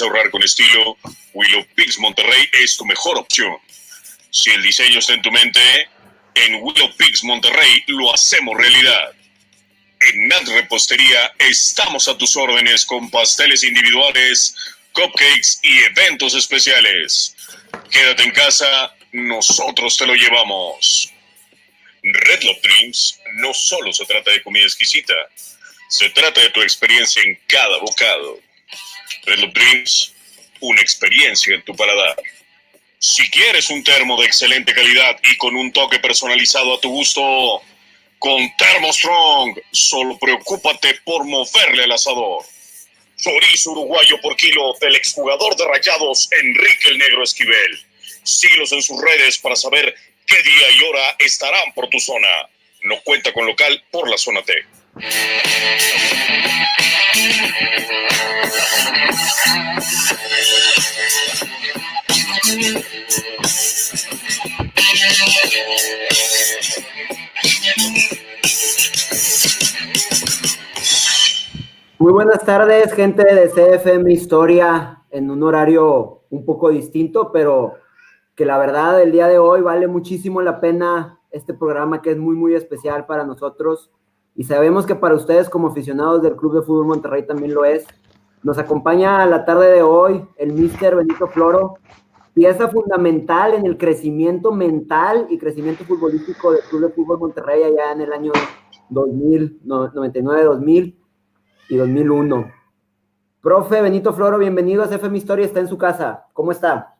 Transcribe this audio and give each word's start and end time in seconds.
ahorrar 0.00 0.30
con 0.30 0.42
estilo, 0.42 0.96
Willow 1.32 1.66
Pigs 1.74 1.98
Monterrey 1.98 2.48
es 2.52 2.76
tu 2.76 2.84
mejor 2.84 3.18
opción. 3.18 3.56
Si 4.30 4.50
el 4.50 4.62
diseño 4.62 4.98
está 4.98 5.14
en 5.14 5.22
tu 5.22 5.30
mente, 5.30 5.88
en 6.34 6.56
Willow 6.62 6.94
Pigs 6.96 7.24
Monterrey 7.24 7.84
lo 7.86 8.12
hacemos 8.12 8.56
realidad. 8.56 9.12
En 10.00 10.28
Nat 10.28 10.46
Repostería 10.48 11.32
estamos 11.38 12.06
a 12.08 12.16
tus 12.16 12.36
órdenes 12.36 12.86
con 12.86 13.10
pasteles 13.10 13.64
individuales, 13.64 14.54
cupcakes 14.92 15.58
y 15.62 15.78
eventos 15.78 16.34
especiales. 16.34 17.34
Quédate 17.90 18.22
en 18.22 18.30
casa, 18.30 18.94
nosotros 19.12 19.96
te 19.96 20.06
lo 20.06 20.14
llevamos. 20.14 21.12
Red 22.02 22.42
Love 22.42 22.60
Dreams 22.62 23.20
no 23.34 23.52
solo 23.52 23.92
se 23.92 24.04
trata 24.04 24.30
de 24.30 24.42
comida 24.42 24.64
exquisita, 24.64 25.14
se 25.88 26.10
trata 26.10 26.40
de 26.40 26.50
tu 26.50 26.62
experiencia 26.62 27.22
en 27.22 27.38
cada 27.46 27.78
bocado. 27.78 28.38
Red 29.24 29.48
Dreams, 29.52 30.12
una 30.60 30.80
experiencia 30.80 31.54
en 31.54 31.62
tu 31.62 31.74
paladar. 31.74 32.16
Si 32.98 33.28
quieres 33.30 33.70
un 33.70 33.84
termo 33.84 34.20
de 34.20 34.26
excelente 34.26 34.74
calidad 34.74 35.18
y 35.30 35.36
con 35.36 35.54
un 35.54 35.72
toque 35.72 35.98
personalizado 36.00 36.74
a 36.74 36.80
tu 36.80 36.90
gusto, 36.90 37.62
con 38.18 38.56
Thermostrong, 38.56 39.60
solo 39.70 40.18
preocúpate 40.18 40.94
por 41.04 41.24
moverle 41.24 41.84
el 41.84 41.92
asador. 41.92 42.44
Chorizo 43.16 43.72
uruguayo 43.72 44.20
por 44.20 44.36
kilo 44.36 44.74
del 44.80 44.96
exjugador 44.96 45.56
de 45.56 45.64
rayados 45.64 46.28
Enrique 46.40 46.88
el 46.88 46.98
Negro 46.98 47.22
Esquivel. 47.22 47.80
Síguelos 48.22 48.72
en 48.72 48.82
sus 48.82 49.00
redes 49.00 49.38
para 49.38 49.56
saber 49.56 49.94
qué 50.26 50.42
día 50.42 50.70
y 50.78 50.82
hora 50.84 51.16
estarán 51.18 51.72
por 51.74 51.88
tu 51.88 52.00
zona. 52.00 52.28
No 52.82 53.00
cuenta 53.02 53.32
con 53.32 53.46
local 53.46 53.84
por 53.90 54.08
la 54.08 54.18
zona 54.18 54.42
T. 54.42 54.52
Muy 71.98 72.12
buenas 72.12 72.44
tardes, 72.44 72.92
gente 72.92 73.24
de 73.24 73.48
CFM 73.48 74.12
Historia, 74.12 75.02
en 75.10 75.30
un 75.30 75.42
horario 75.42 76.22
un 76.30 76.44
poco 76.44 76.70
distinto, 76.70 77.32
pero 77.32 77.74
que 78.36 78.44
la 78.44 78.58
verdad 78.58 79.02
el 79.02 79.10
día 79.10 79.26
de 79.26 79.38
hoy 79.38 79.60
vale 79.62 79.88
muchísimo 79.88 80.40
la 80.40 80.60
pena 80.60 81.20
este 81.32 81.52
programa 81.52 82.00
que 82.00 82.12
es 82.12 82.16
muy, 82.16 82.36
muy 82.36 82.54
especial 82.54 83.06
para 83.06 83.24
nosotros 83.24 83.90
y 84.38 84.44
sabemos 84.44 84.86
que 84.86 84.94
para 84.94 85.16
ustedes 85.16 85.48
como 85.48 85.66
aficionados 85.66 86.22
del 86.22 86.36
Club 86.36 86.54
de 86.54 86.62
Fútbol 86.62 86.86
Monterrey 86.86 87.26
también 87.26 87.52
lo 87.52 87.64
es. 87.64 87.84
Nos 88.44 88.56
acompaña 88.56 89.26
la 89.26 89.44
tarde 89.44 89.68
de 89.72 89.82
hoy 89.82 90.24
el 90.36 90.52
Mister 90.52 90.94
Benito 90.94 91.26
Floro, 91.26 91.74
pieza 92.34 92.68
fundamental 92.68 93.54
en 93.54 93.66
el 93.66 93.76
crecimiento 93.76 94.52
mental 94.52 95.26
y 95.28 95.38
crecimiento 95.38 95.82
futbolístico 95.82 96.52
del 96.52 96.60
Club 96.70 96.82
de 96.82 96.88
Fútbol 96.90 97.18
Monterrey 97.18 97.64
allá 97.64 97.90
en 97.90 98.02
el 98.02 98.12
año 98.12 98.30
2000, 98.90 99.62
99, 99.64 100.44
2000 100.44 100.98
y 101.70 101.76
2001. 101.76 102.52
Profe 103.42 103.82
Benito 103.82 104.12
Floro, 104.12 104.38
bienvenido 104.38 104.84
a 104.84 104.86
CFM 104.86 105.18
Historia, 105.18 105.46
está 105.46 105.58
en 105.58 105.66
su 105.66 105.78
casa. 105.78 106.26
¿Cómo 106.32 106.52
está? 106.52 106.94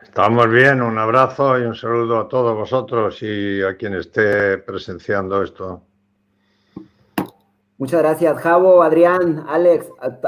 Estamos 0.00 0.48
bien, 0.48 0.82
un 0.82 0.98
abrazo 0.98 1.58
y 1.58 1.62
un 1.62 1.74
saludo 1.74 2.20
a 2.20 2.28
todos 2.28 2.56
vosotros 2.56 3.20
y 3.24 3.60
a 3.60 3.76
quien 3.76 3.94
esté 3.94 4.58
presenciando 4.58 5.42
esto. 5.42 5.82
Muchas 7.78 8.00
gracias, 8.00 8.38
Javo, 8.38 8.82
Adrián, 8.82 9.44
Alex. 9.48 9.86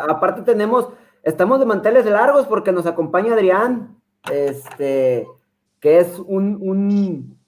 Aparte 0.08 0.42
tenemos, 0.42 0.88
estamos 1.22 1.60
de 1.60 1.66
manteles 1.66 2.04
largos 2.06 2.46
porque 2.46 2.72
nos 2.72 2.86
acompaña 2.86 3.34
Adrián, 3.34 3.96
este, 4.32 5.28
que 5.80 6.00
es 6.00 6.18
un, 6.18 7.38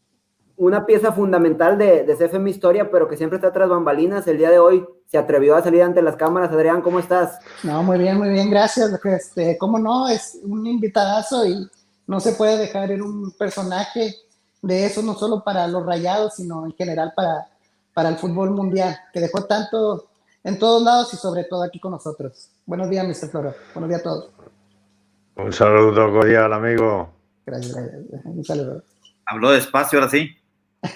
una 0.56 0.86
pieza 0.86 1.12
fundamental 1.12 1.78
de, 1.78 2.16
CFM 2.16 2.48
Historia, 2.48 2.90
pero 2.90 3.08
que 3.08 3.16
siempre 3.16 3.36
está 3.38 3.52
tras 3.52 3.68
bambalinas. 3.68 4.26
El 4.28 4.38
día 4.38 4.50
de 4.50 4.60
hoy 4.60 4.86
se 5.06 5.18
atrevió 5.18 5.56
a 5.56 5.62
salir 5.62 5.82
ante 5.82 6.02
las 6.02 6.16
cámaras. 6.16 6.52
Adrián, 6.52 6.80
¿cómo 6.80 7.00
estás? 7.00 7.38
No, 7.64 7.82
muy 7.82 7.98
bien, 7.98 8.18
muy 8.18 8.28
bien, 8.28 8.50
gracias. 8.50 8.92
Este, 9.04 9.58
¿Cómo 9.58 9.78
no? 9.78 10.08
Es 10.08 10.38
un 10.44 10.64
invitadazo 10.66 11.44
y 11.44 11.68
no 12.06 12.20
se 12.20 12.32
puede 12.32 12.56
dejar 12.56 12.92
en 12.92 13.02
un 13.02 13.32
personaje 13.32 14.14
de 14.62 14.86
eso, 14.86 15.02
no 15.02 15.14
solo 15.14 15.42
para 15.42 15.66
los 15.66 15.84
rayados, 15.84 16.34
sino 16.36 16.66
en 16.66 16.72
general 16.72 17.12
para 17.14 17.48
para 17.98 18.10
el 18.10 18.16
fútbol 18.16 18.52
mundial, 18.52 18.96
que 19.12 19.18
dejó 19.18 19.44
tanto 19.46 20.08
en 20.44 20.56
todos 20.56 20.84
lados 20.84 21.12
y 21.14 21.16
sobre 21.16 21.42
todo 21.42 21.64
aquí 21.64 21.80
con 21.80 21.90
nosotros. 21.90 22.52
Buenos 22.64 22.88
días, 22.88 23.04
Mr. 23.04 23.28
Floro. 23.28 23.52
Buenos 23.74 23.88
días 23.90 24.02
a 24.02 24.04
todos. 24.04 24.30
Un 25.34 25.52
saludo 25.52 26.12
cordial, 26.12 26.52
amigo. 26.52 27.12
Gracias, 27.44 27.74
gracias. 27.74 28.24
Un 28.24 28.44
saludo. 28.44 28.84
Habló 29.26 29.50
despacio, 29.50 29.98
ahora 29.98 30.12
sí. 30.12 30.30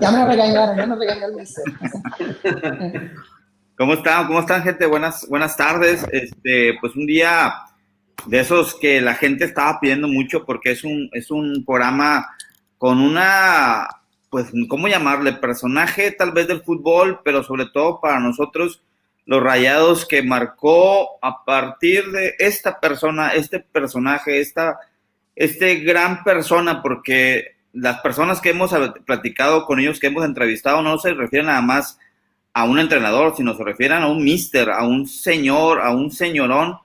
ya 0.00 0.12
me 0.12 0.26
regañaron, 0.28 0.76
ya 0.76 0.86
me 0.86 0.94
regañaron. 0.94 1.36
¿Cómo 3.76 3.94
están? 3.94 4.28
¿Cómo 4.28 4.38
están, 4.38 4.62
gente? 4.62 4.86
Buenas, 4.86 5.26
buenas 5.28 5.56
tardes. 5.56 6.06
Este, 6.12 6.74
pues 6.80 6.94
un 6.94 7.04
día 7.04 7.52
de 8.26 8.38
esos 8.38 8.76
que 8.76 9.00
la 9.00 9.16
gente 9.16 9.46
estaba 9.46 9.80
pidiendo 9.80 10.06
mucho 10.06 10.44
porque 10.44 10.70
es 10.70 10.84
un, 10.84 11.10
es 11.12 11.32
un 11.32 11.64
programa 11.66 12.28
con 12.78 13.00
una 13.00 13.88
pues, 14.30 14.52
¿cómo 14.68 14.88
llamarle? 14.88 15.32
Personaje 15.34 16.10
tal 16.10 16.32
vez 16.32 16.48
del 16.48 16.62
fútbol, 16.62 17.20
pero 17.24 17.42
sobre 17.42 17.66
todo 17.66 18.00
para 18.00 18.20
nosotros, 18.20 18.82
los 19.26 19.42
rayados 19.42 20.06
que 20.06 20.22
marcó 20.22 21.18
a 21.22 21.44
partir 21.44 22.10
de 22.10 22.34
esta 22.38 22.80
persona, 22.80 23.30
este 23.30 23.60
personaje, 23.60 24.40
esta, 24.40 24.78
este 25.36 25.76
gran 25.76 26.24
persona, 26.24 26.82
porque 26.82 27.56
las 27.72 28.00
personas 28.00 28.40
que 28.40 28.50
hemos 28.50 28.74
platicado 29.04 29.66
con 29.66 29.80
ellos, 29.80 30.00
que 30.00 30.08
hemos 30.08 30.24
entrevistado, 30.24 30.82
no 30.82 30.98
se 30.98 31.12
refieren 31.14 31.46
nada 31.46 31.60
más 31.60 31.98
a 32.54 32.64
un 32.64 32.78
entrenador, 32.78 33.36
sino 33.36 33.54
se 33.54 33.64
refieren 33.64 34.02
a 34.02 34.08
un 34.08 34.24
mister, 34.24 34.70
a 34.70 34.84
un 34.84 35.06
señor, 35.06 35.80
a 35.80 35.90
un 35.90 36.10
señorón 36.10 36.78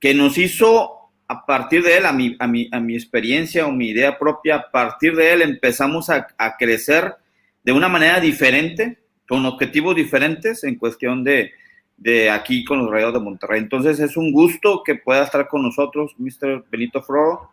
que 0.00 0.14
nos 0.14 0.38
hizo 0.38 0.97
a 1.28 1.44
partir 1.44 1.82
de 1.82 1.98
él, 1.98 2.06
a 2.06 2.12
mi, 2.12 2.34
a 2.38 2.46
mi, 2.46 2.68
a 2.72 2.80
mi 2.80 2.94
experiencia 2.94 3.66
o 3.66 3.70
mi 3.70 3.90
idea 3.90 4.18
propia, 4.18 4.56
a 4.56 4.70
partir 4.70 5.14
de 5.14 5.34
él 5.34 5.42
empezamos 5.42 6.08
a, 6.08 6.26
crecer 6.58 7.16
de 7.62 7.72
una 7.72 7.88
manera 7.88 8.18
diferente, 8.18 8.98
con 9.28 9.44
objetivos 9.44 9.94
diferentes 9.94 10.64
en 10.64 10.76
cuestión 10.76 11.22
de, 11.22 11.52
de 11.98 12.30
aquí 12.30 12.64
con 12.64 12.78
los 12.78 12.90
Rayos 12.90 13.12
de 13.12 13.20
Monterrey. 13.20 13.60
Entonces 13.60 14.00
es 14.00 14.16
un 14.16 14.32
gusto 14.32 14.82
que 14.82 14.94
pueda 14.94 15.22
estar 15.22 15.46
con 15.48 15.62
nosotros, 15.62 16.14
Mr. 16.16 16.64
Benito 16.70 17.02
Floro. 17.02 17.50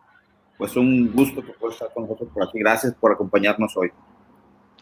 Pues 0.56 0.74
un 0.74 1.12
gusto 1.12 1.44
que 1.44 1.52
pueda 1.52 1.74
estar 1.74 1.92
con 1.92 2.04
nosotros 2.04 2.30
por 2.32 2.44
aquí. 2.44 2.58
Gracias 2.60 2.94
por 2.94 3.12
acompañarnos 3.12 3.76
hoy. 3.76 3.92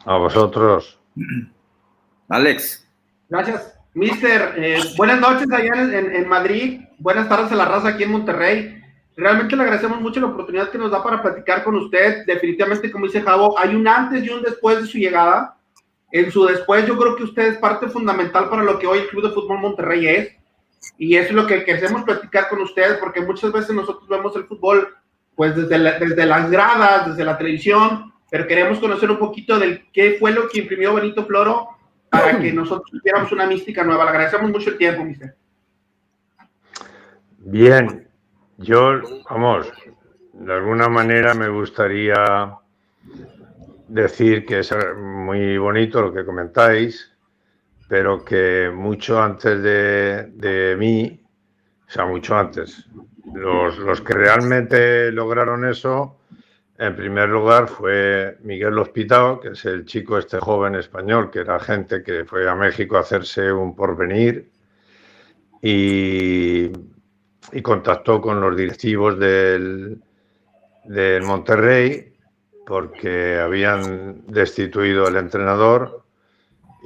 A 0.05 0.19
vosotros. 0.19 1.01
Alex. 2.29 2.89
Gracias. 3.29 3.77
Mister, 3.95 4.55
eh, 4.57 4.79
buenas 4.97 5.21
noches 5.21 5.51
allá 5.51 5.83
en, 5.83 6.15
en, 6.15 6.29
Madrid. 6.29 6.81
Buenas 6.99 7.29
tardes 7.29 7.51
a 7.51 7.57
la 7.57 7.65
raza 7.65 7.89
aquí 7.89 8.05
en 8.05 8.13
Monterrey. 8.13 8.84
Realmente 9.17 9.55
le 9.55 9.63
agradecemos 9.63 10.01
mucho 10.01 10.21
la 10.21 10.27
oportunidad 10.27 10.71
que 10.71 10.79
nos 10.79 10.91
da 10.91 11.03
para 11.03 11.23
platicar 11.23 11.63
con 11.63 11.77
usted. 11.77 12.25
Definitivamente, 12.27 12.91
como 12.91 13.07
dice 13.07 13.23
Javo, 13.23 13.59
hay 13.59 13.75
un 13.75 13.87
antes 13.87 14.25
y 14.25 14.31
un 14.31 14.43
después 14.43 14.81
de 14.81 14.87
su 14.87 14.99
llegada. 14.99 15.57
en 16.11 16.31
su 16.31 16.45
después, 16.45 16.87
yo 16.87 16.97
creo 16.97 17.17
que 17.17 17.25
usted 17.25 17.47
es 17.47 17.59
parte 17.59 17.89
fundamental 17.89 18.49
para 18.49 18.63
lo 18.63 18.79
que 18.79 18.87
hoy 18.87 19.01
el 19.01 19.09
Club 19.09 19.25
de 19.25 19.35
Fútbol 19.35 19.59
Monterrey 19.59 20.07
es. 20.07 20.37
Y 20.99 21.17
eso 21.17 21.29
es 21.31 21.35
lo 21.35 21.47
que 21.47 21.65
queremos 21.65 22.03
platicar 22.03 22.49
con 22.49 22.61
ustedes, 22.61 22.99
porque 22.99 23.21
muchas 23.21 23.53
veces 23.53 23.75
nosotros 23.75 24.09
vemos 24.09 24.35
el 24.37 24.45
fútbol 24.45 24.95
pues 25.35 25.57
desde, 25.57 25.79
desde 25.99 26.27
las 26.27 26.51
gradas, 26.51 27.09
desde 27.09 27.25
la 27.25 27.37
televisión, 27.37 28.13
pero 28.31 28.47
queremos 28.47 28.79
conocer 28.79 29.11
un 29.11 29.19
poquito 29.19 29.59
del 29.59 29.91
qué 29.93 30.17
fue 30.19 30.33
lo 30.33 30.49
que 30.49 30.61
imprimió 30.61 30.95
Benito 30.95 31.25
Floro 31.25 31.69
para 32.11 32.39
que 32.39 32.53
nosotros 32.53 32.91
tuviéramos 32.91 33.33
una 33.33 33.47
mística 33.47 33.83
nueva. 33.83 34.05
Le 34.05 34.11
agradecemos 34.11 34.51
mucho 34.51 34.71
el 34.71 34.79
tiempo, 34.79 35.05
mister. 35.05 35.37
Bien, 37.39 38.04
yo, 38.59 39.01
vamos, 39.29 39.73
de 40.33 40.53
alguna 40.53 40.89
manera 40.89 41.35
me 41.35 41.49
gustaría 41.49 42.57
decir 43.89 44.45
que 44.45 44.61
es 44.61 44.75
muy 44.97 45.59
bonito 45.59 46.01
lo 46.03 46.13
que 46.13 46.25
comentáis, 46.25 47.13
pero 47.89 48.25
que 48.25 48.71
mucho 48.75 49.23
antes 49.23 49.63
de, 49.63 50.77
mí, 50.79 51.21
o 51.87 51.91
sea, 51.91 52.07
mucho 52.07 52.37
antes, 52.37 52.87
los, 53.35 53.79
los, 53.79 54.01
que 54.01 54.15
realmente 54.15 55.13
lograron 55.13 55.65
eso, 55.65 56.19
en 56.79 56.97
primer 56.97 57.29
lugar 57.29 57.69
fue 57.69 58.39
Miguel 58.43 58.79
Hospitao, 58.79 59.41
que 59.41 59.49
es 59.51 59.65
el 59.65 59.85
chico 59.85 60.19
este 60.19 60.39
joven 60.41 60.75
español, 60.75 61.31
que 61.31 61.41
era 61.41 61.61
gente 61.61 62.03
que 62.03 62.25
fue 62.25 62.49
a 62.49 62.55
México 62.55 62.97
a 62.97 63.01
hacerse 63.01 63.53
un 63.53 63.77
porvenir 63.77 64.51
y, 65.63 66.71
y 67.53 67.63
contactó 67.63 68.21
con 68.21 68.41
los 68.41 68.57
directivos 68.57 69.19
del, 69.19 70.03
del 70.85 71.23
Monterrey 71.23 72.15
porque 72.67 73.39
habían 73.39 74.27
destituido 74.27 75.07
al 75.07 75.17
entrenador 75.17 76.05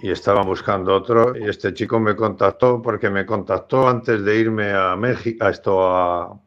y 0.03 0.11
estaban 0.11 0.47
buscando 0.47 0.95
otro. 0.95 1.37
Y 1.37 1.49
este 1.49 1.73
chico 1.75 1.99
me 2.01 2.17
contactó 2.17 2.83
porque 2.83 3.11
me 3.11 3.25
contactó 3.27 3.89
antes 3.89 4.25
de 4.25 4.37
irme 4.37 4.73
a 4.73 4.97
México, 4.97 5.45
a 5.45 5.51
esto 5.51 5.87
a, 5.87 6.41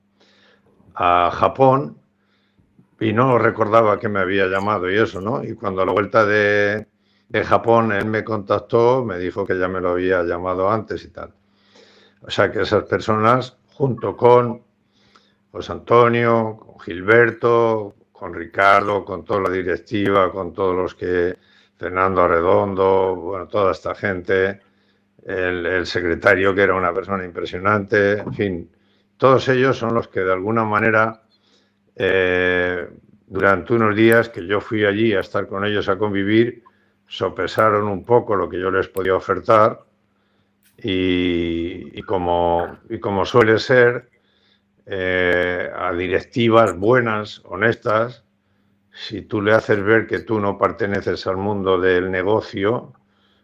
a 0.96 1.32
Japón, 1.32 1.98
y 3.00 3.14
no 3.14 3.38
recordaba 3.40 4.00
que 4.00 4.10
me 4.10 4.20
había 4.20 4.46
llamado 4.46 4.90
y 4.90 4.98
eso, 4.98 5.22
¿no? 5.22 5.44
Y 5.44 5.56
cuando 5.56 5.82
a 5.82 5.86
la 5.86 5.92
vuelta 5.92 6.24
de, 6.24 6.88
de 7.30 7.44
Japón 7.44 7.92
él 7.92 8.06
me 8.06 8.24
contactó, 8.24 9.04
me 9.04 9.18
dijo 9.18 9.46
que 9.46 9.58
ya 9.58 9.68
me 9.68 9.82
lo 9.82 9.92
había 9.92 10.22
llamado 10.24 10.70
antes 10.70 11.04
y 11.04 11.10
tal. 11.10 11.34
O 12.22 12.30
sea 12.30 12.52
que 12.52 12.62
esas 12.62 12.84
personas, 12.84 13.58
junto 13.82 14.16
con 14.16 14.62
José 15.52 15.72
Antonio, 15.72 16.56
con 16.56 16.80
Gilberto, 16.82 17.96
con 18.12 18.32
Ricardo, 18.32 19.04
con 19.04 19.26
toda 19.26 19.42
la 19.42 19.50
directiva, 19.50 20.32
con 20.32 20.54
todos 20.54 20.76
los 20.76 20.94
que, 20.94 21.36
Fernando 21.80 22.22
Arredondo, 22.22 23.16
bueno, 23.16 23.48
toda 23.48 23.72
esta 23.72 23.96
gente, 23.96 24.62
el, 25.26 25.84
secretario 25.88 26.54
que 26.54 26.62
era 26.62 26.76
una 26.76 26.94
persona 26.94 27.26
impresionante, 27.26 28.20
en 28.20 28.34
fin, 28.36 28.72
todos 29.18 29.50
ellos 29.50 29.80
son 29.80 29.96
los 29.96 30.08
que 30.10 30.20
de 30.20 30.34
alguna 30.34 30.64
manera, 30.64 31.24
eh, 31.96 32.88
durante 33.26 33.74
unos 33.74 33.96
días 33.96 34.30
que 34.30 34.46
yo 34.46 34.62
fui 34.62 34.86
allí 34.86 35.16
a 35.16 35.22
estar 35.22 35.48
con 35.48 35.66
ellos 35.66 35.90
a 35.90 35.98
convivir, 35.98 36.64
sopesaron 37.08 37.88
un 37.88 38.06
poco 38.06 38.36
lo 38.36 38.48
que 38.48 38.60
yo 38.60 38.70
les 38.70 38.88
podía 38.90 39.16
ofertar 39.16 39.86
y, 40.84 42.02
como, 42.04 42.80
y 42.90 43.00
como 43.00 43.26
suele 43.26 43.60
ser, 43.60 44.10
eh, 44.86 45.70
a 45.76 45.94
directivas 45.94 46.78
buenas, 46.78 47.42
honestas, 47.46 48.24
si 48.92 49.22
tú 49.22 49.42
le 49.42 49.54
haces 49.54 49.82
ver 49.84 50.08
que 50.08 50.20
tú 50.20 50.40
no 50.40 50.58
perteneces 50.58 51.26
al 51.28 51.38
mundo 51.38 51.80
del 51.80 52.12
negocio, 52.12 52.94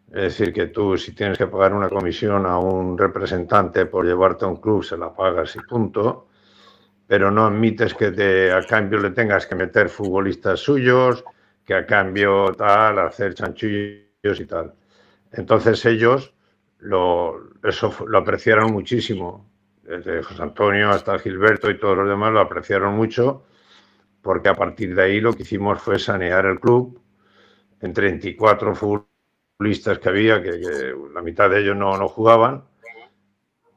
es 0.07 0.37
decir, 0.37 0.53
que 0.53 0.67
tú 0.67 0.97
si 0.97 1.13
tienes 1.13 1.37
que 1.37 1.47
pagar 1.47 1.73
una 1.73 1.89
comisión 1.89 2.45
a 2.45 2.57
un 2.57 2.97
representante 2.97 3.85
por 3.85 4.05
llevarte 4.05 4.45
a 4.45 4.47
un 4.49 4.57
club, 4.57 4.83
se 4.83 4.97
la 4.97 5.13
pagas 5.13 5.55
y 5.55 5.59
punto, 5.59 6.27
pero 7.07 7.31
no 7.31 7.45
admites 7.45 7.93
que 7.93 8.11
te, 8.11 8.51
a 8.51 8.61
cambio 8.63 8.99
le 8.99 9.11
tengas 9.11 9.45
que 9.45 9.55
meter 9.55 9.89
futbolistas 9.89 10.59
suyos, 10.59 11.23
que 11.65 11.75
a 11.75 11.85
cambio 11.85 12.53
tal, 12.53 12.99
hacer 12.99 13.33
chanchullos 13.33 14.39
y 14.39 14.45
tal. 14.45 14.73
Entonces 15.31 15.85
ellos 15.85 16.33
lo, 16.79 17.49
eso 17.63 17.93
lo 18.07 18.17
apreciaron 18.17 18.71
muchísimo. 18.71 19.49
Desde 19.83 20.21
José 20.21 20.41
Antonio 20.41 20.89
hasta 20.89 21.17
Gilberto 21.19 21.69
y 21.69 21.79
todos 21.79 21.97
los 21.97 22.09
demás 22.09 22.33
lo 22.33 22.41
apreciaron 22.41 22.95
mucho, 22.95 23.45
porque 24.21 24.49
a 24.49 24.55
partir 24.55 24.93
de 24.93 25.03
ahí 25.03 25.21
lo 25.21 25.33
que 25.33 25.43
hicimos 25.43 25.81
fue 25.81 25.97
sanear 25.97 26.45
el 26.45 26.59
club. 26.59 27.01
En 27.79 27.93
34 27.93 28.75
futbolistas 28.75 29.99
que 29.99 30.09
había, 30.09 30.41
que, 30.41 30.93
la 31.13 31.21
mitad 31.21 31.49
de 31.49 31.61
ellos 31.61 31.77
no, 31.77 31.95
no, 31.97 32.07
jugaban, 32.07 32.65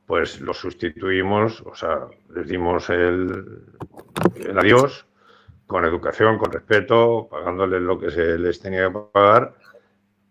pues 0.06 0.40
los 0.40 0.58
sustituimos, 0.58 1.60
o 1.60 1.74
sea, 1.74 2.08
les 2.34 2.48
dimos 2.48 2.90
el, 2.90 3.62
el 4.36 4.58
adiós 4.58 5.06
con 5.70 5.84
educación, 5.84 6.36
con 6.36 6.50
respeto, 6.50 7.28
pagándoles 7.30 7.80
lo 7.80 7.96
que 7.96 8.10
se 8.10 8.36
les 8.36 8.58
tenía 8.58 8.88
que 8.88 8.98
pagar, 9.12 9.54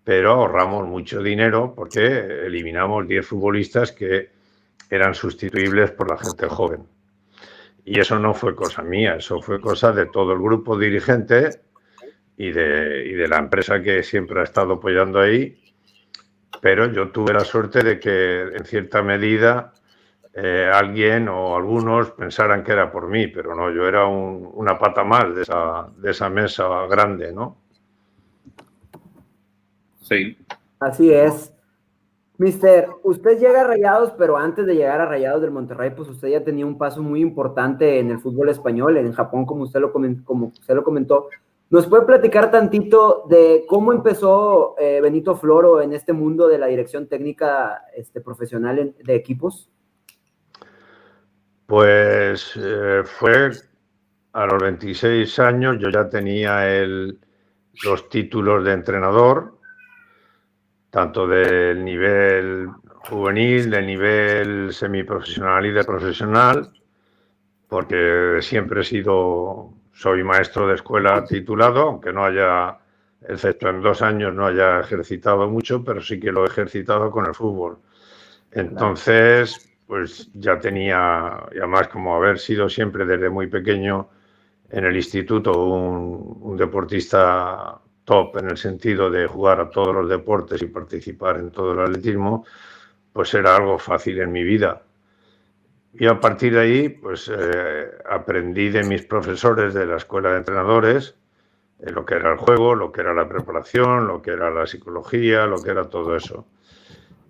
pero 0.10 0.32
ahorramos 0.32 0.88
mucho 0.88 1.22
dinero 1.22 1.72
porque 1.76 2.02
eliminamos 2.48 3.08
10 3.08 3.28
futbolistas 3.28 3.92
que 3.92 4.32
eran 4.90 5.14
sustituibles 5.14 5.92
por 5.92 6.10
la 6.10 6.18
gente 6.18 6.48
joven. 6.48 6.88
Y 7.86 8.00
eso 8.00 8.18
no 8.18 8.34
fue 8.34 8.56
cosa 8.56 8.82
mía, 8.82 9.18
eso 9.18 9.40
fue 9.40 9.62
cosa 9.62 9.92
de 9.92 10.08
todo 10.08 10.34
el 10.34 10.40
grupo 10.40 10.76
dirigente 10.80 11.62
y 12.36 12.50
de, 12.52 13.06
y 13.06 13.14
de 13.14 13.28
la 13.28 13.38
empresa 13.38 13.84
que 13.84 14.02
siempre 14.02 14.42
ha 14.42 14.46
estado 14.46 14.74
apoyando 14.74 15.20
ahí. 15.20 15.62
Pero 16.60 16.92
yo 16.92 17.10
tuve 17.12 17.32
la 17.32 17.46
suerte 17.46 17.84
de 17.84 18.00
que 18.00 18.42
en 18.42 18.66
cierta 18.66 19.04
medida 19.04 19.76
eh, 20.34 20.72
alguien 20.74 21.30
o 21.30 21.56
algunos 21.56 22.10
pensaran 22.14 22.64
que 22.64 22.72
era 22.72 22.92
por 22.92 23.08
mí, 23.10 23.28
pero 23.28 23.54
no, 23.54 23.70
yo 23.70 23.88
era 23.88 24.08
una 24.08 24.76
pata 24.80 25.04
más 25.04 25.36
de 25.36 25.44
esa, 25.44 25.88
de 25.96 26.10
esa 26.10 26.32
mesa 26.32 26.88
grande, 26.88 27.32
¿no? 27.32 27.69
Sí. 30.10 30.38
Así 30.80 31.14
es. 31.14 31.54
Mister, 32.38 32.88
usted 33.04 33.38
llega 33.38 33.62
a 33.62 33.64
Rayados, 33.66 34.14
pero 34.18 34.38
antes 34.38 34.66
de 34.66 34.74
llegar 34.74 35.02
a 35.02 35.06
Rayados 35.06 35.42
del 35.42 35.52
Monterrey, 35.52 35.92
pues 35.96 36.08
usted 36.08 36.30
ya 36.30 36.44
tenía 36.44 36.66
un 36.66 36.78
paso 36.78 37.04
muy 37.04 37.20
importante 37.20 38.00
en 38.00 38.12
el 38.12 38.20
fútbol 38.20 38.48
español, 38.50 38.96
en 38.98 39.12
Japón, 39.12 39.46
como 39.46 39.64
usted 39.64 39.82
lo, 39.82 39.92
comentó, 39.92 40.24
como 40.24 40.48
usted 40.48 40.74
lo 40.74 40.84
comentó. 40.84 41.28
¿Nos 41.70 41.86
puede 41.86 42.06
platicar 42.06 42.50
tantito 42.50 43.26
de 43.30 43.66
cómo 43.68 43.92
empezó 43.92 44.76
eh, 44.80 45.02
Benito 45.02 45.36
Floro 45.36 45.82
en 45.82 45.94
este 45.94 46.14
mundo 46.14 46.48
de 46.48 46.58
la 46.58 46.68
dirección 46.68 47.08
técnica 47.08 47.84
este, 47.96 48.22
profesional 48.22 48.96
de 49.04 49.16
equipos? 49.16 49.70
Pues 51.68 52.54
eh, 52.56 53.04
fue 53.06 53.52
a 54.32 54.46
los 54.46 54.64
26 54.64 55.40
años, 55.40 55.78
yo 55.78 55.90
ya 55.90 56.10
tenía 56.10 56.74
el, 56.74 57.20
los 57.84 58.10
títulos 58.10 58.64
de 58.64 58.72
entrenador, 58.72 59.59
tanto 60.90 61.28
del 61.28 61.84
nivel 61.84 62.70
juvenil, 63.10 63.70
del 63.70 63.86
nivel 63.86 64.74
semiprofesional 64.74 65.66
y 65.66 65.72
de 65.72 65.84
profesional, 65.84 66.72
porque 67.68 68.40
siempre 68.42 68.82
he 68.82 68.84
sido, 68.84 69.74
soy 69.94 70.24
maestro 70.24 70.68
de 70.68 70.76
escuela 70.76 71.24
titulado, 71.26 71.82
aunque 71.82 72.12
no 72.12 72.26
haya, 72.26 72.78
excepto 73.28 73.70
en 73.70 73.82
dos 73.82 74.02
años, 74.02 74.34
no 74.34 74.48
haya 74.48 74.80
ejercitado 74.80 75.48
mucho, 75.48 75.84
pero 75.84 76.02
sí 76.02 76.20
que 76.20 76.32
lo 76.32 76.46
he 76.46 76.48
ejercitado 76.48 77.12
con 77.12 77.26
el 77.28 77.36
fútbol. 77.36 77.78
Entonces, 78.52 79.70
pues 79.86 80.30
ya 80.34 80.60
tenía, 80.60 81.44
y 81.54 81.60
además 81.60 81.88
como 81.90 82.16
haber 82.16 82.40
sido 82.40 82.70
siempre 82.70 83.06
desde 83.06 83.30
muy 83.30 83.48
pequeño 83.48 84.10
en 84.72 84.86
el 84.86 84.96
instituto 84.96 85.64
un, 85.64 86.38
un 86.42 86.58
deportista 86.58 87.80
top 88.10 88.38
en 88.38 88.50
el 88.50 88.58
sentido 88.58 89.12
de 89.12 89.28
jugar 89.28 89.62
a 89.62 89.70
todos 89.70 89.94
los 89.94 90.10
deportes 90.10 90.64
y 90.64 90.66
participar 90.66 91.38
en 91.38 91.52
todo 91.52 91.74
el 91.74 91.80
atletismo, 91.82 92.44
pues 93.14 93.32
era 93.36 93.56
algo 93.56 93.78
fácil 93.78 94.20
en 94.20 94.32
mi 94.32 94.44
vida. 94.44 94.82
Y 95.94 96.08
a 96.08 96.20
partir 96.20 96.54
de 96.54 96.60
ahí, 96.60 96.90
pues 96.90 97.32
eh, 97.32 97.92
aprendí 98.10 98.70
de 98.70 98.84
mis 98.84 99.04
profesores 99.04 99.76
de 99.76 99.86
la 99.86 99.98
escuela 99.98 100.32
de 100.32 100.38
entrenadores 100.38 101.14
eh, 101.80 101.92
lo 101.92 102.04
que 102.04 102.16
era 102.16 102.32
el 102.32 102.40
juego, 102.40 102.74
lo 102.74 102.92
que 102.92 103.02
era 103.02 103.14
la 103.14 103.30
preparación, 103.30 104.08
lo 104.08 104.24
que 104.24 104.32
era 104.32 104.50
la 104.50 104.66
psicología, 104.66 105.46
lo 105.46 105.62
que 105.62 105.70
era 105.70 105.88
todo 105.88 106.16
eso. 106.16 106.48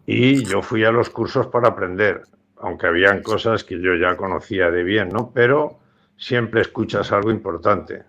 Y 0.05 0.45
yo 0.45 0.61
fui 0.61 0.85
a 0.85 0.91
los 0.91 1.09
cursos 1.09 1.47
para 1.47 1.67
aprender, 1.67 2.21
aunque 2.57 2.87
habían 2.87 3.21
cosas 3.21 3.65
que 3.65 3.81
yo 3.81 3.95
ya 3.95 4.15
conocía 4.15 4.71
de 4.71 4.83
bien, 4.83 5.09
¿no? 5.09 5.31
Pero 5.33 5.79
siempre 6.15 6.61
escuchas 6.61 7.11
algo 7.11 7.31
importante 7.31 8.03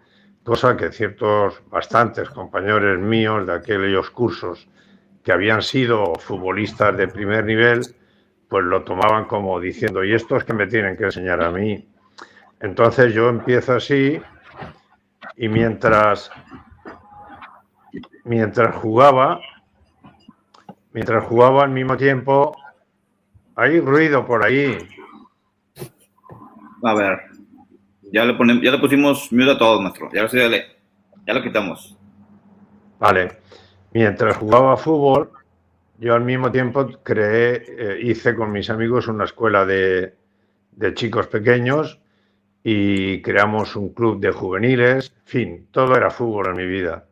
cosa 0.51 0.77
que 0.77 0.91
ciertos, 0.91 1.63
bastantes 1.71 2.29
compañeros 2.29 2.99
míos 2.99 3.47
de 3.47 3.53
aquellos 3.53 4.11
cursos 4.11 4.69
que 5.23 5.31
habían 5.31 5.63
sido 5.63 6.17
futbolistas 6.17 6.97
de 6.97 7.07
primer 7.07 7.45
nivel, 7.45 7.83
pues 8.49 8.65
lo 8.65 8.83
tomaban 8.83 9.27
como 9.27 9.61
diciendo, 9.61 10.03
¿y 10.03 10.13
esto 10.13 10.37
es 10.37 10.43
que 10.43 10.53
me 10.53 10.67
tienen 10.67 10.97
que 10.97 11.05
enseñar 11.05 11.41
a 11.41 11.53
mí? 11.53 11.89
Entonces 12.59 13.15
yo 13.15 13.29
empiezo 13.29 13.75
así 13.75 14.21
y 15.37 15.49
mientras, 15.49 16.33
mientras 18.25 18.75
jugaba, 18.75 19.41
mientras 20.93 21.23
jugaba 21.27 21.63
al 21.63 21.71
mismo 21.71 21.97
tiempo, 21.97 22.57
hay 23.55 23.79
ruido 23.79 24.27
por 24.27 24.45
ahí. 24.45 24.77
A 26.83 26.95
ver, 26.95 27.30
ya 28.13 28.25
le, 28.25 28.35
ponemos, 28.35 28.63
ya 28.63 28.71
le 28.73 28.79
pusimos 28.79 29.33
mute 29.33 29.53
a 29.53 29.59
todos, 29.59 29.81
maestro. 29.81 30.09
Ya, 30.13 30.27
ya, 30.27 30.49
le, 30.49 30.65
ya 31.27 31.35
lo 31.35 31.43
quitamos. 31.43 31.97
Vale. 32.99 33.39
Mientras 33.93 34.37
jugaba 34.37 34.77
fútbol, 34.77 35.31
yo 35.99 36.15
al 36.15 36.25
mismo 36.25 36.51
tiempo 36.53 36.89
creé, 37.03 37.65
eh, 37.67 37.99
hice 38.03 38.35
con 38.35 38.53
mis 38.53 38.71
amigos 38.71 39.09
una 39.09 39.25
escuela 39.25 39.65
de, 39.65 40.15
de 40.73 40.95
chicos 40.95 41.27
pequeños 41.27 42.01
y 42.63 43.21
creamos 43.23 43.75
un 43.77 43.93
club 43.93 44.21
de 44.21 44.31
juveniles. 44.31 45.13
En 45.17 45.27
fin, 45.27 45.69
todo 45.71 45.97
era 45.97 46.11
fútbol 46.11 46.49
en 46.49 46.57
mi 46.57 46.67
vida. 46.67 47.07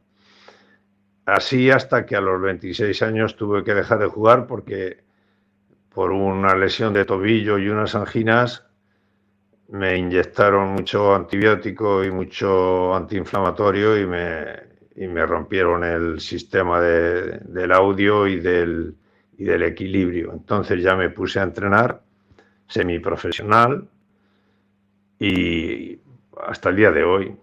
Así 1.26 1.70
hasta 1.70 2.06
que 2.06 2.16
a 2.16 2.20
los 2.20 2.40
26 2.40 3.02
años 3.02 3.36
tuve 3.36 3.62
que 3.62 3.74
dejar 3.74 3.98
de 3.98 4.06
jugar 4.06 4.46
porque 4.46 5.04
por 5.90 6.12
una 6.12 6.54
lesión 6.56 6.94
de 6.94 7.04
tobillo 7.04 7.58
y 7.58 7.68
unas 7.68 7.94
anginas 7.94 8.67
me 9.68 9.96
inyectaron 9.96 10.70
mucho 10.70 11.14
antibiótico 11.14 12.04
y 12.04 12.10
mucho 12.10 12.94
antiinflamatorio 12.94 13.98
y 13.98 14.06
me, 14.06 14.44
y 14.96 15.06
me 15.06 15.26
rompieron 15.26 15.84
el 15.84 16.20
sistema 16.20 16.80
de, 16.80 17.38
del 17.44 17.72
audio 17.72 18.26
y 18.26 18.40
del, 18.40 18.94
y 19.36 19.44
del 19.44 19.62
equilibrio. 19.62 20.32
Entonces 20.32 20.82
ya 20.82 20.96
me 20.96 21.10
puse 21.10 21.40
a 21.40 21.42
entrenar 21.42 22.02
semiprofesional 22.66 23.88
y 25.18 25.98
hasta 26.46 26.70
el 26.70 26.76
día 26.76 26.90
de 26.90 27.04
hoy, 27.04 27.36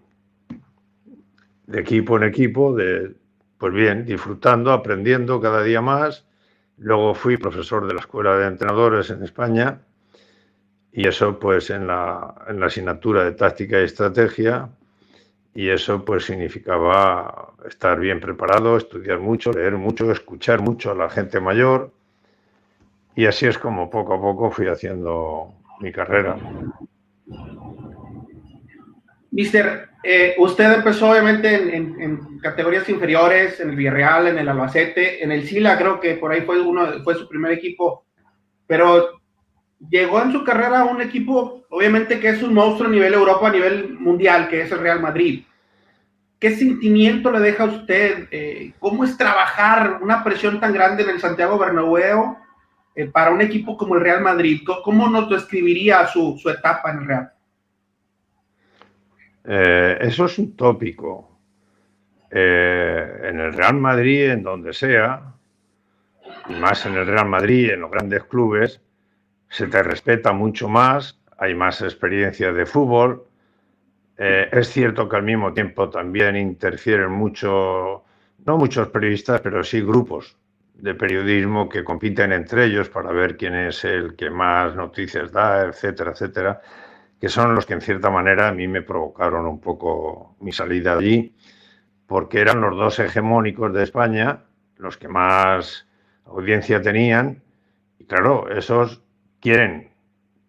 de 1.66 1.80
equipo 1.80 2.16
en 2.16 2.24
equipo, 2.24 2.74
de, 2.74 3.14
pues 3.58 3.72
bien, 3.72 4.04
disfrutando, 4.04 4.72
aprendiendo 4.72 5.40
cada 5.40 5.62
día 5.62 5.80
más. 5.80 6.26
Luego 6.78 7.14
fui 7.14 7.36
profesor 7.36 7.86
de 7.86 7.94
la 7.94 8.00
Escuela 8.00 8.36
de 8.36 8.46
Entrenadores 8.46 9.10
en 9.10 9.22
España 9.22 9.85
y 10.96 11.06
eso 11.06 11.38
pues 11.38 11.68
en 11.68 11.86
la, 11.86 12.34
en 12.48 12.58
la 12.58 12.66
asignatura 12.66 13.22
de 13.22 13.32
táctica 13.32 13.78
y 13.78 13.84
estrategia. 13.84 14.70
Y 15.54 15.68
eso 15.68 16.02
pues 16.02 16.24
significaba 16.24 17.52
estar 17.68 18.00
bien 18.00 18.18
preparado, 18.18 18.78
estudiar 18.78 19.20
mucho, 19.20 19.52
leer 19.52 19.74
mucho, 19.74 20.10
escuchar 20.10 20.62
mucho 20.62 20.90
a 20.90 20.94
la 20.94 21.10
gente 21.10 21.38
mayor. 21.38 21.92
Y 23.14 23.26
así 23.26 23.44
es 23.46 23.58
como 23.58 23.90
poco 23.90 24.14
a 24.14 24.20
poco 24.20 24.50
fui 24.50 24.68
haciendo 24.68 25.52
mi 25.80 25.92
carrera. 25.92 26.38
Mister, 29.32 29.90
eh, 30.02 30.34
usted 30.38 30.72
empezó 30.72 31.10
obviamente 31.10 31.76
en, 31.76 32.38
categorías 32.38 32.88
inferiores, 32.88 33.60
en 33.60 33.68
el 33.68 33.76
Villarreal, 33.76 34.28
en 34.28 34.38
el 34.38 34.48
Albacete, 34.48 35.22
en 35.22 35.30
el 35.30 35.46
Sila, 35.46 35.76
creo 35.76 36.00
que 36.00 36.14
por 36.14 36.32
ahí 36.32 36.40
fue 36.40 36.58
uno, 36.58 37.04
fue 37.04 37.16
su 37.16 37.28
primer 37.28 37.52
equipo, 37.52 38.06
pero 38.66 39.20
llegó 39.78 40.22
en 40.22 40.32
su 40.32 40.44
carrera 40.44 40.80
a 40.80 40.84
un 40.84 41.00
equipo, 41.00 41.64
obviamente 41.70 42.18
que 42.18 42.30
es 42.30 42.42
un 42.42 42.54
monstruo 42.54 42.88
a 42.88 42.92
nivel 42.92 43.14
Europa, 43.14 43.48
a 43.48 43.52
nivel 43.52 43.94
mundial, 43.98 44.48
que 44.48 44.62
es 44.62 44.72
el 44.72 44.80
Real 44.80 45.00
Madrid. 45.00 45.44
¿Qué 46.38 46.50
sentimiento 46.50 47.30
le 47.30 47.40
deja 47.40 47.64
a 47.64 47.66
usted? 47.66 48.28
Eh, 48.30 48.72
¿Cómo 48.78 49.04
es 49.04 49.16
trabajar 49.16 50.00
una 50.02 50.22
presión 50.22 50.60
tan 50.60 50.72
grande 50.72 51.02
en 51.02 51.10
el 51.10 51.20
Santiago 51.20 51.58
Bernabéu 51.58 52.36
eh, 52.94 53.06
para 53.06 53.30
un 53.30 53.40
equipo 53.40 53.76
como 53.76 53.94
el 53.94 54.02
Real 54.02 54.20
Madrid? 54.20 54.60
¿Cómo 54.84 55.08
nos 55.08 55.30
describiría 55.30 56.06
su, 56.06 56.38
su 56.38 56.50
etapa 56.50 56.90
en 56.90 56.98
el 56.98 57.06
Real? 57.06 57.32
Eh, 59.44 59.98
eso 60.00 60.26
es 60.26 60.38
un 60.38 60.56
tópico. 60.56 61.38
en 62.30 63.40
el 63.40 63.52
Real 63.54 63.76
Madrid, 63.76 64.30
en 64.30 64.42
donde 64.42 64.74
sea, 64.74 65.32
y 66.48 66.54
más 66.54 66.84
en 66.84 66.94
el 66.96 67.06
Real 67.06 67.28
Madrid, 67.28 67.70
en 67.70 67.80
los 67.80 67.90
grandes 67.90 68.24
clubes, 68.24 68.82
se 69.48 69.66
te 69.68 69.82
respeta 69.82 70.32
mucho 70.32 70.68
más, 70.68 71.20
hay 71.38 71.54
más 71.54 71.82
experiencia 71.82 72.52
de 72.52 72.66
fútbol. 72.66 73.26
Eh, 74.18 74.48
es 74.52 74.68
cierto 74.68 75.08
que 75.08 75.16
al 75.16 75.22
mismo 75.22 75.52
tiempo 75.52 75.90
también 75.90 76.36
interfieren 76.36 77.12
mucho, 77.12 78.04
no 78.44 78.56
muchos 78.56 78.88
periodistas, 78.88 79.40
pero 79.40 79.62
sí 79.62 79.80
grupos 79.82 80.36
de 80.74 80.94
periodismo 80.94 81.68
que 81.68 81.84
compiten 81.84 82.32
entre 82.32 82.66
ellos 82.66 82.88
para 82.88 83.10
ver 83.10 83.36
quién 83.36 83.54
es 83.54 83.84
el 83.84 84.14
que 84.14 84.30
más 84.30 84.74
noticias 84.74 85.32
da, 85.32 85.66
etcétera, 85.66 86.12
etcétera, 86.12 86.60
que 87.20 87.28
son 87.28 87.54
los 87.54 87.64
que 87.64 87.74
en 87.74 87.80
cierta 87.80 88.10
manera 88.10 88.48
a 88.48 88.52
mí 88.52 88.68
me 88.68 88.82
provocaron 88.82 89.46
un 89.46 89.60
poco 89.60 90.36
mi 90.40 90.52
salida 90.52 90.96
allí, 90.96 91.34
porque 92.06 92.40
eran 92.40 92.60
los 92.60 92.76
dos 92.76 92.98
hegemónicos 92.98 93.72
de 93.72 93.84
España, 93.84 94.44
los 94.76 94.98
que 94.98 95.08
más 95.08 95.86
audiencia 96.26 96.82
tenían, 96.82 97.42
y 97.98 98.04
claro, 98.04 98.50
esos 98.50 99.02
quieren 99.46 99.92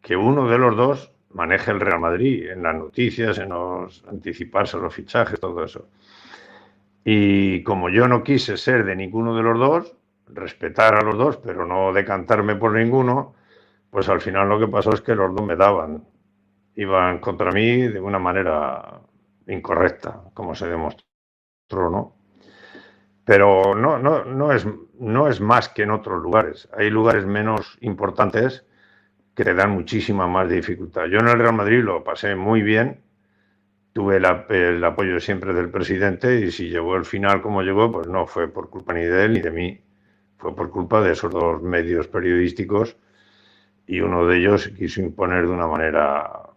que 0.01 0.15
uno 0.15 0.49
de 0.49 0.57
los 0.57 0.75
dos 0.75 1.13
maneje 1.29 1.69
el 1.69 1.79
Real 1.79 1.99
Madrid 1.99 2.49
en 2.49 2.63
las 2.63 2.73
noticias, 2.73 3.37
en 3.37 3.49
los 3.49 4.03
anticiparse 4.07 4.75
los 4.77 4.91
fichajes, 4.91 5.39
todo 5.39 5.63
eso. 5.63 5.87
Y 7.03 7.61
como 7.61 7.89
yo 7.89 8.07
no 8.07 8.23
quise 8.23 8.57
ser 8.57 8.83
de 8.85 8.95
ninguno 8.95 9.35
de 9.35 9.43
los 9.43 9.59
dos, 9.59 9.95
respetar 10.29 10.95
a 10.95 11.03
los 11.03 11.15
dos, 11.15 11.37
pero 11.37 11.67
no 11.67 11.93
decantarme 11.93 12.55
por 12.55 12.73
ninguno, 12.73 13.35
pues 13.91 14.09
al 14.09 14.19
final 14.19 14.49
lo 14.49 14.59
que 14.59 14.67
pasó 14.67 14.91
es 14.93 15.01
que 15.01 15.13
los 15.13 15.35
dos 15.35 15.45
me 15.45 15.55
daban, 15.55 16.03
iban 16.73 17.19
contra 17.19 17.51
mí 17.51 17.83
de 17.83 17.99
una 17.99 18.17
manera 18.17 18.99
incorrecta, 19.45 20.23
como 20.33 20.55
se 20.55 20.67
demostró, 20.67 21.05
¿no? 21.69 22.15
Pero 23.25 23.75
no, 23.75 23.99
no, 23.99 24.25
no, 24.25 24.51
es, 24.51 24.65
no 24.97 25.27
es 25.27 25.39
más 25.39 25.69
que 25.69 25.83
en 25.83 25.91
otros 25.91 26.19
lugares. 26.19 26.67
Hay 26.75 26.89
lugares 26.89 27.27
menos 27.27 27.77
importantes 27.81 28.66
que 29.37 29.45
te 29.45 29.53
dan 29.53 29.69
muchísima 29.69 30.25
más 30.25 30.49
dificultad. 30.49 31.05
Yo 31.05 31.19
en 31.19 31.27
el 31.27 31.37
Real 31.37 31.53
Madrid 31.53 31.83
lo 31.83 32.03
pasé 32.03 32.35
muy 32.35 32.63
bien, 32.63 33.01
tuve 33.93 34.17
el, 34.17 34.83
apoyo 34.83 35.19
siempre 35.19 35.53
del 35.53 35.69
presidente 35.69 36.39
y 36.39 36.49
si 36.49 36.69
llegó 36.69 36.95
el 36.95 37.05
final 37.05 37.43
como 37.43 37.61
llegó, 37.61 37.91
pues 37.91 38.07
no 38.07 38.25
fue 38.25 38.47
por 38.47 38.71
culpa 38.71 38.93
ni 38.93 39.03
de 39.03 39.25
él 39.25 39.33
ni 39.33 39.41
de 39.41 39.51
mí, 39.51 39.79
fue 40.39 40.55
por 40.55 40.71
culpa 40.71 41.01
de 41.01 41.11
esos 41.11 41.31
dos 41.31 41.61
medios 41.61 42.07
periodísticos 42.07 42.97
y 43.85 43.99
uno 43.99 44.25
de 44.25 44.39
ellos 44.39 44.69
quiso 44.69 45.01
imponer 45.01 45.45
de 45.45 45.53
una 45.53 45.67
manera, 45.67 46.49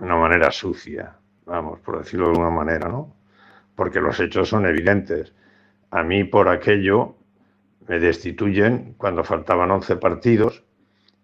una 0.00 0.16
manera 0.16 0.50
sucia, 0.50 1.16
vamos, 1.46 1.78
por 1.78 1.98
decirlo 1.98 2.26
de 2.26 2.32
alguna 2.32 2.50
manera, 2.50 2.88
¿no? 2.88 3.14
Porque 3.76 4.00
los 4.00 4.18
hechos 4.18 4.48
son 4.48 4.66
evidentes. 4.66 5.32
A 5.92 6.02
mí 6.02 6.24
por 6.24 6.48
aquello 6.48 7.14
me 7.86 8.00
destituyen 8.00 8.96
cuando 8.98 9.22
faltaban 9.22 9.70
11 9.70 9.94
partidos 9.96 10.64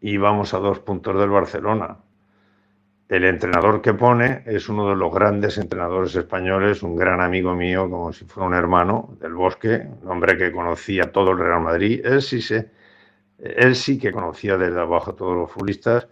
íbamos 0.01 0.55
a 0.55 0.59
dos 0.59 0.81
puntos 0.81 1.19
del 1.19 1.31
Barcelona. 1.31 1.99
El 3.09 3.25
entrenador 3.25 3.81
que 3.81 3.95
pone 3.95 4.43
es 4.45 4.69
uno 4.69 4.91
de 4.91 4.97
los 4.97 5.13
grandes 5.13 5.57
entrenadores 5.57 6.15
españoles, 6.15 6.83
un 6.83 6.95
gran 6.95 7.23
amigo 7.23 7.55
mío, 7.55 7.89
como 7.89 8.13
si 8.13 8.27
fuera 8.27 8.47
un 8.47 8.55
hermano 8.55 9.17
del 9.19 9.33
Bosque, 9.33 9.89
un 10.03 10.11
hombre 10.11 10.37
que 10.37 10.53
conocía 10.53 11.11
todo 11.11 11.31
el 11.31 11.39
Real 11.39 11.63
Madrid. 11.63 12.05
Él 12.05 12.21
sí, 12.21 12.43
se, 12.43 12.71
él 13.39 13.75
sí 13.75 13.99
que 13.99 14.13
conocía 14.13 14.59
desde 14.59 14.81
abajo 14.81 15.13
a 15.13 15.17
todos 15.17 15.35
los 15.35 15.51
futbolistas 15.51 16.07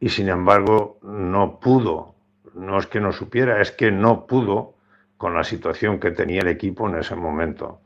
y 0.00 0.08
sin 0.08 0.28
embargo 0.28 0.98
no 1.02 1.60
pudo, 1.60 2.14
no 2.54 2.78
es 2.78 2.86
que 2.88 3.00
no 3.00 3.12
supiera, 3.12 3.60
es 3.60 3.70
que 3.70 3.92
no 3.92 4.26
pudo 4.26 4.74
con 5.16 5.34
la 5.34 5.44
situación 5.44 6.00
que 6.00 6.10
tenía 6.10 6.40
el 6.40 6.48
equipo 6.48 6.88
en 6.88 6.96
ese 6.96 7.14
momento. 7.14 7.80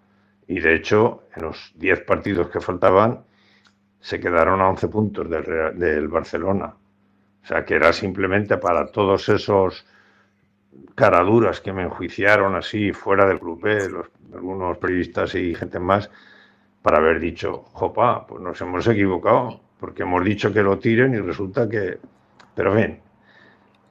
Y 0.47 0.61
de 0.61 0.75
hecho, 0.75 1.25
en 1.37 1.43
los 1.43 1.73
10 1.77 2.01
partidos 2.05 2.49
que 2.49 2.61
faltaban, 2.61 3.25
se 4.03 4.19
quedaron 4.19 4.61
a 4.61 4.69
11 4.69 4.89
puntos 4.89 5.31
del, 5.31 5.79
del 5.79 6.09
Barcelona. 6.09 6.75
O 7.43 7.47
sea, 7.47 7.65
que 7.65 7.75
era 7.75 7.93
simplemente 7.93 8.59
para 8.59 8.87
todos 8.87 9.29
esos 9.29 9.87
caraduras 10.97 11.61
que 11.61 11.73
me 11.73 11.85
enjuiciaron 11.85 12.57
así 12.57 12.93
fuera 12.93 13.27
del 13.27 13.39
club, 13.39 13.65
¿eh? 13.67 13.89
los, 13.89 14.09
algunos 14.35 14.77
periodistas 14.79 15.35
y 15.37 15.55
gente 15.55 15.79
más, 15.79 16.11
para 16.83 16.99
haber 16.99 17.21
dicho, 17.21 17.63
jopa, 17.73 18.27
pues 18.27 18.43
nos 18.43 18.61
hemos 18.61 18.87
equivocado, 18.89 19.61
porque 19.79 20.03
hemos 20.03 20.25
dicho 20.25 20.53
que 20.53 20.63
lo 20.63 20.79
tiren 20.79 21.15
y 21.15 21.19
resulta 21.19 21.69
que... 21.69 21.99
Pero 22.55 22.75
bien, 22.75 23.01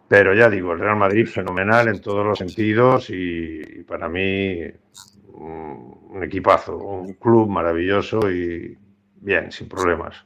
pero 0.09 0.33
ya 0.33 0.49
digo, 0.49 0.73
el 0.73 0.79
Real 0.79 0.97
Madrid 0.97 1.25
fenomenal 1.25 1.87
en 1.87 2.01
todos 2.01 2.25
los 2.25 2.37
sentidos 2.37 3.09
y, 3.09 3.61
y 3.79 3.83
para 3.83 4.09
mí 4.09 4.61
un 5.33 6.21
equipazo, 6.21 6.77
un 6.77 7.13
club 7.13 7.47
maravilloso 7.49 8.29
y 8.29 8.77
bien, 9.21 9.51
sin 9.51 9.69
problemas. 9.69 10.25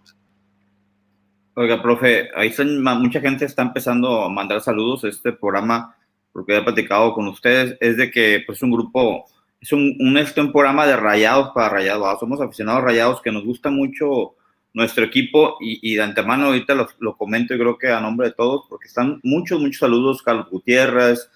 Oiga, 1.58 1.82
profe, 1.82 2.30
ahí 2.36 2.50
están, 2.50 2.82
mucha 2.82 3.22
gente 3.22 3.46
está 3.46 3.62
empezando 3.62 4.24
a 4.24 4.30
mandar 4.30 4.60
saludos. 4.62 5.04
Este 5.06 5.32
programa, 5.32 5.96
porque 6.34 6.58
he 6.58 6.62
platicado 6.62 7.14
con 7.14 7.28
ustedes, 7.28 7.78
es 7.80 7.96
de 7.96 8.12
que 8.12 8.44
pues 8.46 8.62
un 8.62 8.72
grupo, 8.72 9.25
es 9.62 9.72
un, 9.72 9.96
un, 10.00 10.18
este, 10.18 10.44
programa 10.48 10.86
de 10.86 10.98
rayados 10.98 11.52
para 11.54 11.70
rayados. 11.70 12.20
Somos 12.20 12.42
aficionados 12.42 12.84
rayados 12.84 13.22
que 13.22 13.32
nos 13.32 13.46
gusta 13.46 13.70
mucho 13.70 14.36
nuestro 14.74 15.06
equipo 15.06 15.56
y, 15.62 15.80
y 15.94 15.96
de 15.96 16.04
antemano 16.04 16.48
ahorita 16.48 16.75
lo, 16.75 16.88
lo, 17.00 17.16
comento 17.16 17.54
y 17.54 17.58
creo 17.58 17.78
que 17.78 17.88
a 17.88 18.02
nombre 18.02 18.28
de 18.28 18.34
todos, 18.34 18.66
porque 18.68 18.88
están 18.88 19.22
muchos, 19.24 19.62
muchos 19.62 19.80
saludos. 19.80 20.22
Carlos 20.22 20.50
Gutiérrez, 20.50 21.30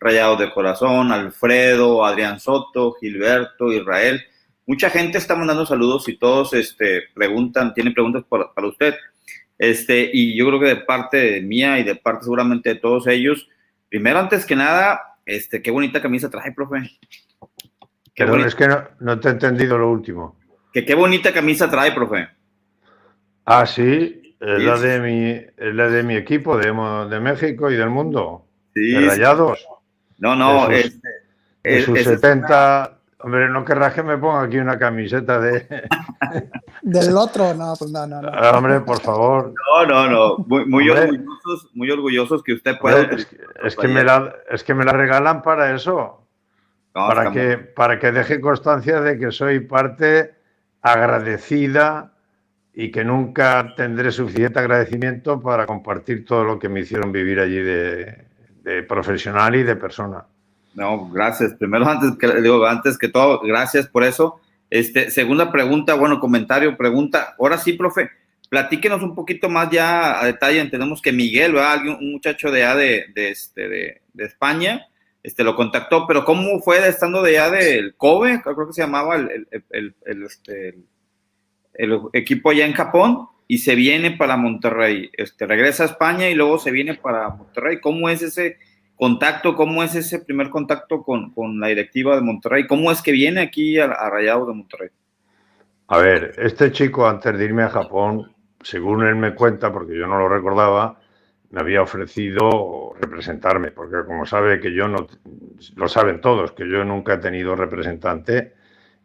Rayados 0.00 0.38
de 0.38 0.50
Corazón, 0.50 1.12
Alfredo, 1.12 2.04
Adrián 2.04 2.40
Soto, 2.40 2.94
Gilberto, 2.94 3.72
Israel 3.72 4.22
mucha 4.66 4.90
gente 4.90 5.18
está 5.18 5.34
mandando 5.36 5.64
saludos 5.64 6.08
y 6.08 6.18
todos 6.18 6.52
este, 6.52 7.04
preguntan, 7.14 7.72
tienen 7.72 7.94
preguntas 7.94 8.24
para, 8.28 8.66
usted. 8.66 8.94
Este, 9.58 10.10
y 10.12 10.36
yo 10.36 10.46
creo 10.48 10.60
que 10.60 10.66
de 10.66 10.76
parte 10.76 11.40
mía 11.40 11.78
y 11.78 11.84
de 11.84 11.96
parte 11.96 12.24
seguramente 12.24 12.70
de 12.70 12.74
todos 12.74 13.06
ellos, 13.06 13.48
primero, 13.88 14.18
antes 14.18 14.44
que 14.44 14.56
nada, 14.56 15.18
este, 15.24 15.62
qué 15.62 15.70
bonita 15.70 16.02
camisa 16.02 16.28
trae, 16.28 16.52
profe. 16.52 16.90
Perdón, 18.14 18.40
es 18.44 18.54
que 18.54 18.68
no, 19.00 19.20
te 19.20 19.28
he 19.28 19.32
entendido 19.32 19.78
lo 19.78 19.90
último. 19.90 20.38
Que 20.72 20.84
qué 20.84 20.94
bonita 20.94 21.32
camisa 21.32 21.70
trae, 21.70 21.92
profe. 21.92 22.28
Ah, 23.44 23.64
sí, 23.64 24.36
es 24.40 24.62
la 24.62 24.78
de 24.78 25.00
mi, 25.00 25.30
es 25.30 25.74
la 25.74 25.88
de 25.88 26.02
mi 26.02 26.16
equipo 26.16 26.58
de, 26.58 26.66
de 26.66 27.20
México 27.20 27.70
y 27.70 27.76
del 27.76 27.90
mundo. 27.90 28.46
Sí. 28.74 28.90
De 28.90 29.06
Rayados. 29.06 29.66
No, 30.18 30.34
no, 30.34 30.68
de 30.68 30.82
sus, 31.82 31.98
este, 31.98 32.16
70. 32.16 32.95
Hombre, 33.18 33.48
no 33.48 33.64
querrás 33.64 33.94
que 33.94 34.02
me 34.02 34.18
ponga 34.18 34.42
aquí 34.42 34.58
una 34.58 34.78
camiseta 34.78 35.40
de. 35.40 35.66
Del 36.82 37.16
otro, 37.16 37.54
no, 37.54 37.74
pues 37.78 37.90
no, 37.90 38.06
no, 38.06 38.20
no. 38.20 38.30
Ah, 38.32 38.52
hombre, 38.56 38.80
por 38.80 39.00
favor. 39.00 39.54
No, 39.54 39.86
no, 39.86 40.10
no. 40.10 40.44
Muy, 40.46 40.90
orgullosos, 40.90 41.70
muy 41.72 41.90
orgullosos 41.90 42.42
que 42.42 42.52
usted 42.52 42.78
pueda. 42.78 43.00
Es, 43.64 43.74
que, 43.74 43.88
me 43.88 44.04
la, 44.04 44.34
es 44.50 44.62
que 44.62 44.74
me 44.74 44.84
la 44.84 44.92
regalan 44.92 45.40
para 45.40 45.74
eso. 45.74 46.28
para, 46.92 47.32
que, 47.32 47.56
para 47.56 47.98
que 47.98 48.12
deje 48.12 48.40
constancia 48.40 49.00
de 49.00 49.18
que 49.18 49.32
soy 49.32 49.60
parte 49.60 50.34
agradecida 50.82 52.12
y 52.74 52.90
que 52.90 53.02
nunca 53.02 53.74
tendré 53.76 54.12
suficiente 54.12 54.58
agradecimiento 54.58 55.40
para 55.40 55.64
compartir 55.64 56.26
todo 56.26 56.44
lo 56.44 56.58
que 56.58 56.68
me 56.68 56.80
hicieron 56.80 57.10
vivir 57.10 57.40
allí 57.40 57.62
de, 57.62 58.26
de 58.62 58.82
profesional 58.82 59.56
y 59.56 59.62
de 59.62 59.76
persona. 59.76 60.26
No, 60.76 61.08
gracias. 61.08 61.54
Primero, 61.54 61.88
antes 61.88 62.16
que, 62.16 62.40
digo, 62.40 62.64
antes 62.64 62.96
que 62.96 63.08
todo, 63.08 63.40
gracias 63.40 63.88
por 63.88 64.04
eso. 64.04 64.40
Este, 64.70 65.10
segunda 65.10 65.50
pregunta, 65.50 65.94
bueno, 65.94 66.20
comentario, 66.20 66.76
pregunta. 66.76 67.34
Ahora 67.38 67.58
sí, 67.58 67.72
profe, 67.72 68.10
platíquenos 68.48 69.02
un 69.02 69.14
poquito 69.14 69.48
más 69.48 69.70
ya 69.70 70.20
a 70.20 70.26
detalle. 70.26 70.60
Entendemos 70.60 71.00
que 71.00 71.12
Miguel, 71.12 71.54
¿verdad? 71.54 71.80
un 71.98 72.12
muchacho 72.12 72.50
de 72.50 72.60
de, 72.60 73.06
de, 73.14 73.30
este, 73.30 73.68
de, 73.68 74.02
España, 74.18 74.86
este, 75.22 75.44
lo 75.44 75.56
contactó, 75.56 76.06
pero 76.06 76.24
¿cómo 76.24 76.60
fue 76.60 76.86
estando 76.86 77.22
de 77.22 77.38
allá 77.38 77.50
del 77.56 77.96
COBE? 77.96 78.42
Creo 78.42 78.66
que 78.66 78.72
se 78.72 78.82
llamaba 78.82 79.16
el, 79.16 79.48
el, 79.70 79.94
el, 80.04 80.22
este, 80.24 80.78
el 81.74 82.00
equipo 82.12 82.50
allá 82.50 82.66
en 82.66 82.74
Japón 82.74 83.28
y 83.48 83.58
se 83.58 83.74
viene 83.74 84.10
para 84.10 84.36
Monterrey. 84.36 85.10
Este, 85.14 85.46
regresa 85.46 85.84
a 85.84 85.86
España 85.86 86.28
y 86.28 86.34
luego 86.34 86.58
se 86.58 86.70
viene 86.70 86.94
para 86.94 87.30
Monterrey. 87.30 87.80
¿Cómo 87.80 88.08
es 88.08 88.22
ese 88.22 88.58
contacto? 88.96 89.54
¿Cómo 89.54 89.82
es 89.82 89.94
ese 89.94 90.18
primer 90.20 90.50
contacto 90.50 91.02
con, 91.02 91.32
la 91.60 91.68
directiva 91.68 92.16
de 92.16 92.22
Monterrey? 92.22 92.66
¿Cómo 92.66 92.90
es 92.90 93.02
que 93.02 93.12
viene 93.12 93.40
aquí 93.40 93.78
a, 93.78 93.84
a 93.84 94.10
Rayado 94.10 94.46
de 94.46 94.54
Monterrey? 94.54 94.88
A 95.88 95.98
ver, 95.98 96.34
este 96.38 96.72
chico 96.72 97.06
antes 97.06 97.38
de 97.38 97.44
irme 97.44 97.62
a 97.62 97.68
Japón, 97.68 98.34
según 98.62 99.06
él 99.06 99.14
me 99.14 99.34
cuenta, 99.34 99.72
porque 99.72 99.96
yo 99.96 100.06
no 100.06 100.18
lo 100.18 100.28
recordaba, 100.28 100.98
me 101.50 101.60
había 101.60 101.82
ofrecido 101.82 102.94
representarme, 103.00 103.70
porque 103.70 104.04
como 104.04 104.26
sabe 104.26 104.60
que 104.60 104.74
yo 104.74 104.88
no, 104.88 105.06
lo 105.76 105.88
saben 105.88 106.20
todos, 106.20 106.52
que 106.52 106.68
yo 106.68 106.84
nunca 106.84 107.14
he 107.14 107.18
tenido 107.18 107.54
representante 107.54 108.54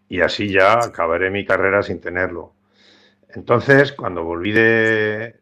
y 0.10 0.22
así 0.22 0.50
ya 0.50 0.74
acabaré 0.74 1.30
mi 1.30 1.46
carrera 1.46 1.84
sin 1.84 2.02
tenerlo. 2.02 2.54
Entonces, 3.30 3.94
cuando 3.94 4.24
volví 4.24 4.52
de, 4.52 5.36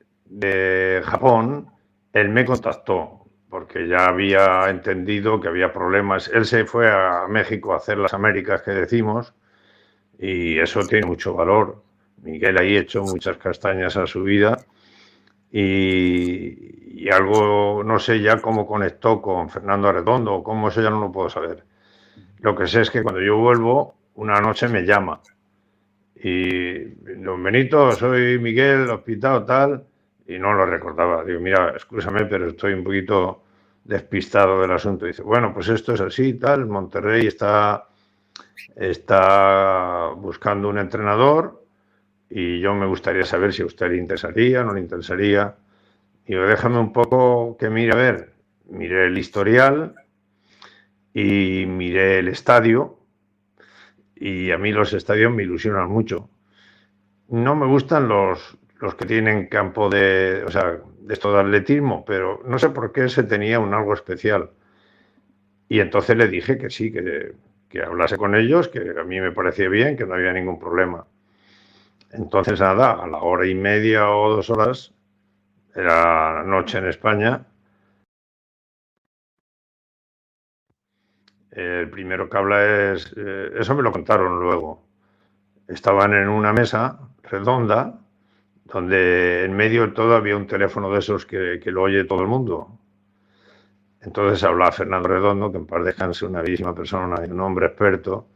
Japón, 1.03 1.67
él 2.13 2.29
me 2.29 2.45
contactó, 2.45 3.18
porque 3.49 3.87
ya 3.87 4.07
había 4.07 4.69
entendido 4.69 5.39
que 5.39 5.47
había 5.47 5.73
problemas. 5.73 6.29
Él 6.33 6.45
se 6.45 6.65
fue 6.65 6.91
a 6.91 7.27
México 7.27 7.73
a 7.73 7.77
hacer 7.77 7.97
las 7.97 8.13
Américas 8.13 8.61
que 8.61 8.71
decimos, 8.71 9.33
y 10.19 10.59
eso 10.59 10.81
tiene 10.81 11.07
mucho 11.07 11.33
valor. 11.33 11.81
Miguel 12.21 12.57
ahí 12.57 12.75
hecho 12.75 13.03
muchas 13.03 13.37
castañas 13.37 13.95
a 13.97 14.05
su 14.05 14.23
vida 14.23 14.57
y, 15.51 17.09
algo, 17.09 17.83
no 17.83 17.97
sé 17.97 18.21
ya 18.21 18.39
cómo 18.41 18.67
conectó 18.67 19.21
con 19.21 19.49
Fernando 19.49 19.87
Arredondo 19.87 20.43
cómo 20.43 20.67
eso 20.67 20.81
ya 20.81 20.89
no 20.89 20.99
lo 20.99 21.11
puedo 21.11 21.29
saber. 21.29 21.63
Lo 22.41 22.55
que 22.55 22.67
sé 22.67 22.81
es 22.81 22.91
que 22.91 23.01
cuando 23.01 23.21
yo 23.21 23.37
vuelvo, 23.37 23.95
una 24.15 24.39
noche 24.41 24.67
me 24.67 24.85
llama 24.85 25.21
y 26.21 26.83
don 27.21 27.41
Benito, 27.41 27.93
soy 27.93 28.37
Miguel, 28.39 28.89
hospital, 28.89 29.45
tal, 29.45 29.85
y 30.29 30.37
no 30.37 30.53
lo 30.53 30.65
recordaba. 30.65 31.23
Digo, 31.25 31.39
mira, 31.39 31.73
escúchame, 31.75 32.25
pero 32.25 32.49
estoy 32.49 32.73
un 32.73 32.83
poquito 32.83 33.43
despistado 33.83 34.61
del 34.61 34.71
asunto. 34.71 35.07
Dice, 35.07 35.23
bueno, 35.23 35.51
pues 35.51 35.69
esto 35.69 35.93
es 35.93 36.01
así, 36.01 36.35
tal, 36.35 36.67
Monterrey 36.67 37.25
está, 37.25 37.87
está 38.75 40.11
buscando 40.15 40.69
un 40.69 40.77
entrenador 40.77 41.65
y 42.29 42.59
yo 42.59 42.75
me 42.75 42.85
gustaría 42.85 43.25
saber 43.25 43.53
si 43.53 43.63
a 43.63 43.65
usted 43.65 43.89
le 43.89 43.97
interesaría, 43.97 44.63
no 44.63 44.75
le 44.75 44.81
interesaría. 44.81 45.55
Y 46.27 46.33
digo, 46.33 46.45
déjame 46.45 46.77
un 46.77 46.93
poco 46.93 47.57
que 47.57 47.71
mire, 47.71 47.93
a 47.93 47.95
ver, 47.95 48.33
miré 48.69 49.07
el 49.07 49.17
historial 49.17 49.95
y 51.11 51.65
miré 51.65 52.19
el 52.19 52.27
estadio 52.27 52.99
y 54.15 54.51
a 54.51 54.59
mí 54.59 54.71
los 54.71 54.93
estadios 54.93 55.33
me 55.33 55.41
ilusionan 55.41 55.89
mucho. 55.89 56.29
No 57.29 57.55
me 57.55 57.65
gustan 57.65 58.07
los, 58.07 58.58
los 58.79 58.95
que 58.95 59.05
tienen 59.05 59.47
campo 59.47 59.89
de, 59.89 60.43
o 60.45 60.51
sea, 60.51 60.79
de 61.01 61.13
esto 61.13 61.33
de 61.33 61.41
atletismo, 61.41 62.05
pero 62.05 62.41
no 62.45 62.59
sé 62.59 62.69
por 62.69 62.91
qué 62.91 63.09
se 63.09 63.23
tenía 63.23 63.59
un 63.59 63.73
algo 63.73 63.93
especial. 63.93 64.51
Y 65.67 65.79
entonces 65.79 66.17
le 66.17 66.27
dije 66.27 66.57
que 66.57 66.69
sí, 66.69 66.91
que, 66.91 67.33
que 67.69 67.83
hablase 67.83 68.17
con 68.17 68.35
ellos, 68.35 68.67
que 68.69 68.95
a 68.99 69.03
mí 69.03 69.21
me 69.21 69.31
parecía 69.31 69.69
bien, 69.69 69.97
que 69.97 70.05
no 70.05 70.15
había 70.15 70.33
ningún 70.33 70.59
problema. 70.59 71.05
Entonces, 72.11 72.59
nada, 72.59 72.93
a 72.93 73.07
la 73.07 73.19
hora 73.19 73.45
y 73.47 73.53
media 73.55 74.09
o 74.09 74.35
dos 74.35 74.49
horas, 74.49 74.93
era 75.75 76.43
noche 76.43 76.79
en 76.79 76.87
España, 76.87 77.45
El 81.51 81.89
primero 81.89 82.29
que 82.29 82.37
habla 82.37 82.93
es, 82.93 83.13
eh, 83.17 83.51
eso 83.59 83.75
me 83.75 83.83
lo 83.83 83.91
contaron 83.91 84.39
luego. 84.39 84.87
Estaban 85.67 86.13
en 86.13 86.29
una 86.29 86.53
mesa 86.53 86.99
redonda 87.23 87.98
donde 88.71 89.45
en 89.45 89.55
medio 89.55 89.87
de 89.87 89.93
todo 89.93 90.15
había 90.15 90.37
un 90.37 90.47
teléfono 90.47 90.91
de 90.91 90.99
esos 90.99 91.25
que, 91.25 91.61
lo 91.65 91.83
oye 91.83 92.03
todo 92.05 92.21
el 92.21 92.27
mundo. 92.27 92.79
Entonces 94.01 94.43
hablaba 94.43 94.71
Fernando 94.71 95.07
Redondo, 95.07 95.51
que 95.51 95.57
en 95.57 95.65
par 95.65 95.83
descanse, 95.83 96.25
una 96.25 96.41
bellísima 96.41 96.73
persona 96.73 97.21
un 97.29 97.39
hombre 97.39 97.67
experto. 97.67 98.27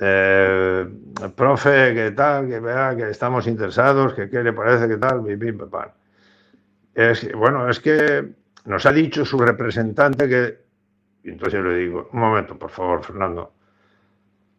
Eh, 0.00 0.86
profe, 1.34 1.94
¿qué 1.94 2.10
tal? 2.10 2.48
Que 2.48 2.60
vea 2.60 2.96
que 2.96 3.10
estamos 3.10 3.46
interesados, 3.46 4.14
que 4.14 4.28
qué 4.28 4.42
le 4.42 4.52
parece, 4.52 4.88
qué 4.88 4.96
tal, 4.96 5.24
Es, 6.94 7.32
bueno, 7.32 7.68
es 7.68 7.80
que 7.80 8.32
nos 8.66 8.84
ha 8.86 8.92
dicho 8.92 9.24
su 9.24 9.38
representante 9.38 10.28
que 10.28 10.62
y 11.24 11.30
entonces 11.30 11.54
yo 11.54 11.62
le 11.62 11.76
digo, 11.76 12.08
un 12.12 12.20
momento, 12.20 12.58
por 12.58 12.70
favor, 12.70 13.04
Fernando. 13.04 13.54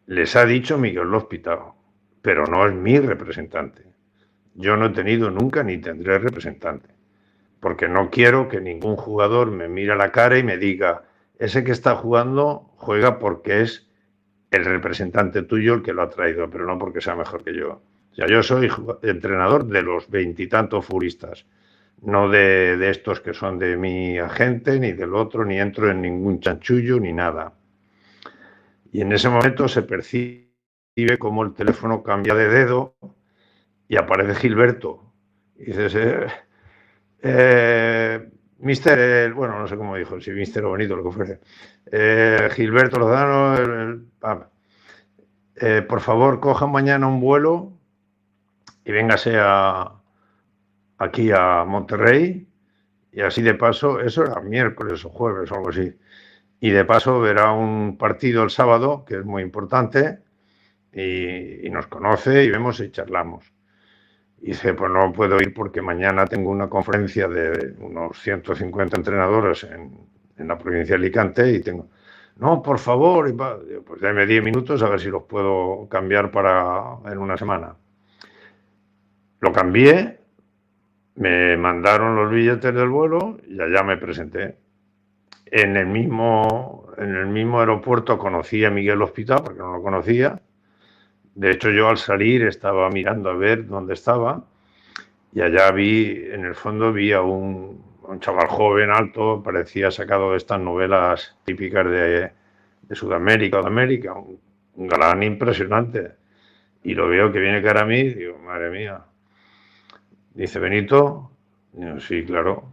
Les 0.06 0.34
ha 0.36 0.44
dicho 0.44 0.78
Miguel 0.78 1.12
Hospital, 1.14 1.58
pero 2.22 2.46
no 2.46 2.66
es 2.66 2.74
mi 2.74 2.98
representante. 2.98 3.82
Yo 4.54 4.76
no 4.76 4.86
he 4.86 4.90
tenido 4.90 5.30
nunca 5.30 5.62
ni 5.62 5.78
tendré 5.78 6.18
representante. 6.18 6.88
Porque 7.60 7.88
no 7.88 8.10
quiero 8.10 8.48
que 8.48 8.60
ningún 8.60 8.96
jugador 8.96 9.50
me 9.50 9.68
mire 9.68 9.92
a 9.92 9.96
la 9.96 10.12
cara 10.12 10.38
y 10.38 10.42
me 10.42 10.58
diga, 10.58 11.04
ese 11.38 11.64
que 11.64 11.72
está 11.72 11.96
jugando 11.96 12.70
juega 12.76 13.18
porque 13.18 13.62
es 13.62 13.86
el 14.50 14.64
representante 14.64 15.42
tuyo 15.42 15.74
el 15.74 15.82
que 15.82 15.92
lo 15.92 16.02
ha 16.02 16.10
traído, 16.10 16.48
pero 16.50 16.66
no 16.66 16.78
porque 16.78 17.00
sea 17.00 17.16
mejor 17.16 17.42
que 17.42 17.54
yo. 17.54 17.82
O 18.12 18.14
sea, 18.14 18.26
yo 18.26 18.42
soy 18.42 18.70
entrenador 19.02 19.66
de 19.66 19.82
los 19.82 20.08
veintitantos 20.08 20.84
furistas 20.84 21.46
no 22.04 22.28
de, 22.28 22.90
estos 22.90 23.20
que 23.20 23.34
son 23.34 23.58
de 23.58 23.76
mi 23.76 24.18
agente, 24.18 24.78
ni 24.78 24.92
del 24.92 25.14
otro, 25.14 25.44
ni 25.44 25.58
entro 25.58 25.90
en 25.90 26.02
ningún 26.02 26.40
chanchullo, 26.40 27.00
ni 27.00 27.12
nada. 27.12 27.54
Y 28.92 29.00
en 29.00 29.12
ese 29.12 29.28
momento 29.28 29.68
se 29.68 29.82
percibe 29.82 30.48
como 31.18 31.42
el 31.42 31.54
teléfono 31.54 32.02
cambia 32.02 32.34
de 32.34 32.48
dedo 32.48 32.94
y 33.88 33.96
aparece 33.96 34.34
Gilberto. 34.34 35.12
Y 35.56 35.66
dices, 35.66 35.94
eh, 35.94 36.26
eh, 37.22 38.28
Mister, 38.58 39.32
bueno, 39.32 39.58
no 39.58 39.66
sé 39.66 39.76
cómo 39.76 39.96
dijo, 39.96 40.20
si 40.20 40.30
Mister 40.30 40.64
o 40.64 40.70
Bonito 40.70 40.96
lo 40.96 41.02
que 41.02 41.08
ofrece. 41.08 41.40
Eh, 41.90 42.48
Gilberto 42.52 42.98
Lozano, 42.98 44.04
por 45.88 46.00
favor, 46.00 46.40
coja 46.40 46.66
mañana 46.66 47.06
un 47.06 47.20
vuelo 47.20 47.72
y 48.84 48.92
véngase 48.92 49.36
a, 49.38 49.92
aquí 50.98 51.30
a 51.30 51.64
Monterrey 51.64 52.46
y 53.14 53.20
así 53.20 53.42
de 53.42 53.54
paso, 53.54 54.00
eso 54.00 54.24
era 54.24 54.40
miércoles 54.40 55.04
o 55.04 55.08
jueves 55.08 55.50
o 55.52 55.54
algo 55.54 55.70
así. 55.70 55.94
Y 56.58 56.70
de 56.70 56.84
paso 56.84 57.20
verá 57.20 57.52
un 57.52 57.96
partido 57.96 58.42
el 58.42 58.50
sábado, 58.50 59.04
que 59.04 59.18
es 59.18 59.24
muy 59.24 59.42
importante, 59.42 60.18
y, 60.92 61.68
nos 61.70 61.86
conoce 61.86 62.44
y 62.44 62.50
vemos 62.50 62.80
y 62.80 62.90
charlamos. 62.90 63.53
Dice, 64.44 64.74
pues 64.74 64.92
no 64.92 65.10
puedo 65.10 65.36
ir 65.38 65.54
porque 65.54 65.80
mañana 65.80 66.26
tengo 66.26 66.50
una 66.50 66.68
conferencia 66.68 67.26
de 67.28 67.76
unos 67.78 68.20
150 68.20 68.94
entrenadores 68.98 69.64
en, 69.64 69.98
en 70.36 70.48
la 70.48 70.58
provincia 70.58 70.96
de 70.96 71.02
Alicante 71.02 71.50
y 71.50 71.62
tengo... 71.62 71.88
no, 72.36 72.62
por 72.62 72.78
favor, 72.78 73.34
pues 73.86 74.00
déme 74.02 74.26
10 74.26 74.44
minutos 74.44 74.82
a 74.82 74.90
ver 74.90 75.00
si 75.00 75.08
los 75.08 75.22
puedo 75.22 75.88
cambiar 75.88 76.30
para 76.30 76.98
en 77.10 77.18
una 77.18 77.38
semana. 77.38 77.74
Lo 79.40 79.50
cambié, 79.50 80.20
me 81.14 81.56
mandaron 81.56 82.14
los 82.16 82.30
billetes 82.30 82.74
del 82.74 82.90
vuelo 82.90 83.38
y 83.48 83.58
allá 83.62 83.82
me 83.82 83.96
presenté. 83.96 84.58
En 85.46 85.76
el 85.78 85.86
mismo, 85.86 86.88
en 86.98 87.14
el 87.16 87.28
mismo 87.28 87.60
aeropuerto 87.60 88.18
conocí 88.18 88.62
a 88.66 88.70
Miguel 88.70 89.00
Hospital, 89.00 89.42
porque 89.42 89.60
no 89.60 89.72
lo 89.72 89.82
conocía. 89.82 90.42
De 91.34 91.50
hecho, 91.50 91.70
yo 91.70 91.88
al 91.88 91.98
salir 91.98 92.42
estaba 92.44 92.88
mirando 92.90 93.30
a 93.30 93.34
ver 93.34 93.66
dónde 93.66 93.94
estaba 93.94 94.44
y 95.32 95.40
allá 95.40 95.72
vi, 95.72 96.28
en 96.30 96.44
el 96.44 96.54
fondo 96.54 96.92
vi 96.92 97.12
a 97.12 97.22
un, 97.22 97.82
un 98.08 98.20
chaval 98.20 98.48
joven, 98.48 98.90
alto, 98.90 99.42
parecía 99.42 99.90
sacado 99.90 100.32
de 100.32 100.36
estas 100.36 100.60
novelas 100.60 101.36
típicas 101.44 101.90
de, 101.90 102.32
Sudamérica 102.90 103.58
o 103.58 103.62
de 103.62 103.66
América, 103.66 104.14
un, 104.14 104.38
galán 104.88 105.22
impresionante. 105.22 106.12
Y 106.82 106.94
lo 106.94 107.08
veo 107.08 107.32
que 107.32 107.40
viene 107.40 107.62
cara 107.62 107.82
a 107.82 107.86
mí 107.86 107.98
y 107.98 108.14
digo, 108.14 108.38
madre 108.38 108.70
mía. 108.70 109.02
Dice, 110.34 110.58
Benito, 110.58 111.30
digo, 111.72 111.98
sí, 111.98 112.24
claro. 112.24 112.64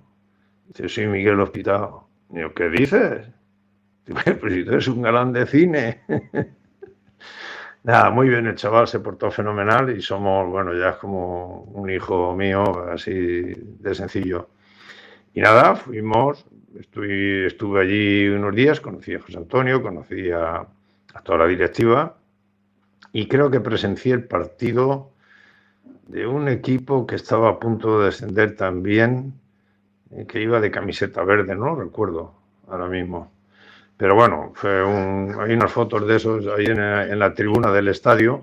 Dice, 0.67 0.89
sí, 0.89 1.07
Miguel 1.07 1.39
Hospital. 1.39 1.89
Digo, 2.29 2.53
¿qué 2.53 2.69
dices? 2.69 3.27
Dice, 4.05 4.35
pues 4.35 4.53
si 4.53 4.65
tú 4.65 4.71
eres 4.71 4.87
un 4.87 5.01
galán 5.01 5.31
de 5.31 5.45
cine. 5.45 6.01
Nada, 7.83 8.11
muy 8.11 8.29
bien, 8.29 8.45
el 8.45 8.55
chaval 8.55 8.87
se 8.87 8.99
portó 8.99 9.31
fenomenal 9.31 9.95
y 9.97 10.01
somos, 10.01 10.47
bueno, 10.47 10.73
ya 10.75 10.89
es 10.91 10.95
como 10.97 11.63
un 11.63 11.89
hijo 11.89 12.35
mío, 12.35 12.63
así 12.91 13.11
de 13.11 13.95
sencillo. 13.95 14.49
Y 15.33 15.41
nada, 15.41 15.75
fuimos, 15.75 16.45
estuve, 16.79 17.47
estuve 17.47 17.81
allí 17.81 18.27
unos 18.27 18.55
días, 18.55 18.79
conocí 18.81 19.15
a 19.15 19.19
José 19.19 19.37
Antonio, 19.37 19.81
conocí 19.81 20.29
a, 20.29 20.67
toda 21.23 21.39
la 21.39 21.47
directiva 21.47 22.17
y 23.13 23.27
creo 23.27 23.49
que 23.49 23.59
presencié 23.59 24.13
el 24.13 24.25
partido 24.25 25.11
de 26.07 26.27
un 26.27 26.49
equipo 26.49 27.07
que 27.07 27.15
estaba 27.15 27.49
a 27.49 27.59
punto 27.59 27.99
de 27.99 28.05
descender 28.05 28.55
también, 28.55 29.33
eh, 30.11 30.25
que 30.27 30.39
iba 30.41 30.59
de 30.61 30.69
camiseta 30.71 31.23
verde, 31.23 31.55
no 31.55 31.75
recuerdo 31.75 32.33
ahora 32.67 32.87
mismo. 32.87 33.31
Pero 34.01 34.15
bueno, 34.15 34.51
fue 34.55 34.83
un, 34.83 35.37
hay 35.39 35.53
unas 35.53 35.71
fotos 35.71 36.07
de 36.07 36.15
esos 36.15 36.47
ahí 36.57 36.65
en, 36.65 36.79
en 36.79 37.19
la 37.19 37.35
tribuna 37.35 37.71
del 37.71 37.87
estadio 37.87 38.41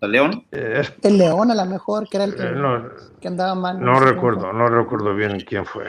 ¿El 0.00 0.12
León? 0.12 0.46
Eh, 0.50 0.82
el 1.02 1.18
León 1.18 1.50
a 1.50 1.54
lo 1.54 1.66
mejor, 1.66 2.08
que 2.08 2.16
era 2.16 2.24
el 2.24 2.34
que, 2.34 2.44
eh, 2.44 3.28
andaba 3.28 3.54
mal. 3.54 3.80
No, 3.80 4.00
recuerdo, 4.00 4.50
no 4.52 4.68
recuerdo 4.68 5.14
bien 5.14 5.40
quién 5.40 5.66
fue. 5.66 5.84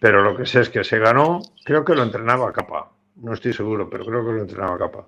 Pero 0.00 0.22
lo 0.22 0.36
que 0.36 0.46
sé 0.46 0.62
es 0.62 0.68
que 0.68 0.82
se 0.82 0.98
ganó, 0.98 1.40
creo 1.64 1.84
que 1.84 1.94
lo 1.94 2.02
entrenaba 2.02 2.52
Capa. 2.52 2.90
No 3.16 3.34
estoy 3.34 3.52
seguro, 3.52 3.88
pero 3.88 4.04
creo 4.04 4.26
que 4.26 4.32
lo 4.32 4.40
entrenaba 4.40 4.76
Capa. 4.78 5.06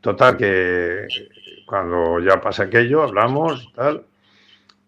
Total, 0.00 0.38
que 0.38 1.06
cuando 1.66 2.20
ya 2.20 2.40
pasa 2.40 2.64
aquello, 2.64 3.02
hablamos 3.02 3.64
y 3.64 3.72
tal. 3.74 4.06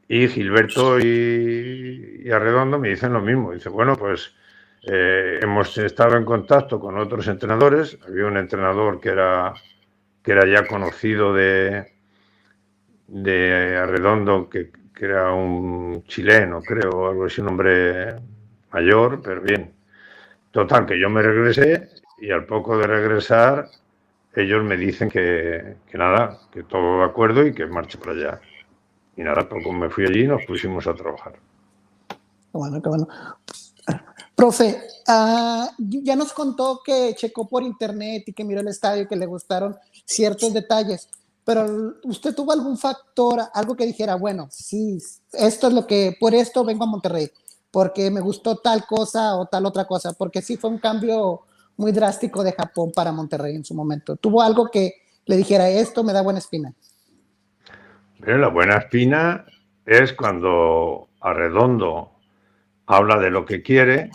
Y 0.09 0.29
Gilberto 0.29 0.99
y, 0.99 2.31
Arredondo 2.33 2.79
me 2.79 2.89
dicen 2.89 3.13
lo 3.13 3.21
mismo. 3.21 3.53
Dice, 3.53 3.69
bueno, 3.69 3.97
pues 3.97 4.35
eh, 4.91 5.41
hemos 5.43 5.77
estado 5.77 6.17
en 6.17 6.25
contacto 6.25 6.81
con 6.81 6.99
otros 6.99 7.29
entrenadores. 7.29 7.99
Había 8.07 8.25
un 8.25 8.39
entrenador 8.39 8.99
que 8.99 9.11
era, 9.11 9.53
que 10.23 10.33
era 10.33 10.47
ya 10.47 10.67
conocido 10.67 11.35
de, 11.35 11.93
de 13.07 13.77
Arredondo, 13.77 14.49
que, 14.49 14.71
era 15.01 15.33
un 15.33 16.03
chileno, 16.09 16.61
creo, 16.61 17.09
algo 17.09 17.27
así, 17.27 17.41
un 17.41 17.49
hombre 17.49 18.17
mayor, 18.73 19.21
pero 19.23 19.43
bien. 19.43 19.73
Total, 20.51 20.87
que 20.87 20.99
yo 20.99 21.09
me 21.09 21.23
regresé 21.23 21.91
y 22.19 22.33
al 22.33 22.47
poco 22.47 22.77
de 22.79 22.87
regresar, 22.89 23.69
ellos 24.35 24.65
me 24.65 24.77
dicen 24.77 25.09
que, 25.09 25.77
nada, 25.93 26.41
que 26.51 26.65
todo 26.65 26.99
de 26.99 27.05
acuerdo 27.05 27.47
y 27.47 27.53
que 27.53 27.67
marche 27.67 27.99
para 27.99 28.13
allá. 28.13 28.41
Y 29.17 29.23
nada, 29.23 29.49
poco 29.49 29.73
me 29.73 29.89
fui 29.89 30.05
allí 30.05 30.23
y 30.23 30.27
nos 30.27 30.45
pusimos 30.47 30.87
a 30.89 30.95
trabajar. 30.95 31.35
Bueno, 32.53 32.83
qué 32.83 32.89
bueno. 32.89 33.07
Profe, 34.39 34.81
ah, 35.09 35.69
ya 35.79 36.15
nos 36.15 36.33
contó 36.33 36.81
que 36.85 37.13
checó 37.17 37.49
por 37.49 37.65
internet 37.65 38.23
y 38.29 38.33
que 38.33 38.45
miró 38.45 38.61
el 38.61 38.69
estadio 38.69 39.03
y 39.03 39.09
que 39.09 39.17
le 39.17 39.27
gustaron 39.27 39.77
ciertos 40.07 40.55
detalles 40.55 41.09
pero 41.49 41.95
usted 42.05 42.35
tuvo 42.35 42.53
algún 42.53 42.77
factor, 42.77 43.41
algo 43.55 43.75
que 43.75 43.87
dijera, 43.87 44.17
bueno, 44.17 44.49
sí, 44.51 44.99
esto 45.33 45.69
es 45.69 45.73
lo 45.73 45.87
que, 45.87 46.15
por 46.21 46.35
esto 46.35 46.63
vengo 46.63 46.85
a 46.85 46.89
Monterrey, 46.89 47.31
porque 47.71 48.11
me 48.11 48.21
gustó 48.21 48.57
tal 48.57 48.85
cosa 48.85 49.35
o 49.35 49.47
tal 49.47 49.65
otra 49.65 49.87
cosa, 49.87 50.13
porque 50.13 50.43
sí 50.43 50.59
fue 50.59 50.69
un 50.69 50.77
cambio 50.77 51.41
muy 51.79 51.91
drástico 51.91 52.45
de 52.45 52.53
Japón 52.53 52.93
para 52.95 53.13
Monterrey 53.13 53.57
en 53.57 53.65
su 53.65 53.73
momento. 53.73 54.17
¿Tuvo 54.17 54.43
algo 54.43 54.71
que 54.71 54.97
le 55.25 55.39
dijera, 55.39 55.71
esto 55.71 56.05
me 56.05 56.13
da 56.13 56.21
buena 56.21 56.39
espina? 56.39 56.75
La 58.19 58.49
buena 58.49 58.77
espina 58.77 59.47
es 59.87 60.13
cuando 60.13 61.09
Arredondo 61.19 62.13
habla 62.85 63.17
de 63.17 63.31
lo 63.31 63.47
que 63.47 63.63
quiere, 63.63 64.11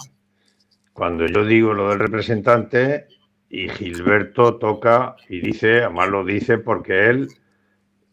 cuando 0.93 1.25
yo 1.25 1.43
digo 1.43 1.73
lo 1.73 1.89
del 1.89 1.99
representante, 1.99 3.07
y 3.53 3.69
Gilberto 3.69 4.55
toca 4.55 5.15
y 5.29 5.39
dice, 5.39 5.83
además 5.83 6.09
lo 6.09 6.25
dice 6.25 6.57
porque 6.57 7.07
él 7.07 7.27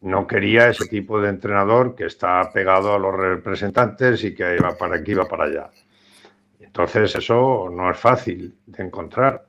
no 0.03 0.27
quería 0.27 0.69
ese 0.69 0.87
tipo 0.87 1.19
de 1.19 1.31
entrenador 1.31 1.95
que 1.95 2.05
está 2.05 2.51
pegado 2.53 2.95
a 2.95 2.99
los 2.99 3.14
representantes 3.14 4.23
y 4.23 4.35
que 4.35 4.57
iba 4.57 4.77
para 4.77 4.97
aquí, 4.97 5.12
iba 5.12 5.27
para 5.27 5.45
allá. 5.45 5.71
Entonces 6.59 7.14
eso 7.14 7.71
no 7.75 7.90
es 7.90 7.99
fácil 7.99 8.55
de 8.66 8.83
encontrar. 8.83 9.47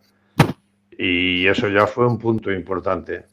Y 0.98 1.46
eso 1.48 1.68
ya 1.68 1.86
fue 1.88 2.08
un 2.08 2.18
punto 2.18 2.54
importante. 2.54 3.26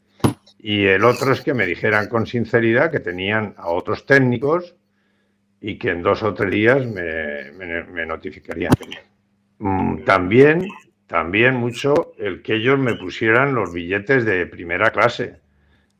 Y 0.57 0.85
el 0.85 1.05
otro 1.05 1.31
es 1.31 1.39
que 1.39 1.53
me 1.53 1.65
dijeran 1.65 2.09
con 2.09 2.27
sinceridad 2.27 2.91
que 2.91 2.99
tenían 2.99 3.53
a 3.55 3.69
otros 3.69 4.05
técnicos 4.05 4.75
y 5.61 5.77
que 5.77 5.91
en 5.91 6.01
dos 6.01 6.23
o 6.23 6.33
tres 6.33 6.51
días 6.51 6.85
me, 6.85 7.53
me 7.53 8.05
notificarían. 8.05 8.73
Mm, 9.59 10.03
también 10.03 10.67
también 11.09 11.55
mucho 11.55 12.11
el 12.19 12.43
que 12.43 12.53
ellos 12.53 12.77
me 12.77 12.93
pusieran 12.93 13.55
los 13.55 13.73
billetes 13.73 14.25
de 14.25 14.45
primera 14.45 14.91
clase, 14.91 15.39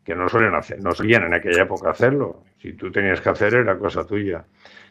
que 0.04 0.14
no 0.14 0.30
suelen 0.30 0.54
hacer, 0.54 0.80
no 0.84 0.92
solían 0.92 1.24
en 1.24 1.34
aquella 1.34 1.64
época 1.64 1.90
hacerlo. 1.90 2.44
Si 2.62 2.74
tú 2.74 2.92
tenías 2.92 3.20
que 3.20 3.30
hacer 3.30 3.56
era 3.56 3.76
cosa 3.80 4.06
tuya. 4.06 4.46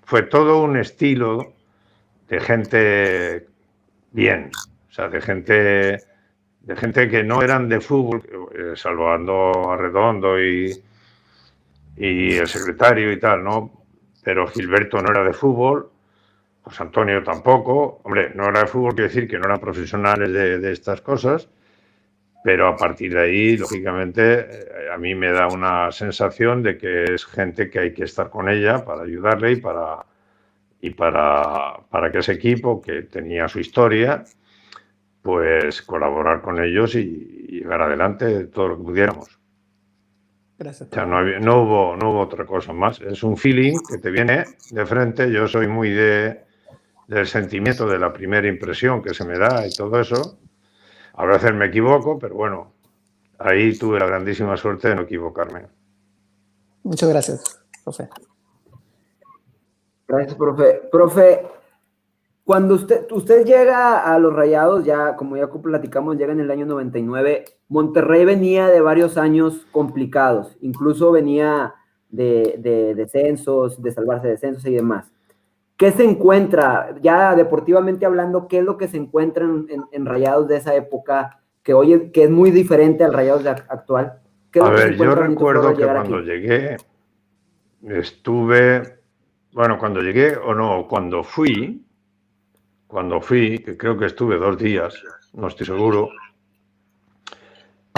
Fue 0.04 0.22
todo 0.22 0.61
un 0.61 0.76
estilo 0.76 1.54
de 2.28 2.40
gente 2.40 3.46
bien, 4.11 4.50
o 4.88 4.92
sea, 4.92 5.09
de 5.09 5.20
gente 5.20 5.98
de 6.62 6.76
gente 6.76 7.09
que 7.09 7.22
no 7.22 7.40
eran 7.40 7.68
de 7.68 7.81
fútbol, 7.81 8.50
eh, 8.52 8.72
salvando 8.74 9.70
a 9.70 9.76
Redondo 9.76 10.42
y, 10.42 10.83
y 11.96 12.33
el 12.35 12.48
secretario 12.48 13.12
y 13.12 13.20
tal, 13.20 13.44
¿no? 13.44 13.85
Pero 14.24 14.48
Gilberto 14.48 15.00
no 15.00 15.12
era 15.12 15.22
de 15.22 15.33
fútbol, 15.33 15.90
pues 16.68 16.83
Antonio 16.83 17.22
tampoco. 17.22 18.02
Hombre, 18.04 18.31
no 18.35 18.46
era 18.46 18.61
de 18.61 18.66
fútbol, 18.66 18.94
quiero 18.94 19.09
decir 19.09 19.26
que 19.26 19.38
no 19.38 19.46
eran 19.46 19.59
profesionales 19.59 20.31
de, 20.31 20.70
estas 20.70 21.00
cosas, 21.00 21.48
pero 22.44 22.68
a 22.68 22.76
partir 22.76 23.14
de 23.14 23.22
ahí, 23.22 23.57
lógicamente, 23.57 24.40
eh, 24.40 24.90
a 24.92 24.98
mí 24.98 25.14
me 25.14 25.33
da 25.33 25.48
una 25.48 25.90
sensación 25.92 26.62
de 26.62 26.76
que 26.76 27.04
es 27.14 27.24
gente 27.24 27.70
que 27.70 27.78
hay 27.78 27.94
que 27.94 28.04
estar 28.04 28.28
con 28.28 28.50
ella 28.50 28.85
para 28.85 29.04
ayudarle 29.04 29.52
y 29.52 29.57
para, 29.57 30.04
y 30.83 30.90
para, 30.90 31.78
para 31.88 32.12
que 32.12 32.18
ese 32.18 32.33
equipo, 32.33 32.83
que 32.83 33.04
tenía 33.04 33.48
su 33.48 33.61
historia, 33.61 34.24
pues 35.22 35.81
colaborar 35.81 36.42
con 36.42 36.62
ellos 36.62 36.94
y, 36.96 37.37
llegar 37.48 37.81
adelante 37.81 38.44
todo 38.44 38.68
lo 38.68 38.76
que 38.76 38.85
pudiéramos. 38.85 39.40
Gracias. 40.59 40.90
O 40.90 40.94
sea, 40.94 41.07
no, 41.07 41.22
no, 41.22 41.62
hubo, 41.62 41.96
no 41.96 42.11
hubo 42.11 42.20
otra 42.20 42.44
cosa 42.44 42.74
más. 42.74 43.00
Es 43.00 43.22
un 43.22 43.38
feeling 43.38 43.78
que 43.88 43.96
te 43.96 44.11
viene 44.11 44.44
de 44.70 44.87
frente. 44.87 45.33
Yo 45.33 45.48
soy 45.48 45.66
muy 45.66 45.90
de, 45.90 46.47
del 47.09 47.27
sentimiento 47.27 47.87
de 47.88 47.99
la 47.99 48.12
primera 48.12 48.47
impresión 48.47 49.03
que 49.03 49.14
se 49.14 49.25
me 49.25 49.38
da 49.38 49.66
y 49.66 49.71
todo 49.71 49.99
eso. 49.99 50.38
A 51.14 51.25
veces 51.27 51.53
me 51.55 51.66
equivoco, 51.66 52.18
pero 52.18 52.35
bueno, 52.35 52.73
ahí 53.38 53.77
tuve 53.77 53.99
la 53.99 54.07
grandísima 54.07 54.57
suerte 54.57 54.88
de 54.88 54.94
no 54.94 55.03
equivocarme. 55.03 55.66
Muchas 56.85 57.09
gracias, 57.09 57.61
profe. 57.83 58.09
Gracias, 60.07 60.35
profe. 60.37 60.83
Profe, 60.92 61.47
cuando 62.44 62.75
usted, 62.75 63.07
usted 63.11 63.44
llega 63.44 64.01
a 64.01 64.18
los 64.18 64.33
Rayados, 64.33 64.85
ya 64.85 65.16
como 65.16 65.37
ya 65.37 65.49
platicamos, 65.49 66.16
llega 66.16 66.33
en 66.33 66.40
el 66.40 66.51
año 66.51 66.66
99, 66.66 67.44
Monterrey 67.68 68.27
venía 68.27 68.68
de 68.68 68.81
varios 68.83 69.16
años 69.16 69.66
complicados, 69.73 70.57
incluso 70.61 71.11
venía 71.11 71.75
de, 72.11 72.57
de 72.59 72.94
descensos, 72.94 73.83
de 73.83 73.92
salvarse 73.92 74.27
de 74.27 74.33
descensos 74.35 74.66
y 74.66 74.75
demás. 74.75 75.11
¿Qué 75.79 75.93
se 75.93 76.03
encuentra, 76.03 76.97
ya 77.01 77.37
deportivamente 77.37 78.05
hablando, 78.05 78.49
qué 78.49 78.59
es 78.59 78.64
lo 78.64 78.77
que 78.77 78.88
se 78.88 78.97
encuentra 78.97 79.47
en, 79.93 80.07
Rayados 80.07 80.49
de 80.49 80.57
esa 80.57 80.75
época, 80.75 81.41
que 81.62 81.73
hoy 81.73 82.11
que 82.11 82.25
es 82.25 82.31
muy 82.31 82.51
diferente 82.51 83.05
al 83.05 83.12
Rayados 83.12 83.47
actual? 83.47 84.21
A 84.61 84.71
ver, 84.71 84.97
yo 84.97 85.14
recuerdo 85.14 85.77
que 85.77 85.85
cuando 85.85 86.21
llegué, 86.21 86.79
estuve, 87.83 88.99
bueno, 89.53 89.79
cuando 89.79 90.01
llegué 90.01 90.37
o 90.37 90.53
no, 90.53 90.88
cuando 90.88 91.23
fui, 91.23 91.87
cuando 92.88 93.21
fui, 93.21 93.61
que 93.61 93.77
creo 93.77 93.97
que 93.97 94.07
estuve 94.07 94.37
dos 94.37 94.59
días, 94.59 95.01
no 95.33 95.47
estoy 95.47 95.67
seguro, 95.67 96.09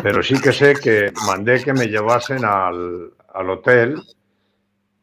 pero 0.02 0.22
sí 0.22 0.38
que 0.38 0.52
sé 0.52 0.74
que 0.74 1.12
mandé 1.26 1.64
que 1.64 1.72
me 1.72 1.86
llevasen 1.86 2.44
al, 2.44 3.14
al 3.32 3.50
hotel 3.50 4.02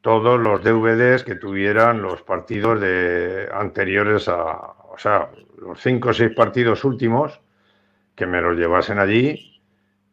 todos 0.02 0.40
los 0.40 0.64
DVDs 0.64 1.24
que 1.24 1.36
tuvieran 1.36 2.02
los 2.02 2.22
partidos 2.22 2.80
de 2.80 3.50
anteriores 3.52 4.28
a, 4.28 4.76
o 4.90 4.98
sea, 4.98 5.30
los 5.58 5.80
cinco 5.82 6.10
o 6.10 6.14
seis 6.14 6.34
partidos 6.36 6.84
últimos, 6.84 7.42
que 8.16 8.26
me 8.26 8.42
los 8.42 8.58
llevasen 8.58 9.00
allí. 9.00 9.62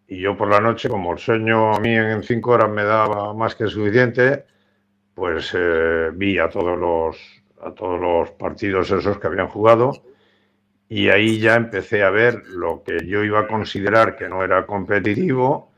Y 0.06 0.20
yo 0.20 0.36
por 0.36 0.48
la 0.50 0.60
noche, 0.60 0.88
como 0.88 1.12
el 1.12 1.18
sueño 1.18 1.74
a 1.74 1.80
mí 1.80 1.94
en 1.94 2.22
cinco 2.22 2.52
horas 2.52 2.70
me 2.70 2.84
daba 2.84 3.32
más 3.34 3.54
que 3.54 3.66
suficiente, 3.66 4.44
pues 5.14 5.52
eh, 5.56 6.10
vi 6.12 6.38
a 6.38 6.48
todos 6.48 6.78
los 6.78 7.16
a 7.62 7.72
todos 7.72 7.98
los 8.00 8.30
partidos 8.32 8.90
esos 8.90 9.18
que 9.18 9.26
habían 9.26 9.48
jugado. 9.48 9.92
Y 10.88 11.08
ahí 11.08 11.40
ya 11.40 11.54
empecé 11.54 12.02
a 12.02 12.10
ver 12.10 12.42
lo 12.46 12.82
que 12.84 13.06
yo 13.06 13.24
iba 13.24 13.40
a 13.40 13.48
considerar 13.48 14.16
que 14.16 14.28
no 14.28 14.44
era 14.44 14.66
competitivo 14.66 15.72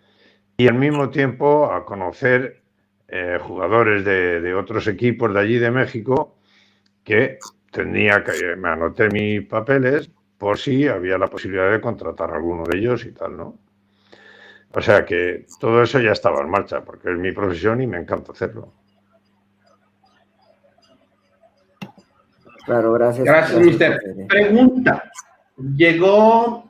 y 0.56 0.68
al 0.68 0.74
mismo 0.74 1.10
tiempo 1.10 1.72
a 1.72 1.84
conocer 1.84 2.62
eh, 3.08 3.38
jugadores 3.40 4.04
de, 4.04 4.54
otros 4.54 4.86
equipos 4.88 5.32
de 5.32 5.40
allí 5.40 5.58
de 5.58 5.70
México 5.70 6.36
que 7.04 7.38
tenía 7.70 8.24
que 8.24 8.56
me 8.56 8.68
anoté 8.68 9.08
mis 9.08 9.46
papeles 9.46 10.10
por 10.38 10.58
si 10.58 10.88
había 10.88 11.16
la 11.16 11.28
posibilidad 11.28 11.70
de 11.70 11.80
contratar 11.80 12.30
a 12.30 12.36
alguno 12.36 12.64
de 12.64 12.78
ellos 12.78 13.04
y 13.06 13.12
tal, 13.12 13.36
¿no? 13.36 13.58
O 14.72 14.80
sea 14.80 15.04
que 15.04 15.46
todo 15.60 15.82
eso 15.82 16.00
ya 16.00 16.10
estaba 16.10 16.42
en 16.42 16.50
marcha 16.50 16.82
porque 16.84 17.10
es 17.10 17.16
mi 17.16 17.32
profesión 17.32 17.80
y 17.80 17.86
me 17.86 17.98
encanta 17.98 18.32
hacerlo. 18.32 18.72
Claro, 22.66 22.92
gracias. 22.94 23.24
Gracias, 23.24 23.60
mister. 23.60 24.00
Pregunta. 24.28 25.04
Llegó 25.56 26.68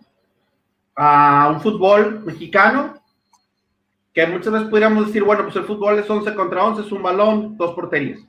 a 0.94 1.51
un 1.53 1.61
fútbol 1.61 2.20
mexicano 2.25 2.94
que 4.17 4.27
muchas 4.27 4.51
veces 4.51 4.69
pudiéramos 4.69 5.09
decir, 5.09 5.23
bueno, 5.23 5.43
pues 5.43 5.57
el 5.57 5.65
fútbol 5.65 5.99
es 5.99 6.09
11 6.09 6.35
contra 6.35 6.65
11, 6.65 6.81
es 6.81 6.91
un 6.91 7.03
balón, 7.03 7.55
dos 7.55 7.75
porterías. 7.75 8.21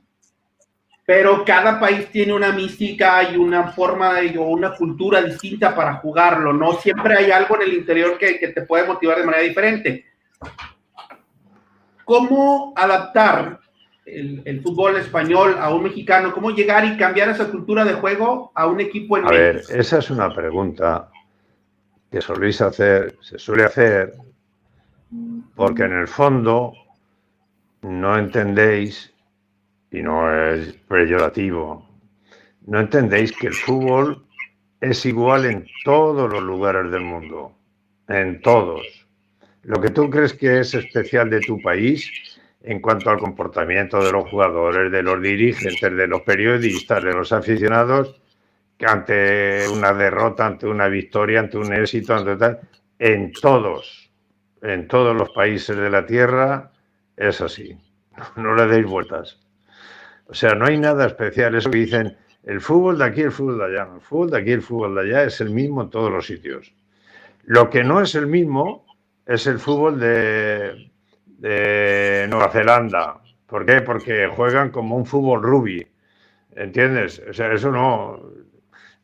Pero 1.06 1.42
cada 1.46 1.80
país 1.80 2.10
tiene 2.10 2.34
una 2.34 2.52
mística 2.52 3.22
y 3.22 3.38
una 3.38 3.68
forma 3.72 4.18
o 4.38 4.42
una 4.50 4.74
cultura 4.74 5.22
distinta 5.22 5.74
para 5.74 5.94
jugarlo, 5.94 6.52
¿no? 6.52 6.74
Siempre 6.74 7.16
hay 7.16 7.30
algo 7.30 7.56
en 7.56 7.62
el 7.62 7.72
interior 7.72 8.18
que, 8.18 8.38
que 8.38 8.48
te 8.48 8.66
puede 8.66 8.86
motivar 8.86 9.16
de 9.16 9.24
manera 9.24 9.42
diferente. 9.42 10.04
¿Cómo 12.04 12.74
adaptar 12.76 13.58
el, 14.04 14.60
fútbol 14.62 14.96
español 14.96 15.56
a 15.58 15.72
un 15.72 15.84
mexicano? 15.84 16.34
¿Cómo 16.34 16.50
llegar 16.50 16.84
y 16.84 16.98
cambiar 16.98 17.30
esa 17.30 17.50
cultura 17.50 17.86
de 17.86 17.94
juego 17.94 18.52
a 18.54 18.66
un 18.66 18.80
equipo 18.80 19.16
en 19.16 19.24
A 19.24 19.30
ver, 19.30 19.62
esa 19.70 20.00
es 20.00 20.10
una 20.10 20.34
pregunta 20.34 21.10
que 22.10 22.20
soléis 22.20 22.60
hacer, 22.60 23.16
se 23.22 23.38
suele 23.38 23.64
hacer, 23.64 24.12
porque 25.54 25.84
en 25.84 25.92
el 25.92 26.08
fondo 26.08 26.72
no 27.82 28.18
entendéis, 28.18 29.12
y 29.90 30.02
no 30.02 30.30
es 30.32 30.74
peyorativo, 30.88 31.88
no 32.66 32.80
entendéis 32.80 33.32
que 33.32 33.46
el 33.46 33.54
fútbol 33.54 34.24
es 34.80 35.06
igual 35.06 35.46
en 35.46 35.66
todos 35.84 36.30
los 36.30 36.42
lugares 36.42 36.90
del 36.90 37.02
mundo, 37.02 37.52
en 38.08 38.40
todos. 38.42 39.06
Lo 39.62 39.80
que 39.80 39.90
tú 39.90 40.08
crees 40.10 40.34
que 40.34 40.60
es 40.60 40.74
especial 40.74 41.30
de 41.30 41.40
tu 41.40 41.60
país 41.60 42.10
en 42.62 42.80
cuanto 42.80 43.10
al 43.10 43.18
comportamiento 43.18 44.02
de 44.02 44.12
los 44.12 44.28
jugadores, 44.28 44.92
de 44.92 45.02
los 45.02 45.22
dirigentes, 45.22 45.96
de 45.96 46.06
los 46.06 46.22
periodistas, 46.22 47.02
de 47.02 47.12
los 47.12 47.32
aficionados, 47.32 48.20
que 48.76 48.86
ante 48.86 49.68
una 49.68 49.92
derrota, 49.92 50.46
ante 50.46 50.66
una 50.66 50.88
victoria, 50.88 51.40
ante 51.40 51.58
un 51.58 51.72
éxito, 51.72 52.14
ante 52.14 52.36
tal, 52.36 52.60
en 52.98 53.32
todos, 53.32 54.07
en 54.62 54.88
todos 54.88 55.16
los 55.16 55.30
países 55.30 55.76
de 55.76 55.90
la 55.90 56.06
Tierra 56.06 56.72
es 57.16 57.40
así. 57.40 57.76
No 58.36 58.54
le 58.54 58.66
deis 58.66 58.86
vueltas. 58.86 59.38
O 60.26 60.34
sea, 60.34 60.54
no 60.54 60.66
hay 60.66 60.78
nada 60.78 61.06
especial. 61.06 61.54
Eso 61.54 61.70
que 61.70 61.78
dicen, 61.78 62.16
el 62.42 62.60
fútbol 62.60 62.98
de 62.98 63.04
aquí, 63.04 63.22
el 63.22 63.32
fútbol 63.32 63.58
de 63.58 63.64
allá. 63.64 63.88
El 63.94 64.00
fútbol 64.00 64.30
de 64.30 64.38
aquí, 64.38 64.52
el 64.52 64.62
fútbol 64.62 64.94
de 64.94 65.00
allá 65.02 65.24
es 65.24 65.40
el 65.40 65.50
mismo 65.50 65.82
en 65.82 65.90
todos 65.90 66.10
los 66.10 66.26
sitios. 66.26 66.72
Lo 67.44 67.70
que 67.70 67.84
no 67.84 68.00
es 68.00 68.14
el 68.14 68.26
mismo 68.26 68.84
es 69.24 69.46
el 69.46 69.58
fútbol 69.58 69.98
de, 70.00 70.90
Nueva 72.28 72.50
Zelanda. 72.50 73.20
¿Por 73.46 73.64
qué? 73.64 73.80
Porque 73.80 74.26
juegan 74.28 74.70
como 74.70 74.96
un 74.96 75.06
fútbol 75.06 75.42
rugby. 75.42 75.86
¿Entiendes? 76.52 77.22
O 77.28 77.32
sea, 77.32 77.52
eso 77.52 77.70
no. 77.70 78.20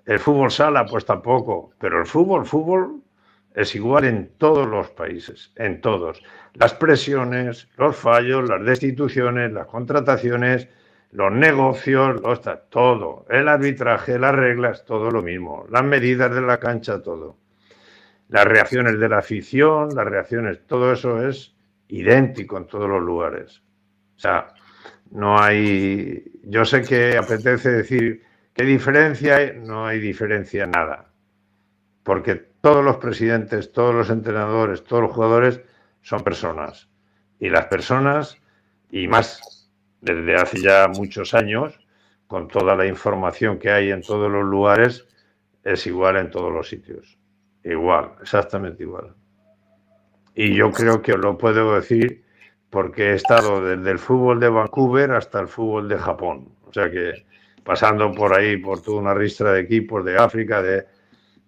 El 0.05 0.19
fútbol 0.19 0.51
sala, 0.51 0.85
pues 0.85 1.07
tampoco. 1.07 1.71
Pero 1.79 2.01
el 2.01 2.07
fútbol, 2.07 2.45
fútbol 2.45 3.03
es 3.55 3.75
igual 3.77 4.05
en 4.05 4.33
todos 4.37 4.69
los 4.69 4.91
países, 4.91 5.53
en 5.57 5.81
todos. 5.81 6.23
Las 6.55 6.75
presiones, 6.75 7.69
los 7.79 7.97
fallos, 7.97 8.49
las 8.49 8.65
destituciones, 8.65 9.53
las 9.53 9.67
contrataciones, 9.67 10.69
los 11.13 11.31
negocios, 11.31 12.21
todo. 12.69 13.25
El 13.31 13.49
arbitraje, 13.49 14.19
las 14.19 14.35
reglas, 14.35 14.85
todo 14.85 15.11
lo 15.13 15.23
mismo. 15.23 15.67
Las 15.71 15.85
medidas 15.85 16.35
de 16.35 16.43
la 16.43 16.59
cancha, 16.59 17.01
todo. 17.01 17.37
Las 18.29 18.45
reacciones 18.45 18.99
de 18.99 19.09
la 19.09 19.19
afición, 19.19 19.95
las 19.95 20.07
reacciones, 20.07 20.67
todo 20.67 20.93
eso 20.93 21.25
es 21.27 21.55
idéntico 21.87 22.59
en 22.59 22.67
todos 22.67 22.89
los 22.89 23.03
lugares. 23.03 23.63
O 24.17 24.19
sea, 24.19 24.49
no 25.13 25.41
hay. 25.41 26.41
Yo 26.43 26.65
sé 26.65 26.83
que 26.83 27.17
apetece 27.17 27.71
decir 27.71 28.25
qué 28.53 28.65
diferencia 28.65 29.37
hay, 29.37 29.61
no 29.61 29.87
hay 29.87 30.01
diferencia 30.01 30.67
nada. 30.67 31.13
Porque 32.03 32.54
todos 32.65 32.83
los 32.83 32.97
presidentes, 32.97 33.73
todos 33.73 33.95
los 33.95 34.09
entrenadores, 34.09 34.83
todos 34.85 35.03
los 35.03 35.13
jugadores 35.13 35.61
son 36.01 36.25
personas. 36.25 36.89
Y 37.39 37.51
las 37.51 37.67
personas, 37.67 38.39
y 38.91 39.07
más 39.07 39.69
desde 40.01 40.35
hace 40.35 40.63
ya 40.63 40.89
muchos 40.89 41.35
años, 41.35 41.79
con 42.27 42.49
toda 42.49 42.75
la 42.75 42.87
información 42.87 43.59
que 43.59 43.71
hay 43.71 43.91
en 43.91 44.01
todos 44.01 44.33
los 44.33 44.47
lugares, 44.47 45.07
es 45.63 45.87
igual 45.87 46.17
en 46.17 46.31
todos 46.31 46.51
los 46.51 46.67
sitios. 46.67 47.19
Igual, 47.63 48.13
exactamente 48.23 48.83
igual. 48.83 49.15
Y 50.35 50.55
yo 50.55 50.71
creo 50.71 51.03
que 51.03 51.13
os 51.13 51.21
lo 51.21 51.37
puedo 51.37 51.75
decir 51.75 52.25
porque 52.71 53.11
he 53.11 53.15
estado 53.17 53.63
desde 53.63 53.91
el 53.91 53.99
fútbol 53.99 54.41
de 54.41 54.49
Vancouver 54.49 55.13
hasta 55.13 55.39
el 55.39 55.49
fútbol 55.49 55.87
de 55.87 55.99
Japón. 55.99 56.49
O 56.67 56.73
sea 56.73 56.91
que 56.91 57.27
pasando 57.63 58.11
por 58.13 58.33
ahí, 58.33 58.57
por 58.57 58.81
toda 58.81 59.03
una 59.03 59.13
ristra 59.13 59.53
de 59.53 59.61
equipos 59.61 60.03
de 60.03 60.17
África, 60.17 60.63
de... 60.63 60.94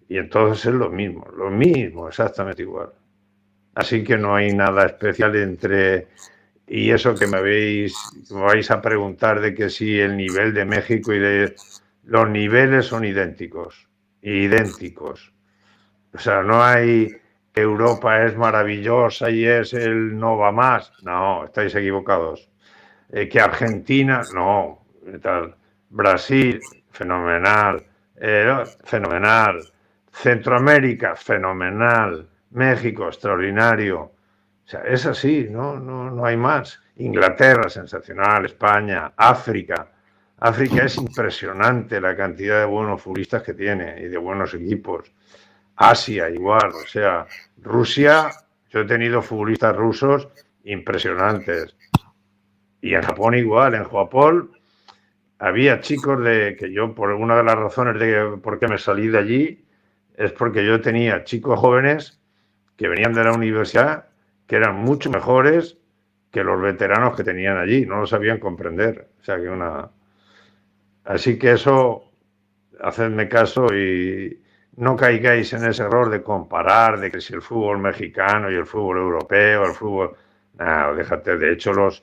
y 0.08 0.18
entonces 0.18 0.66
es 0.66 0.74
lo 0.74 0.90
mismo, 0.90 1.26
lo 1.36 1.50
mismo, 1.50 2.08
exactamente 2.08 2.62
igual. 2.62 2.90
Así 3.74 4.04
que 4.04 4.16
no 4.16 4.34
hay 4.34 4.52
nada 4.54 4.86
especial 4.86 5.36
entre... 5.36 6.08
Y 6.68 6.90
eso 6.90 7.14
que 7.14 7.26
me, 7.26 7.40
veis, 7.40 7.94
me 8.30 8.42
vais 8.42 8.70
a 8.70 8.80
preguntar 8.80 9.40
de 9.40 9.54
que 9.54 9.70
si 9.70 10.00
el 10.00 10.16
nivel 10.16 10.54
de 10.54 10.64
México 10.64 11.12
y 11.12 11.18
de... 11.18 11.54
Los 12.04 12.28
niveles 12.28 12.86
son 12.86 13.04
idénticos, 13.04 13.88
idénticos. 14.22 15.32
O 16.14 16.18
sea, 16.18 16.42
no 16.42 16.62
hay 16.62 17.16
Europa 17.54 18.24
es 18.24 18.36
maravillosa 18.36 19.30
y 19.30 19.44
es 19.44 19.72
el 19.72 20.16
no 20.18 20.36
va 20.36 20.52
más. 20.52 20.92
No, 21.02 21.44
estáis 21.44 21.74
equivocados. 21.74 22.48
Eh, 23.10 23.28
que 23.28 23.40
Argentina, 23.40 24.22
no. 24.34 24.86
Brasil, 25.90 26.60
fenomenal. 26.90 27.84
Eh, 28.16 28.64
fenomenal. 28.84 29.62
Centroamérica, 30.16 31.14
fenomenal. 31.14 32.26
México, 32.52 33.06
extraordinario. 33.06 34.00
O 34.00 34.12
sea, 34.64 34.80
es 34.80 35.04
así, 35.04 35.46
¿no? 35.50 35.78
No, 35.78 36.10
no 36.10 36.24
hay 36.24 36.38
más. 36.38 36.80
Inglaterra, 36.96 37.68
sensacional. 37.68 38.46
España, 38.46 39.12
África. 39.14 39.88
África 40.38 40.84
es 40.84 40.96
impresionante 40.96 42.00
la 42.00 42.16
cantidad 42.16 42.60
de 42.60 42.64
buenos 42.64 43.02
futbolistas 43.02 43.42
que 43.42 43.52
tiene 43.52 44.00
y 44.00 44.08
de 44.08 44.16
buenos 44.16 44.54
equipos. 44.54 45.12
Asia 45.76 46.30
igual, 46.30 46.70
o 46.70 46.86
sea, 46.86 47.26
Rusia, 47.62 48.30
yo 48.70 48.80
he 48.80 48.84
tenido 48.86 49.20
futbolistas 49.20 49.76
rusos 49.76 50.28
impresionantes. 50.64 51.76
Y 52.80 52.94
en 52.94 53.02
Japón 53.02 53.34
igual, 53.34 53.74
en 53.74 53.84
Japón 53.84 54.52
había 55.38 55.80
chicos 55.80 56.24
de 56.24 56.56
que 56.58 56.72
yo 56.72 56.94
por 56.94 57.10
una 57.12 57.36
de 57.36 57.44
las 57.44 57.56
razones 57.56 58.00
de 58.00 58.38
por 58.42 58.58
qué 58.58 58.66
me 58.66 58.78
salí 58.78 59.08
de 59.08 59.18
allí 59.18 59.65
es 60.16 60.32
porque 60.32 60.66
yo 60.66 60.80
tenía 60.80 61.24
chicos 61.24 61.58
jóvenes 61.58 62.20
que 62.76 62.88
venían 62.88 63.12
de 63.12 63.24
la 63.24 63.32
universidad 63.32 64.06
que 64.46 64.56
eran 64.56 64.76
mucho 64.76 65.10
mejores 65.10 65.78
que 66.30 66.44
los 66.44 66.60
veteranos 66.60 67.16
que 67.16 67.24
tenían 67.24 67.56
allí, 67.56 67.86
no 67.86 68.00
lo 68.00 68.06
sabían 68.06 68.38
comprender. 68.38 69.08
O 69.20 69.24
sea 69.24 69.36
que 69.36 69.48
una 69.48 69.90
así 71.04 71.38
que 71.38 71.52
eso 71.52 72.10
hacedme 72.80 73.28
caso 73.28 73.66
y, 73.74 74.42
no 74.76 74.94
caigáis 74.96 75.52
en 75.54 75.64
ese 75.64 75.82
error 75.82 76.10
de 76.10 76.22
comparar, 76.22 77.00
de 77.00 77.10
que 77.10 77.20
si 77.20 77.34
el 77.34 77.42
fútbol 77.42 77.78
mexicano 77.78 78.50
y 78.50 78.54
el 78.54 78.66
fútbol 78.66 78.98
europeo, 78.98 79.64
el 79.64 79.72
fútbol... 79.72 80.16
No, 80.58 80.94
déjate, 80.94 81.36
de 81.36 81.52
hecho 81.52 81.72
los, 81.72 82.02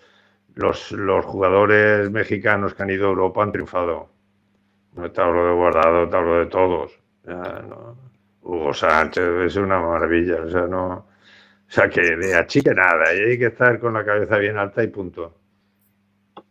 los, 0.55 0.91
los 0.91 1.25
jugadores 1.25 2.09
mexicanos 2.11 2.73
que 2.73 2.83
han 2.83 2.89
ido 2.89 3.07
a 3.07 3.09
Europa 3.09 3.43
han 3.43 3.51
triunfado. 3.51 4.09
No 4.95 5.11
te 5.11 5.21
hablo 5.21 5.47
de 5.47 5.53
Guardado, 5.53 6.09
te 6.09 6.17
hablo 6.17 6.39
de 6.39 6.45
todos. 6.47 6.99
Hugo 8.43 8.73
Sánchez 8.73 9.23
es 9.45 9.55
una 9.55 9.79
maravilla, 9.79 10.41
o 10.43 10.49
sea, 10.49 10.67
no... 10.67 11.13
O 11.65 11.75
sea 11.75 11.89
que 11.89 12.01
de 12.01 12.35
achique 12.35 12.71
nada, 12.71 13.15
y 13.15 13.31
hay 13.31 13.37
que 13.39 13.47
estar 13.47 13.79
con 13.79 13.93
la 13.93 14.05
cabeza 14.05 14.37
bien 14.37 14.57
alta 14.57 14.83
y 14.83 14.87
punto. 14.87 15.39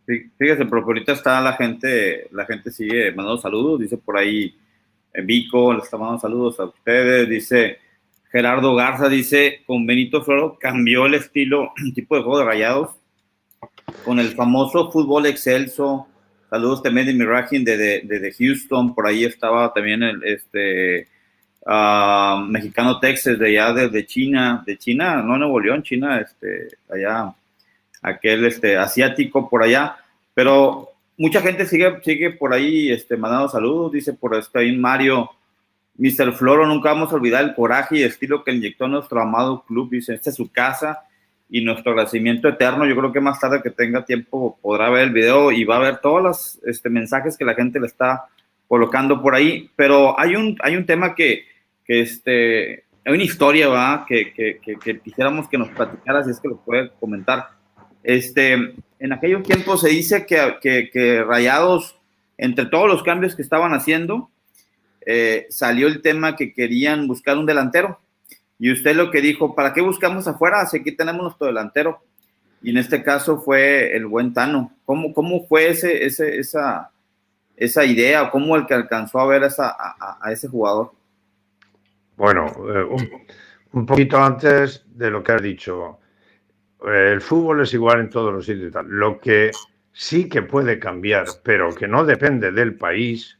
Fíjese, 0.05 0.65
pero 0.65 0.83
ahorita 0.83 1.13
está 1.13 1.39
la 1.39 1.53
gente, 1.53 2.27
la 2.31 2.45
gente 2.45 2.71
sigue 2.71 3.11
mandando 3.13 3.37
saludos, 3.37 3.79
dice 3.79 3.97
por 3.97 4.17
ahí 4.17 4.53
eh, 5.13 5.21
Vico, 5.21 5.71
le 5.73 5.79
está 5.79 5.97
mandando 5.97 6.19
saludos 6.19 6.59
a 6.59 6.65
ustedes, 6.65 7.29
dice 7.29 7.77
Gerardo 8.33 8.75
Garza, 8.75 9.07
dice, 9.07 9.61
con 9.65 9.85
Benito 9.85 10.23
Floro 10.23 10.57
cambió 10.59 11.05
el 11.05 11.13
estilo, 11.13 11.71
tipo 11.95 12.17
de 12.17 12.23
juego 12.23 12.39
de 12.39 12.45
rayados, 12.45 12.89
con 14.03 14.19
el 14.19 14.29
famoso 14.31 14.91
fútbol 14.91 15.25
excelso, 15.25 16.07
saludos 16.49 16.83
también 16.83 17.07
de 17.07 17.13
Miragin 17.13 17.63
de, 17.63 17.77
de, 17.77 18.01
de, 18.01 18.33
Houston, 18.33 18.93
por 18.93 19.07
ahí 19.07 19.23
estaba 19.23 19.71
también 19.71 20.03
el 20.03 20.21
este 20.25 21.07
uh, 21.65 22.39
mexicano 22.47 22.99
Texas 22.99 23.39
de 23.39 23.47
allá 23.47 23.87
de, 23.87 24.05
China, 24.05 24.63
de 24.65 24.77
China, 24.77 25.21
no 25.21 25.37
Nuevo 25.37 25.59
León, 25.59 25.83
China, 25.83 26.19
este, 26.19 26.67
allá 26.89 27.33
aquel 28.01 28.45
este, 28.45 28.77
asiático 28.77 29.49
por 29.49 29.63
allá, 29.63 29.97
pero 30.33 30.89
mucha 31.17 31.41
gente 31.41 31.65
sigue, 31.65 32.01
sigue 32.03 32.31
por 32.31 32.53
ahí 32.53 32.91
este, 32.91 33.15
mandando 33.17 33.47
saludos, 33.49 33.93
dice 33.93 34.13
por 34.13 34.35
esto 34.35 34.59
ahí 34.59 34.75
Mario, 34.75 35.29
Mr. 35.97 36.33
Floro, 36.33 36.65
nunca 36.65 36.91
vamos 36.91 37.11
a 37.11 37.15
olvidar 37.15 37.43
el 37.43 37.53
coraje 37.53 37.97
y 37.97 38.03
estilo 38.03 38.43
que 38.43 38.51
inyectó 38.51 38.87
nuestro 38.87 39.21
amado 39.21 39.63
club, 39.63 39.91
dice, 39.91 40.15
esta 40.15 40.31
es 40.31 40.35
su 40.35 40.51
casa 40.51 41.03
y 41.49 41.61
nuestro 41.61 41.91
agradecimiento 41.91 42.47
eterno, 42.49 42.85
yo 42.85 42.95
creo 42.95 43.13
que 43.13 43.21
más 43.21 43.39
tarde 43.39 43.61
que 43.61 43.69
tenga 43.69 44.03
tiempo 44.03 44.57
podrá 44.61 44.89
ver 44.89 45.03
el 45.03 45.11
video 45.11 45.51
y 45.51 45.63
va 45.63 45.77
a 45.77 45.79
ver 45.79 45.97
todos 45.97 46.23
los 46.23 46.59
este, 46.65 46.89
mensajes 46.89 47.37
que 47.37 47.45
la 47.45 47.53
gente 47.53 47.79
le 47.79 47.87
está 47.87 48.25
colocando 48.67 49.21
por 49.21 49.35
ahí, 49.35 49.69
pero 49.75 50.19
hay 50.19 50.35
un, 50.35 50.57
hay 50.61 50.75
un 50.75 50.85
tema 50.85 51.13
que, 51.13 51.45
que 51.85 52.01
este, 52.01 52.85
hay 53.05 53.13
una 53.13 53.23
historia. 53.23 54.05
Que, 54.07 54.33
que, 54.33 54.59
que, 54.79 54.99
quisiéramos 54.99 55.49
que 55.49 55.57
nos 55.57 55.69
platicara, 55.69 56.23
si 56.23 56.31
es 56.31 56.39
que 56.39 56.49
lo 56.49 56.57
puede 56.57 56.91
comentar. 56.99 57.49
Este, 58.03 58.53
en 58.99 59.13
aquellos 59.13 59.43
tiempos 59.43 59.81
se 59.81 59.89
dice 59.89 60.25
que, 60.25 61.23
Rayados, 61.23 61.97
entre 62.37 62.65
todos 62.65 62.87
los 62.87 63.03
cambios 63.03 63.35
que 63.35 63.41
estaban 63.41 63.73
haciendo, 63.73 64.29
eh, 65.05 65.47
salió 65.49 65.87
el 65.87 66.01
tema 66.01 66.35
que 66.35 66.53
querían 66.53 67.07
buscar 67.07 67.37
un 67.37 67.45
delantero. 67.45 67.99
Y 68.59 68.71
usted 68.71 68.95
lo 68.95 69.11
que 69.11 69.21
dijo, 69.21 69.55
¿para 69.55 69.73
qué 69.73 69.81
buscamos 69.81 70.27
afuera? 70.27 70.65
Si 70.65 70.77
aquí 70.77 70.91
tenemos 70.91 71.21
nuestro 71.21 71.47
delantero. 71.47 72.01
Y 72.61 72.69
en 72.69 72.77
este 72.77 73.03
caso 73.03 73.41
fue 73.41 73.95
el 73.95 74.05
buen 74.05 74.33
Tano. 74.33 74.71
¿Cómo, 74.85 75.13
cómo 75.13 75.45
fue 75.45 75.67
ese, 75.67 76.05
ese, 76.05 76.37
esa, 76.37 76.91
esa 77.57 77.83
idea? 77.83 78.29
¿Cómo 78.29 78.55
el 78.55 78.65
que 78.65 78.73
alcanzó 78.73 79.19
a 79.19 79.27
ver 79.27 79.43
a, 79.43 80.31
ese 80.31 80.47
jugador? 80.47 80.93
Bueno, 82.17 82.47
eh, 82.47 82.83
un, 82.83 83.09
un, 83.73 83.85
poquito 83.85 84.17
antes 84.17 84.85
de 84.87 85.09
lo 85.09 85.23
que 85.23 85.31
has 85.31 85.41
dicho 85.41 85.99
el 86.85 87.21
fútbol 87.21 87.61
es 87.61 87.73
igual 87.73 88.01
en 88.01 88.09
todos 88.09 88.33
los 88.33 88.45
sitios. 88.45 88.73
Lo 88.85 89.19
que 89.19 89.51
sí 89.91 90.27
que 90.27 90.41
puede 90.41 90.79
cambiar, 90.79 91.25
pero 91.43 91.73
que 91.73 91.87
no 91.87 92.03
depende 92.05 92.51
del 92.51 92.75
país, 92.75 93.39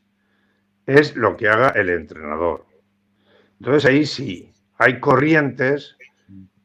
es 0.86 1.16
lo 1.16 1.36
que 1.36 1.50
haga 1.50 1.70
el 1.70 1.90
entrenador. 1.90 2.66
Entonces 3.60 3.86
ahí 3.90 4.06
sí, 4.06 4.52
hay 4.78 5.00
corrientes 5.00 5.98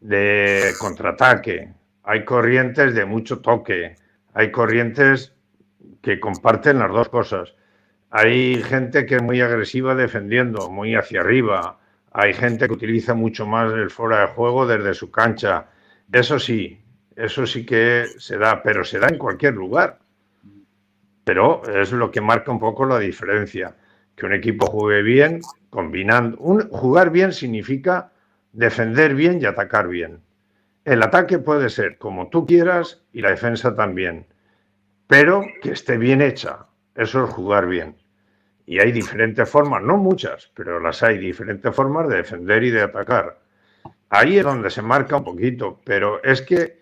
de 0.00 0.72
contraataque, 0.78 1.72
hay 2.04 2.24
corrientes 2.24 2.94
de 2.94 3.04
mucho 3.04 3.40
toque, 3.40 3.96
hay 4.34 4.50
corrientes 4.50 5.34
que 6.00 6.20
comparten 6.20 6.78
las 6.78 6.90
dos 6.90 7.08
cosas. 7.08 7.54
Hay 8.10 8.62
gente 8.62 9.04
que 9.04 9.16
es 9.16 9.22
muy 9.22 9.40
agresiva 9.40 9.94
defendiendo, 9.94 10.70
muy 10.70 10.94
hacia 10.94 11.20
arriba. 11.20 11.78
Hay 12.12 12.32
gente 12.34 12.66
que 12.66 12.74
utiliza 12.74 13.14
mucho 13.14 13.46
más 13.46 13.72
el 13.72 13.90
fuera 13.90 14.20
de 14.20 14.26
juego 14.28 14.66
desde 14.66 14.94
su 14.94 15.10
cancha 15.10 15.68
eso 16.12 16.38
sí, 16.38 16.80
eso 17.16 17.46
sí 17.46 17.66
que 17.66 18.06
se 18.18 18.38
da, 18.38 18.62
pero 18.62 18.82
se 18.84 18.98
da 18.98 19.08
en 19.08 19.18
cualquier 19.18 19.54
lugar. 19.54 19.98
Pero 21.24 21.62
es 21.68 21.92
lo 21.92 22.10
que 22.10 22.22
marca 22.22 22.50
un 22.50 22.58
poco 22.58 22.86
la 22.86 22.98
diferencia. 22.98 23.76
Que 24.16 24.24
un 24.24 24.32
equipo 24.32 24.66
juegue 24.66 25.02
bien, 25.02 25.40
combinando. 25.70 26.38
jugar 26.70 27.10
bien 27.10 27.32
significa 27.32 28.10
defender 28.52 29.14
bien 29.14 29.38
y 29.40 29.44
atacar 29.44 29.88
bien. 29.88 30.22
El 30.84 31.02
ataque 31.02 31.38
puede 31.38 31.68
ser 31.68 31.98
como 31.98 32.30
tú 32.30 32.46
quieras 32.46 33.04
y 33.12 33.20
la 33.20 33.30
defensa 33.30 33.74
también, 33.74 34.26
pero 35.06 35.44
que 35.60 35.72
esté 35.72 35.98
bien 35.98 36.22
hecha. 36.22 36.66
Eso 36.94 37.24
es 37.24 37.30
jugar 37.30 37.66
bien. 37.66 37.96
Y 38.68 38.80
hay 38.80 38.92
diferentes 38.92 39.48
formas, 39.48 39.82
no 39.82 39.96
muchas, 39.96 40.50
pero 40.52 40.78
las 40.78 41.02
hay, 41.02 41.16
diferentes 41.16 41.74
formas 41.74 42.06
de 42.06 42.16
defender 42.16 42.62
y 42.62 42.70
de 42.70 42.82
atacar. 42.82 43.38
Ahí 44.10 44.36
es 44.36 44.44
donde 44.44 44.68
se 44.68 44.82
marca 44.82 45.16
un 45.16 45.24
poquito, 45.24 45.80
pero 45.84 46.22
es 46.22 46.42
que 46.42 46.78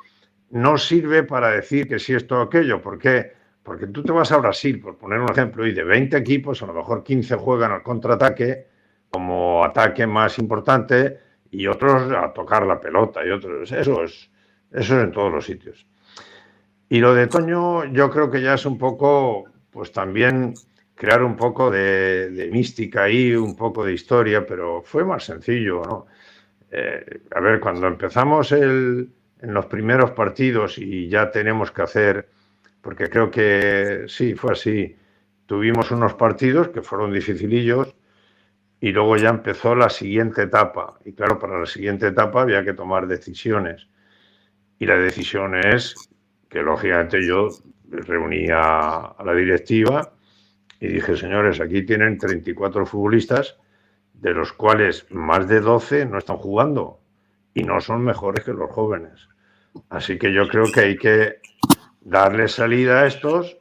no 0.51 0.79
sirve 0.79 1.23
para 1.23 1.51
decir 1.51 1.87
que 1.87 2.01
si 2.01 2.13
esto 2.13 2.41
o 2.41 2.43
aquello. 2.43 2.83
¿Por 2.83 2.99
qué? 2.99 3.35
Porque 3.63 3.87
tú 3.87 4.03
te 4.03 4.11
vas 4.11 4.33
a 4.33 4.39
Brasil, 4.39 4.81
por 4.81 4.99
poner 4.99 5.21
un 5.21 5.31
ejemplo, 5.31 5.65
y 5.65 5.73
de 5.73 5.85
20 5.85 6.17
equipos, 6.17 6.61
a 6.61 6.67
lo 6.67 6.75
mejor 6.75 7.05
15 7.05 7.37
juegan 7.37 7.71
al 7.71 7.85
contraataque 7.85 8.67
como 9.09 9.65
ataque 9.65 10.09
más 10.09 10.41
importante 10.41 11.21
y 11.53 11.69
otros 11.69 12.11
a 12.11 12.33
tocar 12.33 12.67
la 12.67 12.81
pelota 12.81 13.25
y 13.25 13.31
otros. 13.31 13.71
Eso 13.71 14.03
es, 14.03 14.29
eso 14.73 14.99
es 14.99 15.05
en 15.05 15.13
todos 15.13 15.33
los 15.33 15.47
sitios. 15.47 15.87
Y 16.89 16.99
lo 16.99 17.15
de 17.15 17.29
Toño, 17.29 17.85
yo 17.85 18.11
creo 18.11 18.29
que 18.29 18.43
ya 18.43 18.55
es 18.55 18.67
un 18.67 18.77
poco, 18.77 19.45
pues 19.71 19.93
también 19.93 20.55
crear 20.97 21.23
un 21.23 21.37
poco 21.37 21.71
de, 21.71 22.31
de 22.31 22.51
mística 22.51 23.05
ahí, 23.05 23.37
un 23.37 23.55
poco 23.55 23.85
de 23.85 23.93
historia, 23.93 24.45
pero 24.45 24.83
fue 24.83 25.05
más 25.05 25.25
sencillo, 25.25 25.83
¿no? 25.83 26.07
Eh, 26.71 27.21
a 27.35 27.41
ver, 27.41 27.61
cuando 27.61 27.87
empezamos 27.87 28.51
en 28.53 29.13
los 29.41 29.67
primeros 29.67 30.11
partidos 30.13 30.79
y 30.79 31.09
ya 31.09 31.31
tenemos 31.31 31.71
que 31.71 31.83
hacer, 31.83 32.29
porque 32.81 33.09
creo 33.09 33.31
que 33.31 34.05
sí, 34.09 34.35
fue 34.35 34.53
así, 34.53 34.97
tuvimos 35.47 35.91
unos 35.91 36.15
partidos 36.15 36.69
que 36.69 36.83
fueron 36.83 37.13
dificilillos 37.13 37.95
y 38.81 38.91
luego 38.93 39.17
ya 39.17 39.29
empezó 39.29 39.75
la 39.75 39.91
siguiente 39.91 40.43
etapa. 40.43 40.99
Y 41.05 41.13
claro, 41.13 41.39
para 41.39 41.59
la 41.59 41.67
siguiente 41.67 42.09
etapa 42.09 42.43
había 42.43 42.65
que 42.65 42.73
tomar 42.75 43.07
decisiones. 43.07 43.89
Y 44.79 44.87
la 44.87 44.97
decisión 44.97 45.55
es 45.57 45.95
que 46.49 46.63
lógicamente 46.63 47.27
yo 47.27 47.49
reuní 47.89 48.49
a 48.53 49.15
la 49.25 49.35
directiva 49.35 50.16
y 50.81 50.89
dije, 50.89 51.17
señores, 51.17 51.61
aquí 51.61 51.83
tienen 51.83 52.19
34 52.19 52.87
futbolistas 52.87 53.57
de 54.15 54.33
los 54.33 54.53
cuales 54.53 55.07
más 55.11 55.49
de 55.49 55.61
12 55.61 56.07
no 56.07 56.19
están 56.19 56.37
jugando 56.37 57.01
y 57.55 57.63
no 57.63 57.81
son 57.81 58.05
mejores 58.05 58.45
que 58.45 58.53
los 58.53 58.71
jóvenes. 58.71 59.29
Así 59.89 60.19
que 60.19 60.33
yo 60.33 60.49
creo 60.49 60.71
que 60.73 60.81
hay 60.81 60.97
que 60.97 61.41
darle 62.01 62.49
salida 62.49 63.03
a 63.03 63.07
estos, 63.07 63.59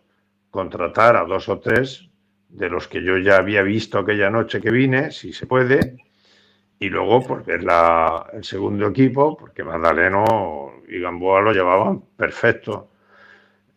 contratar 0.50 1.16
a 1.16 1.26
dos 1.26 1.50
o 1.50 1.60
tres 1.60 2.10
de 2.50 2.70
los 2.70 2.88
que 2.88 3.04
yo 3.04 3.18
ya 3.18 3.38
había 3.38 3.64
visto 3.64 4.00
aquella 4.00 4.30
noche 4.30 4.62
que 4.62 4.72
vine, 4.72 5.12
si 5.12 5.34
se 5.34 5.46
puede, 5.46 5.98
y 6.80 6.90
luego 6.90 7.22
pues 7.22 7.46
ver 7.46 7.64
la, 7.64 8.28
el 8.34 8.44
segundo 8.44 8.88
equipo, 8.88 9.36
porque 9.36 9.64
Magdaleno 9.64 10.74
y 10.88 11.00
Gamboa 11.00 11.42
lo 11.42 11.52
llevaban 11.52 12.02
perfecto. 12.16 12.90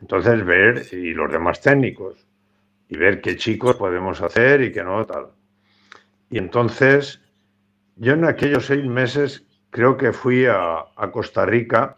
Entonces 0.01 0.45
ver 0.45 0.83
y 0.93 1.13
los 1.13 1.31
demás 1.31 1.61
técnicos 1.61 2.28
y 2.89 2.97
ver 2.97 3.21
qué 3.21 3.37
chicos 3.37 3.77
podemos 3.77 4.21
hacer 4.23 4.63
y 4.63 4.73
qué 4.73 4.83
no 4.83 5.05
tal. 5.07 5.29
Y 6.31 6.39
entonces, 6.39 7.21
yo 7.97 8.15
en 8.15 8.25
aquellos 8.25 8.67
seis 8.67 8.85
meses 8.85 9.47
creo 9.71 9.97
que 9.97 10.13
fui 10.13 10.47
a, 10.47 10.85
Costa 11.13 11.45
Rica 11.45 11.97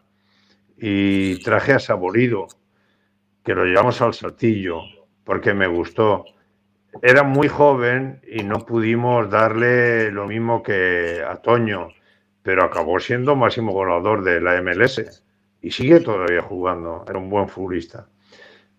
y 0.77 1.43
traje 1.43 1.73
a 1.73 1.79
Saborido, 1.79 2.49
que 3.45 3.55
lo 3.55 3.65
llevamos 3.65 4.01
al 4.01 4.15
Saltillo, 4.15 4.83
porque 5.25 5.55
me 5.55 5.67
gustó. 5.67 6.25
Era 7.03 7.23
muy 7.23 7.49
joven 7.49 8.21
y 8.27 8.43
no 8.43 8.67
pudimos 8.67 9.31
darle 9.31 10.11
lo 10.11 10.27
mismo 10.27 10.63
que 10.63 11.23
a 11.27 11.37
Toño, 11.37 11.89
pero 12.43 12.65
acabó 12.65 12.99
siendo 12.99 13.37
máximo 13.37 13.73
goleador 13.73 14.25
de 14.25 14.41
la 14.41 14.61
MLS 14.61 15.23
y 15.63 15.71
sigue 15.71 16.01
todavía 16.01 16.43
jugando, 16.43 17.05
era 17.09 17.19
un 17.19 17.31
buen 17.31 17.49
futbolista. 17.49 18.09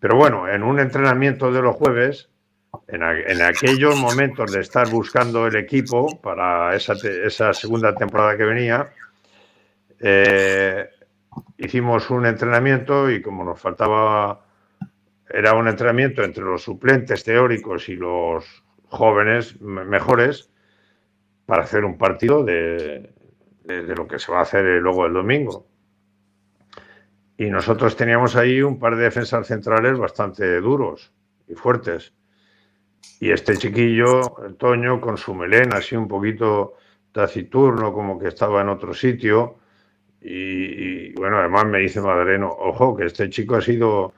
Pero 0.02 0.16
bueno, 0.16 0.50
en 0.50 0.64
un 0.64 0.80
entrenamiento 0.80 1.52
de 1.52 1.62
los 1.62 1.76
jueves 1.76 2.28
en, 2.88 3.42
aquellos 3.44 3.96
momentos 4.00 4.52
de 4.52 4.62
estar 4.62 4.90
buscando 4.90 5.46
el 5.46 5.56
equipo 5.56 6.20
para 6.22 6.76
esa, 6.76 7.54
segunda 7.54 7.94
temporada 7.94 8.36
que 8.36 8.44
venía, 8.44 8.90
eh, 10.00 10.90
hicimos 11.56 12.10
un 12.10 12.26
entrenamiento 12.26 13.12
y 13.12 13.22
como 13.22 13.44
nos 13.44 13.62
faltaba, 13.62 14.44
era 15.30 15.54
un 15.54 15.68
entrenamiento 15.68 16.24
entre 16.24 16.44
los 16.46 16.64
suplentes 16.64 17.24
teóricos 17.24 17.88
y 17.88 17.96
los 17.96 18.64
jóvenes 18.88 19.62
mejores 19.62 20.50
para 21.46 21.62
hacer 21.62 21.86
un 21.86 22.00
partido 22.00 22.44
de, 22.44 23.14
de 23.66 23.96
lo 23.96 24.08
que 24.08 24.18
se 24.18 24.32
va 24.32 24.40
a 24.40 24.44
hacer 24.44 24.66
luego 24.82 25.06
el 25.06 25.14
domingo. 25.14 25.71
Y 27.38 27.50
nosotros 27.50 27.96
teníamos 27.96 28.36
ahí 28.36 28.62
un 28.62 28.78
par 28.80 28.96
de 28.96 29.04
defensas 29.04 29.48
centrales 29.48 29.98
bastante 29.98 30.60
duros 30.62 31.12
y 31.48 31.56
fuertes. 31.56 32.14
Y 33.20 33.32
este 33.32 33.58
chiquillo, 33.58 34.22
Toño, 34.58 35.00
con 35.02 35.18
su 35.18 35.34
melena 35.34 35.78
así 35.78 35.96
un 35.96 36.08
poquito 36.08 36.76
taciturno, 37.12 37.94
como 37.94 38.18
que 38.20 38.28
estaba 38.28 38.62
en 38.62 38.70
otro 38.70 38.94
sitio, 38.94 39.58
Y, 40.24 41.14
bueno, 41.14 41.38
además 41.40 41.66
me 41.66 41.80
dice 41.80 42.00
Madaleno, 42.00 42.48
ojo, 42.48 42.96
que 42.96 43.06
este 43.06 43.28
chico 43.30 43.56
ha 43.56 43.62
sido 43.62 44.14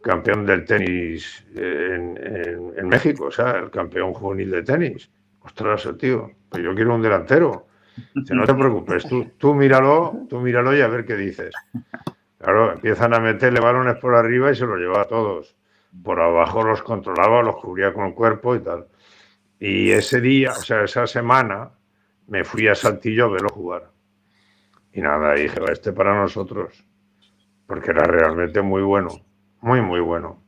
campeón 0.00 0.46
del 0.46 0.64
tenis 0.64 1.46
en, 1.54 2.88
México, 2.88 3.26
o 3.26 3.30
sea, 3.30 3.58
el 3.58 3.70
campeón 3.70 4.14
juvenil 4.14 4.50
de 4.50 4.62
tenis. 4.62 5.10
Ostras, 5.40 5.88
tío, 5.98 6.30
pues 6.48 6.62
yo 6.62 6.74
quiero 6.74 6.94
un 6.94 7.02
delantero. 7.02 7.66
Dice, 8.14 8.34
no 8.34 8.46
te 8.46 8.54
preocupes, 8.54 9.06
tú, 9.06 9.32
tú 9.36 9.54
míralo, 9.54 10.26
tú 10.28 10.40
míralo 10.40 10.74
y 10.74 10.80
a 10.80 10.88
ver 10.88 11.04
qué 11.04 11.16
dices. 11.16 11.54
Claro, 12.42 12.72
empiezan 12.72 13.14
a 13.14 13.20
meterle 13.20 13.60
balones 13.60 13.96
por 13.98 14.16
arriba 14.16 14.50
y 14.50 14.56
se 14.56 14.66
los 14.66 14.76
lleva 14.76 15.02
a 15.02 15.04
todos. 15.04 15.54
Por 16.02 16.20
abajo 16.20 16.64
los 16.64 16.82
controlaba, 16.82 17.40
los 17.42 17.56
cubría 17.56 17.92
con 17.92 18.06
el 18.06 18.14
cuerpo 18.14 18.56
y 18.56 18.60
tal. 18.60 18.88
Y 19.60 19.92
ese 19.92 20.20
día, 20.20 20.50
o 20.50 20.62
sea, 20.62 20.82
esa 20.82 21.06
semana, 21.06 21.70
me 22.26 22.42
fui 22.42 22.66
a 22.66 22.74
Saltillo 22.74 23.26
a 23.26 23.28
verlo 23.28 23.48
jugar. 23.50 23.90
Y 24.92 25.00
nada, 25.00 25.34
dije, 25.34 25.60
este 25.70 25.92
para 25.92 26.20
nosotros. 26.20 26.84
Porque 27.66 27.92
era 27.92 28.02
realmente 28.04 28.60
muy 28.60 28.82
bueno. 28.82 29.10
Muy, 29.60 29.80
muy 29.80 30.00
bueno. 30.00 30.42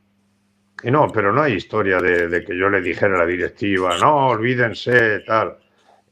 Y 0.82 0.90
no, 0.90 1.06
pero 1.08 1.32
no 1.32 1.42
hay 1.42 1.54
historia 1.54 2.00
de, 2.00 2.44
que 2.44 2.58
yo 2.58 2.68
le 2.68 2.80
dijera 2.80 3.14
a 3.14 3.18
la 3.18 3.26
directiva, 3.26 3.96
no, 3.98 4.28
olvídense, 4.30 5.20
tal. 5.20 5.58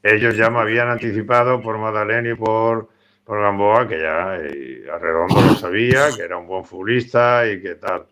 Ellos 0.01 0.37
ya 0.37 0.49
me 0.49 0.59
habían 0.59 0.87
anticipado 0.87 1.61
por 1.61 1.77
Madalena 1.77 2.29
y 2.29 2.35
por, 2.35 2.89
por 3.25 3.41
Gamboa, 3.41 3.87
que 3.87 3.99
ya 3.99 4.37
y 4.37 4.87
Arredondo 4.89 5.41
lo 5.41 5.55
sabía, 5.55 6.09
que 6.15 6.23
era 6.23 6.37
un 6.37 6.47
buen 6.47 6.65
futbolista 6.65 7.47
y 7.47 7.61
que 7.61 7.75
tal. 7.75 8.05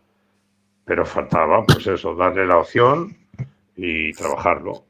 Pero 0.85 1.05
faltaba, 1.05 1.63
pues 1.65 1.85
eso, 1.87 2.15
darle 2.15 2.45
la 2.45 2.57
opción 2.57 3.15
y 3.75 4.13
trabajarlo. 4.13 4.83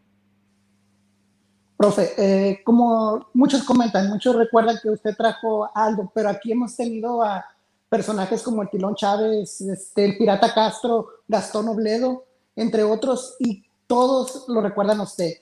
Profe, 1.78 2.13
eh, 2.17 2.61
como 2.63 3.30
muchos 3.34 3.63
comentan, 3.63 4.07
muchos 4.09 4.36
recuerdan 4.36 4.78
que 4.82 4.89
usted 4.91 5.15
trajo 5.15 5.65
a 5.65 5.86
Aldo, 5.86 6.11
pero 6.13 6.30
aquí 6.30 6.51
hemos 6.51 6.76
tenido 6.76 7.24
a 7.24 7.43
personajes 7.89 8.43
como 8.43 8.61
el 8.61 8.69
Tilón 8.69 8.95
Chávez, 8.95 9.61
este, 9.61 10.05
el 10.05 10.17
Pirata 10.17 10.53
Castro, 10.53 11.07
Gastón 11.28 11.67
Obledo, 11.69 12.26
entre 12.55 12.84
otros, 12.84 13.36
y 13.39 13.65
todos 13.88 14.45
lo 14.47 14.61
recuerdan 14.61 14.99
a 14.99 15.03
usted. 15.03 15.34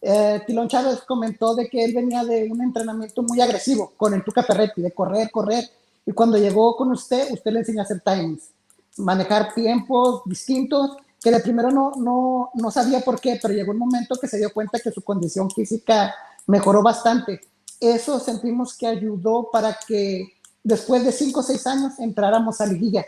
Eh, 0.00 0.42
Tilón 0.46 0.68
Chávez 0.68 1.00
comentó 1.06 1.54
de 1.54 1.68
que 1.68 1.84
él 1.84 1.92
venía 1.94 2.24
de 2.24 2.48
un 2.50 2.62
entrenamiento 2.62 3.22
muy 3.22 3.40
agresivo 3.40 3.92
con 3.96 4.14
el 4.14 4.22
Tuca 4.22 4.42
Ferretti, 4.42 4.80
de 4.80 4.92
correr, 4.92 5.30
correr, 5.30 5.68
y 6.06 6.12
cuando 6.12 6.38
llegó 6.38 6.76
con 6.76 6.90
usted, 6.90 7.32
usted 7.32 7.50
le 7.50 7.60
enseñó 7.60 7.80
a 7.80 7.84
hacer 7.84 8.00
timings, 8.00 8.50
manejar 8.96 9.52
tiempos 9.54 10.22
distintos 10.24 10.96
que 11.20 11.30
de 11.30 11.40
primero 11.40 11.70
no, 11.70 11.92
no, 11.96 12.50
no 12.54 12.70
sabía 12.70 13.00
por 13.00 13.20
qué, 13.20 13.38
pero 13.42 13.52
llegó 13.52 13.72
un 13.72 13.78
momento 13.78 14.16
que 14.20 14.28
se 14.28 14.38
dio 14.38 14.52
cuenta 14.52 14.78
que 14.78 14.92
su 14.92 15.02
condición 15.02 15.50
física 15.50 16.14
mejoró 16.46 16.82
bastante. 16.82 17.40
Eso 17.80 18.18
sentimos 18.20 18.76
que 18.76 18.86
ayudó 18.86 19.50
para 19.52 19.76
que 19.86 20.32
después 20.62 21.04
de 21.04 21.12
cinco 21.12 21.40
o 21.40 21.42
seis 21.42 21.66
años 21.66 21.98
entráramos 21.98 22.60
a 22.60 22.66
liguilla. 22.66 23.04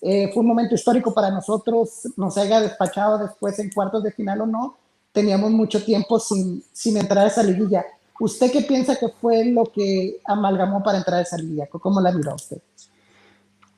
Eh, 0.00 0.30
fue 0.32 0.42
un 0.42 0.48
momento 0.48 0.74
histórico 0.74 1.14
para 1.14 1.30
nosotros, 1.30 2.08
nos 2.16 2.36
haya 2.36 2.60
despachado 2.60 3.18
después 3.18 3.58
en 3.58 3.70
cuartos 3.70 4.02
de 4.02 4.12
final 4.12 4.42
o 4.42 4.46
no, 4.46 4.76
teníamos 5.14 5.52
mucho 5.52 5.82
tiempo 5.82 6.18
sin, 6.18 6.62
sin 6.72 6.96
entrar 6.98 7.24
a 7.24 7.28
esa 7.28 7.42
liguilla. 7.42 7.86
¿Usted 8.18 8.50
qué 8.52 8.62
piensa 8.62 8.98
que 8.98 9.08
fue 9.08 9.44
lo 9.46 9.64
que 9.64 10.18
amalgamó 10.26 10.82
para 10.82 10.98
entrar 10.98 11.20
a 11.20 11.22
esa 11.22 11.38
liguilla? 11.38 11.68
¿Cómo 11.68 12.00
la 12.00 12.12
miró 12.12 12.34
usted? 12.34 12.58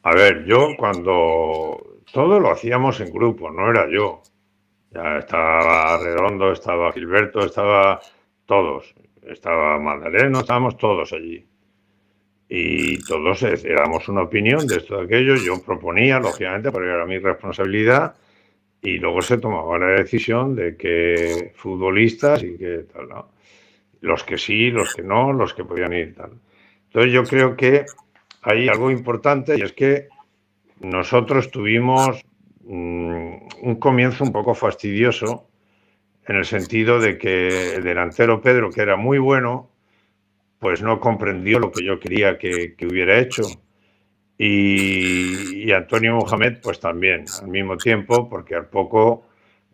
A 0.02 0.14
ver, 0.14 0.44
yo 0.46 0.68
cuando 0.78 2.00
todo 2.12 2.40
lo 2.40 2.50
hacíamos 2.50 3.00
en 3.00 3.12
grupo, 3.12 3.50
no 3.50 3.70
era 3.70 3.86
yo. 3.90 4.22
Ya 4.92 5.18
estaba 5.18 5.98
Redondo, 5.98 6.52
estaba 6.52 6.92
Gilberto, 6.92 7.44
estaba 7.44 8.00
todos. 8.46 8.94
Estaba 9.22 9.78
Magdaleno, 9.78 10.40
estábamos 10.40 10.78
todos 10.78 11.12
allí. 11.12 11.46
Y 12.48 12.98
todos 13.04 13.42
éramos 13.42 14.08
una 14.08 14.22
opinión 14.22 14.66
de 14.66 14.76
esto, 14.76 14.96
de 14.98 15.04
aquello. 15.04 15.34
Yo 15.36 15.60
proponía, 15.62 16.18
lógicamente, 16.18 16.70
porque 16.70 16.88
era 16.88 17.04
mi 17.04 17.18
responsabilidad. 17.18 18.14
Y 18.86 18.98
luego 18.98 19.20
se 19.20 19.38
tomaba 19.38 19.80
la 19.80 20.00
decisión 20.00 20.54
de 20.54 20.76
que 20.76 21.50
futbolistas 21.56 22.40
y 22.44 22.56
que 22.56 22.84
tal, 22.92 23.08
¿no? 23.08 23.30
Los 24.00 24.22
que 24.22 24.38
sí, 24.38 24.70
los 24.70 24.94
que 24.94 25.02
no, 25.02 25.32
los 25.32 25.54
que 25.54 25.64
podían 25.64 25.92
ir 25.92 26.14
tal. 26.14 26.30
Entonces 26.84 27.12
yo 27.12 27.24
creo 27.24 27.56
que 27.56 27.84
hay 28.42 28.68
algo 28.68 28.92
importante 28.92 29.58
y 29.58 29.62
es 29.62 29.72
que 29.72 30.06
nosotros 30.78 31.50
tuvimos 31.50 32.24
mm, 32.62 33.34
un 33.62 33.76
comienzo 33.80 34.22
un 34.22 34.30
poco 34.30 34.54
fastidioso 34.54 35.48
en 36.28 36.36
el 36.36 36.44
sentido 36.44 37.00
de 37.00 37.18
que 37.18 37.74
el 37.74 37.82
delantero 37.82 38.40
Pedro, 38.40 38.70
que 38.70 38.82
era 38.82 38.94
muy 38.94 39.18
bueno, 39.18 39.68
pues 40.60 40.80
no 40.80 41.00
comprendió 41.00 41.58
lo 41.58 41.72
que 41.72 41.84
yo 41.84 41.98
quería 41.98 42.38
que, 42.38 42.76
hubiera 42.88 43.18
hecho. 43.18 43.42
Y, 44.38 45.72
Antonio 45.72 46.16
Mohamed, 46.16 46.58
pues 46.62 46.78
también, 46.78 47.24
al 47.40 47.48
mismo 47.48 47.76
tiempo, 47.76 48.28
porque 48.28 48.54
al 48.54 48.66
poco, 48.66 49.26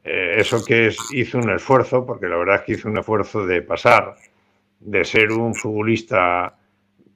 eh, 0.05 0.35
eso 0.39 0.65
que 0.65 0.89
es, 0.89 0.99
hizo 1.13 1.39
un 1.39 1.51
esfuerzo, 1.51 2.07
porque 2.07 2.27
la 2.27 2.37
verdad 2.37 2.57
es 2.57 2.61
que 2.63 2.73
hizo 2.73 2.89
un 2.89 2.99
esfuerzo 2.99 3.47
de 3.47 3.63
pasar 3.63 4.17
de 4.81 5.05
ser 5.05 5.31
un 5.33 5.55
futbolista 5.55 6.57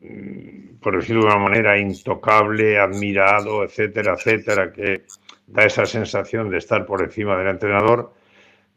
Mm, 0.01 0.77
por 0.81 0.97
decirlo 0.97 1.23
de 1.23 1.29
una 1.29 1.39
manera, 1.39 1.79
intocable, 1.79 2.79
admirado, 2.79 3.65
etcétera, 3.65 4.15
etcétera, 4.15 4.73
que 4.73 5.03
da 5.47 5.65
esa 5.65 5.87
sensación 5.87 6.51
de 6.51 6.59
estar 6.59 6.87
por 6.87 7.03
encima 7.03 7.37
del 7.37 7.49
entrenador, 7.49 8.13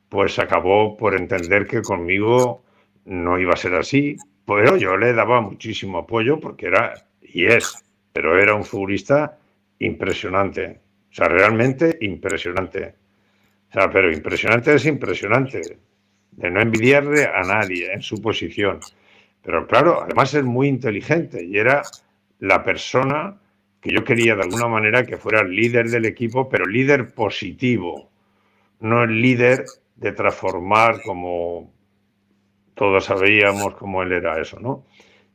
pues 0.10 0.40
acabó 0.40 0.98
por 0.98 1.16
entender 1.16 1.68
que 1.68 1.82
conmigo 1.82 2.64
no 3.06 3.40
iba 3.40 3.54
a 3.54 3.58
ser 3.58 3.76
así, 3.76 4.18
pero 4.46 4.78
yo 4.78 4.98
le 4.98 5.14
daba 5.14 5.42
muchísimo 5.42 6.00
apoyo 6.00 6.40
porque 6.40 6.68
era, 6.68 6.94
y 7.22 7.46
es, 7.46 7.84
pero 8.14 8.42
era 8.42 8.54
un 8.56 8.64
futbolista 8.64 9.38
impresionante, 9.80 10.80
o 11.12 11.14
sea, 11.14 11.28
realmente 11.28 11.98
impresionante. 12.02 12.96
O 13.70 13.74
sea, 13.74 13.90
pero 13.90 14.12
impresionante 14.12 14.74
es 14.74 14.86
impresionante, 14.86 15.62
de 16.32 16.50
no 16.50 16.62
envidiarle 16.62 17.26
a 17.26 17.42
nadie 17.42 17.94
en 17.94 18.02
su 18.02 18.22
posición. 18.22 18.80
Pero 19.44 19.68
claro, 19.68 20.02
además 20.02 20.34
es 20.34 20.44
muy 20.44 20.68
inteligente 20.68 21.44
y 21.44 21.58
era 21.58 21.84
la 22.40 22.64
persona 22.64 23.38
que 23.82 23.92
yo 23.92 24.04
quería 24.04 24.36
de 24.36 24.44
alguna 24.44 24.68
manera 24.68 25.06
que 25.06 25.18
fuera 25.18 25.42
el 25.42 25.56
líder 25.56 25.90
del 25.90 26.06
equipo, 26.06 26.50
pero 26.50 26.66
líder 26.66 27.14
positivo, 27.14 28.10
no 28.80 29.04
el 29.04 29.22
líder 29.22 29.66
de 29.96 30.12
transformar 30.12 31.02
como 31.02 31.72
todos 32.74 33.06
sabíamos 33.06 33.76
cómo 33.76 34.04
él 34.04 34.14
era 34.14 34.40
eso, 34.40 34.60
¿no? 34.60 34.86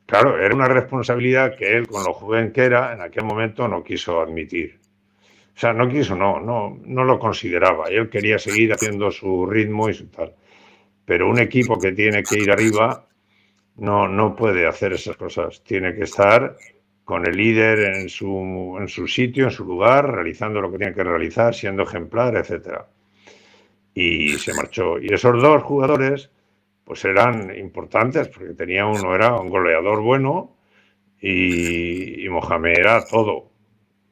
Claro, 0.07 0.39
era 0.39 0.55
una 0.55 0.69
responsabilidad 0.69 1.57
que 1.57 1.77
él, 1.77 1.87
con 1.87 2.05
lo 2.05 2.13
joven 2.13 2.53
que 2.53 2.65
era, 2.65 2.93
en 2.93 3.01
aquel 3.01 3.25
momento 3.25 3.67
no 3.67 3.83
quiso 3.83 4.21
admitir. 4.21 4.79
O 5.57 5.59
sea, 5.59 5.73
no 5.73 5.89
quiso, 5.89 6.17
no, 6.17 6.41
no, 6.41 6.79
no 6.85 7.05
lo 7.05 7.19
consideraba. 7.19 7.87
Él 7.89 8.11
quería 8.11 8.39
seguir 8.39 8.73
haciendo 8.73 9.11
su 9.11 9.47
ritmo 9.47 9.89
y 9.89 9.95
su 9.95 10.09
tal. 10.09 10.35
Pero 11.05 11.29
un 11.29 11.39
equipo 11.39 11.79
que 11.79 11.93
tiene 11.93 12.23
que 12.23 12.39
ir 12.39 12.51
arriba 12.51 13.07
no, 13.77 14.09
no 14.09 14.35
puede 14.35 14.67
hacer 14.67 14.93
esas 14.93 15.17
cosas. 15.17 15.63
Tiene 15.63 15.95
que 15.95 16.05
estar 16.05 16.57
con 17.05 17.27
el 17.27 17.37
líder 17.37 17.97
en 17.97 18.09
su, 18.09 18.77
en 18.81 18.89
su 18.89 19.07
sitio, 19.07 19.45
en 19.45 19.51
su 19.51 19.65
lugar, 19.65 20.11
realizando 20.11 20.61
lo 20.61 20.71
que 20.73 20.79
tiene 20.79 20.95
que 20.95 21.05
realizar, 21.05 21.55
siendo 21.55 21.83
ejemplar, 21.83 22.37
etcétera. 22.37 22.87
Y 23.95 24.31
se 24.39 24.55
marchó. 24.55 24.99
Y 24.99 25.13
esos 25.13 25.41
dos 25.41 25.63
jugadores, 25.63 26.31
pues 26.85 27.05
eran 27.05 27.57
importantes, 27.57 28.29
porque 28.29 28.55
tenía 28.55 28.87
uno 28.87 29.15
era 29.15 29.35
un 29.35 29.49
goleador 29.49 30.03
bueno 30.03 30.57
y, 31.21 32.25
y 32.25 32.29
Mohamed 32.29 32.79
era 32.79 33.05
todo. 33.05 33.51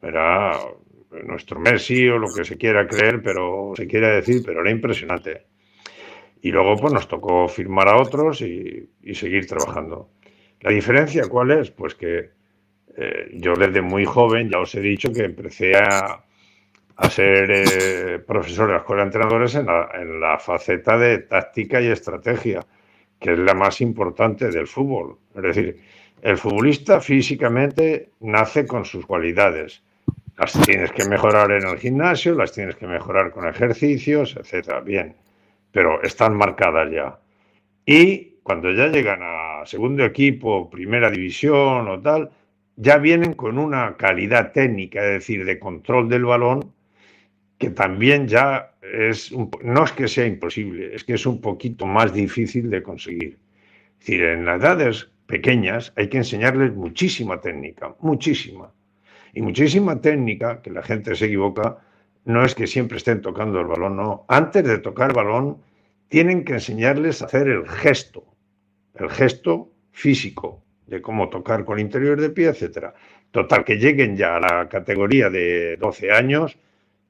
Era 0.02 0.58
nuestro 1.24 1.60
Messi 1.60 2.08
o 2.08 2.18
lo 2.18 2.28
que 2.34 2.44
se 2.44 2.56
quiera 2.56 2.86
creer, 2.86 3.22
pero 3.22 3.72
se 3.76 3.86
quiera 3.86 4.08
decir, 4.08 4.42
pero 4.44 4.60
era 4.62 4.70
impresionante. 4.70 5.46
Y 6.40 6.50
luego 6.50 6.76
pues 6.76 6.92
nos 6.92 7.06
tocó 7.06 7.46
firmar 7.48 7.88
a 7.88 8.00
otros 8.00 8.40
y, 8.42 8.88
seguir 9.14 9.46
trabajando. 9.46 10.10
¿La 10.60 10.72
diferencia 10.72 11.28
cuál 11.28 11.52
es? 11.52 11.70
Pues 11.70 11.94
que 11.94 12.30
eh, 12.96 13.30
yo 13.34 13.54
desde 13.54 13.82
muy 13.82 14.04
joven 14.04 14.50
ya 14.50 14.58
os 14.58 14.74
he 14.74 14.80
dicho 14.80 15.12
que 15.12 15.24
empecé 15.24 15.76
a, 15.76 16.24
ser 17.10 17.50
eh, 17.50 18.18
profesor 18.26 18.66
de 18.66 18.72
la 18.72 18.78
escuela 18.78 19.02
de 19.02 19.06
entrenadores 19.06 19.54
en 19.54 19.66
la, 19.66 19.90
en 19.94 20.20
la, 20.20 20.38
faceta 20.38 20.96
de 20.98 21.18
táctica 21.18 21.80
y 21.80 21.88
estrategia, 21.88 22.64
que 23.18 23.32
es 23.32 23.38
la 23.38 23.54
más 23.54 23.80
importante 23.80 24.50
del 24.50 24.66
fútbol. 24.66 25.18
Es 25.34 25.42
decir, 25.42 25.80
el 26.22 26.38
futbolista 26.38 27.00
físicamente 27.00 28.10
nace 28.20 28.66
con 28.66 28.84
sus 28.84 29.06
cualidades. 29.06 29.82
Las 30.38 30.52
tienes 30.62 30.92
que 30.92 31.04
mejorar 31.04 31.50
en 31.52 31.66
el 31.66 31.78
gimnasio, 31.78 32.34
las 32.34 32.52
tienes 32.52 32.76
que 32.76 32.86
mejorar 32.86 33.30
con 33.30 33.46
ejercicios, 33.46 34.36
etcétera. 34.36 34.80
Bien 34.80 35.14
pero 35.72 36.02
están 36.02 36.36
marcadas 36.36 36.90
ya. 36.92 37.18
Y 37.84 38.36
cuando 38.44 38.70
ya 38.70 38.88
llegan 38.88 39.20
a 39.22 39.66
segundo 39.66 40.04
equipo, 40.04 40.70
primera 40.70 41.10
división 41.10 41.88
o 41.88 42.00
tal, 42.00 42.30
ya 42.76 42.98
vienen 42.98 43.32
con 43.34 43.58
una 43.58 43.96
calidad 43.96 44.52
técnica, 44.52 45.04
es 45.04 45.12
decir, 45.12 45.44
de 45.44 45.58
control 45.58 46.08
del 46.08 46.24
balón, 46.24 46.72
que 47.62 47.70
también 47.70 48.26
ya 48.26 48.72
es, 48.82 49.30
no 49.30 49.84
es 49.84 49.92
que 49.92 50.08
sea 50.08 50.26
imposible, 50.26 50.96
es 50.96 51.04
que 51.04 51.14
es 51.14 51.24
un 51.26 51.40
poquito 51.40 51.86
más 51.86 52.12
difícil 52.12 52.68
de 52.68 52.82
conseguir. 52.82 53.38
Es 53.92 53.98
decir, 54.00 54.24
en 54.24 54.44
las 54.44 54.60
edades 54.60 55.08
pequeñas 55.26 55.92
hay 55.94 56.08
que 56.08 56.16
enseñarles 56.16 56.74
muchísima 56.74 57.40
técnica, 57.40 57.94
muchísima. 58.00 58.72
Y 59.32 59.42
muchísima 59.42 60.00
técnica, 60.00 60.60
que 60.60 60.72
la 60.72 60.82
gente 60.82 61.14
se 61.14 61.26
equivoca, 61.26 61.78
no 62.24 62.44
es 62.44 62.56
que 62.56 62.66
siempre 62.66 62.96
estén 62.96 63.22
tocando 63.22 63.60
el 63.60 63.68
balón, 63.68 63.94
no. 63.94 64.24
Antes 64.26 64.64
de 64.64 64.78
tocar 64.78 65.10
el 65.10 65.14
balón, 65.14 65.58
tienen 66.08 66.44
que 66.44 66.54
enseñarles 66.54 67.22
a 67.22 67.26
hacer 67.26 67.46
el 67.46 67.68
gesto, 67.68 68.24
el 68.96 69.08
gesto 69.08 69.70
físico, 69.92 70.64
de 70.88 71.00
cómo 71.00 71.28
tocar 71.28 71.64
con 71.64 71.78
interior 71.78 72.20
de 72.20 72.30
pie, 72.30 72.48
etcétera. 72.48 72.92
Total, 73.30 73.64
que 73.64 73.76
lleguen 73.76 74.16
ya 74.16 74.34
a 74.34 74.40
la 74.40 74.68
categoría 74.68 75.30
de 75.30 75.76
12 75.76 76.10
años, 76.10 76.58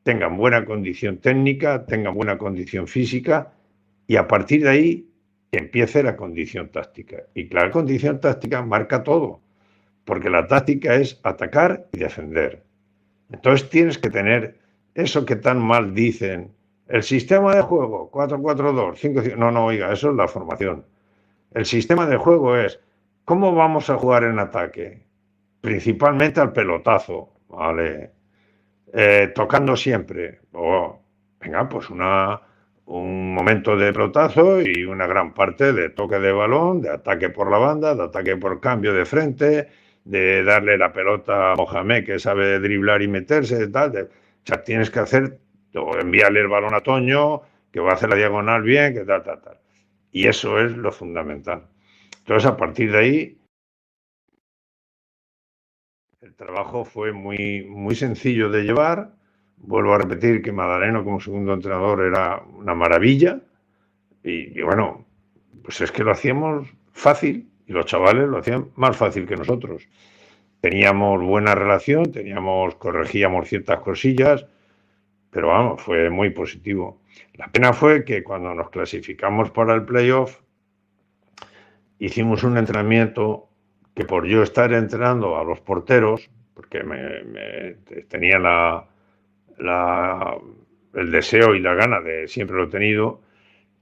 tengan 0.03 0.37
buena 0.37 0.65
condición 0.65 1.19
técnica, 1.19 1.87
tengan 1.87 2.15
buena 2.15 2.39
condición 2.39 2.87
física 2.87 3.53
y 4.07 4.17
a 4.17 4.27
partir 4.27 4.65
de 4.65 4.69
ahí 4.69 5.09
empiece 5.53 6.03
la 6.03 6.17
condición 6.17 6.71
táctica. 6.71 7.25
Y 7.35 7.49
la 7.53 7.71
condición 7.71 8.21
táctica 8.21 8.63
marca 8.63 9.03
todo, 9.03 9.41
porque 10.05 10.31
la 10.31 10.47
táctica 10.47 10.95
es 10.95 11.21
atacar 11.23 11.87
y 11.93 11.99
defender. 11.99 12.63
Entonces 13.31 13.69
tienes 13.71 13.99
que 13.99 14.11
tener 14.11 14.59
eso 14.95 15.25
que 15.25 15.37
tan 15.37 15.61
mal 15.61 15.95
dicen, 15.95 16.53
el 16.89 17.03
sistema 17.03 17.55
de 17.55 17.63
juego, 17.63 18.11
4-4-2, 18.11 18.97
5 18.97 19.23
No, 19.37 19.51
no, 19.51 19.67
oiga, 19.67 19.93
eso 19.93 20.11
es 20.11 20.17
la 20.17 20.29
formación. 20.29 20.85
El 21.55 21.65
sistema 21.65 22.07
de 22.07 22.17
juego 22.17 22.57
es, 22.57 22.81
¿cómo 23.25 23.55
vamos 23.55 23.89
a 23.89 23.97
jugar 23.97 24.25
en 24.25 24.39
ataque? 24.39 25.03
Principalmente 25.61 26.41
al 26.41 26.53
pelotazo, 26.53 27.31
¿vale? 27.49 28.11
Eh, 28.93 29.33
tocando 29.35 29.77
siempre. 29.77 30.41
O, 30.53 31.01
venga, 31.41 31.69
pues 31.69 31.89
una, 31.91 32.41
un 32.87 33.35
momento 33.35 33.77
de 33.77 33.93
pelotazo 33.93 34.61
y 34.61 34.85
una 34.85 35.07
gran 35.07 35.33
parte 35.33 35.73
de 35.73 35.91
toque 35.91 36.19
de 36.19 36.33
balón, 36.33 36.83
de 36.83 36.91
ataque 36.91 37.31
por 37.31 37.51
la 37.51 37.59
banda, 37.59 37.95
de 37.95 38.05
ataque 38.05 38.37
por 38.37 38.61
cambio 38.61 38.93
de 38.93 39.05
frente, 39.07 39.69
de 40.05 40.45
darle 40.45 40.77
la 40.77 40.93
pelota 40.93 41.53
a 41.53 41.57
Mohamed 41.57 42.05
que 42.05 42.19
sabe 42.19 42.59
driblar 42.61 43.03
y 43.03 43.09
meterse, 43.09 43.69
tal. 43.69 43.93
De, 43.93 44.03
o 44.03 44.59
tienes 44.65 44.91
que 44.91 44.99
hacer, 45.01 45.39
o 45.75 45.97
enviarle 45.99 46.41
el 46.41 46.49
balón 46.49 46.75
a 46.75 46.81
Toño, 46.81 47.43
que 47.73 47.81
va 47.81 47.93
a 47.93 47.95
hacer 47.95 48.11
la 48.11 48.17
diagonal 48.17 48.63
bien, 48.63 48.93
que 48.95 49.05
tal, 49.05 49.23
tal, 49.23 49.41
tal. 49.41 49.59
Y 50.13 50.27
eso 50.27 50.61
es 50.61 50.77
lo 50.77 50.93
fundamental. 50.93 51.63
Entonces, 52.19 52.51
a 52.51 52.57
partir 52.57 52.93
de 52.93 52.99
ahí, 52.99 53.39
el 56.23 56.35
trabajo 56.35 56.85
fue 56.85 57.13
muy, 57.13 57.65
muy 57.69 57.97
sencillo 57.97 58.49
de 58.49 58.63
llevar. 58.63 59.13
Vuelvo 59.57 59.95
a 59.95 59.99
repetir 59.99 60.41
que 60.41 60.53
Madaleno 60.53 61.05
como 61.05 61.21
segundo 61.21 61.53
entrenador 61.53 62.01
era 62.01 62.41
una 62.57 62.75
maravilla. 62.75 63.41
Y, 64.23 64.59
y 64.59 64.63
bueno, 64.63 65.05
pues 65.65 65.81
es 65.81 65.91
que 65.91 66.05
lo 66.05 66.13
hacíamos 66.13 66.69
fácil 66.93 67.51
y 67.67 67.73
los 67.73 67.87
chavales 67.87 68.29
lo 68.29 68.39
hacían 68.39 68.69
más 68.77 68.97
fácil 68.97 69.27
que 69.27 69.37
nosotros. 69.37 69.89
Teníamos 70.61 71.21
buena 71.25 71.57
relación, 71.57 72.13
teníamos, 72.13 72.77
corregíamos 72.77 73.49
ciertas 73.49 73.81
cosillas, 73.81 74.47
pero 75.31 75.49
vamos, 75.49 75.83
fue 75.83 76.09
muy 76.09 76.31
positivo. 76.31 77.01
La 77.35 77.49
pena 77.49 77.73
fue 77.73 78.05
que 78.05 78.23
cuando 78.23 78.55
nos 78.55 78.71
clasificamos 78.71 79.51
para 79.51 79.75
el 79.75 79.85
playoff, 79.85 80.39
hicimos 81.99 82.45
un 82.45 82.59
entrenamiento 82.59 83.49
que 83.95 84.05
por 84.05 84.27
yo 84.27 84.43
estar 84.43 84.73
entrenando 84.73 85.37
a 85.37 85.45
los 85.45 85.61
porteros, 85.61 86.31
porque 86.55 86.83
me, 86.83 87.75
tenía 88.09 88.39
la, 88.39 88.87
el 90.95 91.11
deseo 91.11 91.55
y 91.55 91.61
la 91.61 91.75
gana 91.75 92.01
de 92.01 92.29
siempre 92.29 92.57
lo 92.57 92.65
he 92.65 92.69
tenido, 92.69 93.21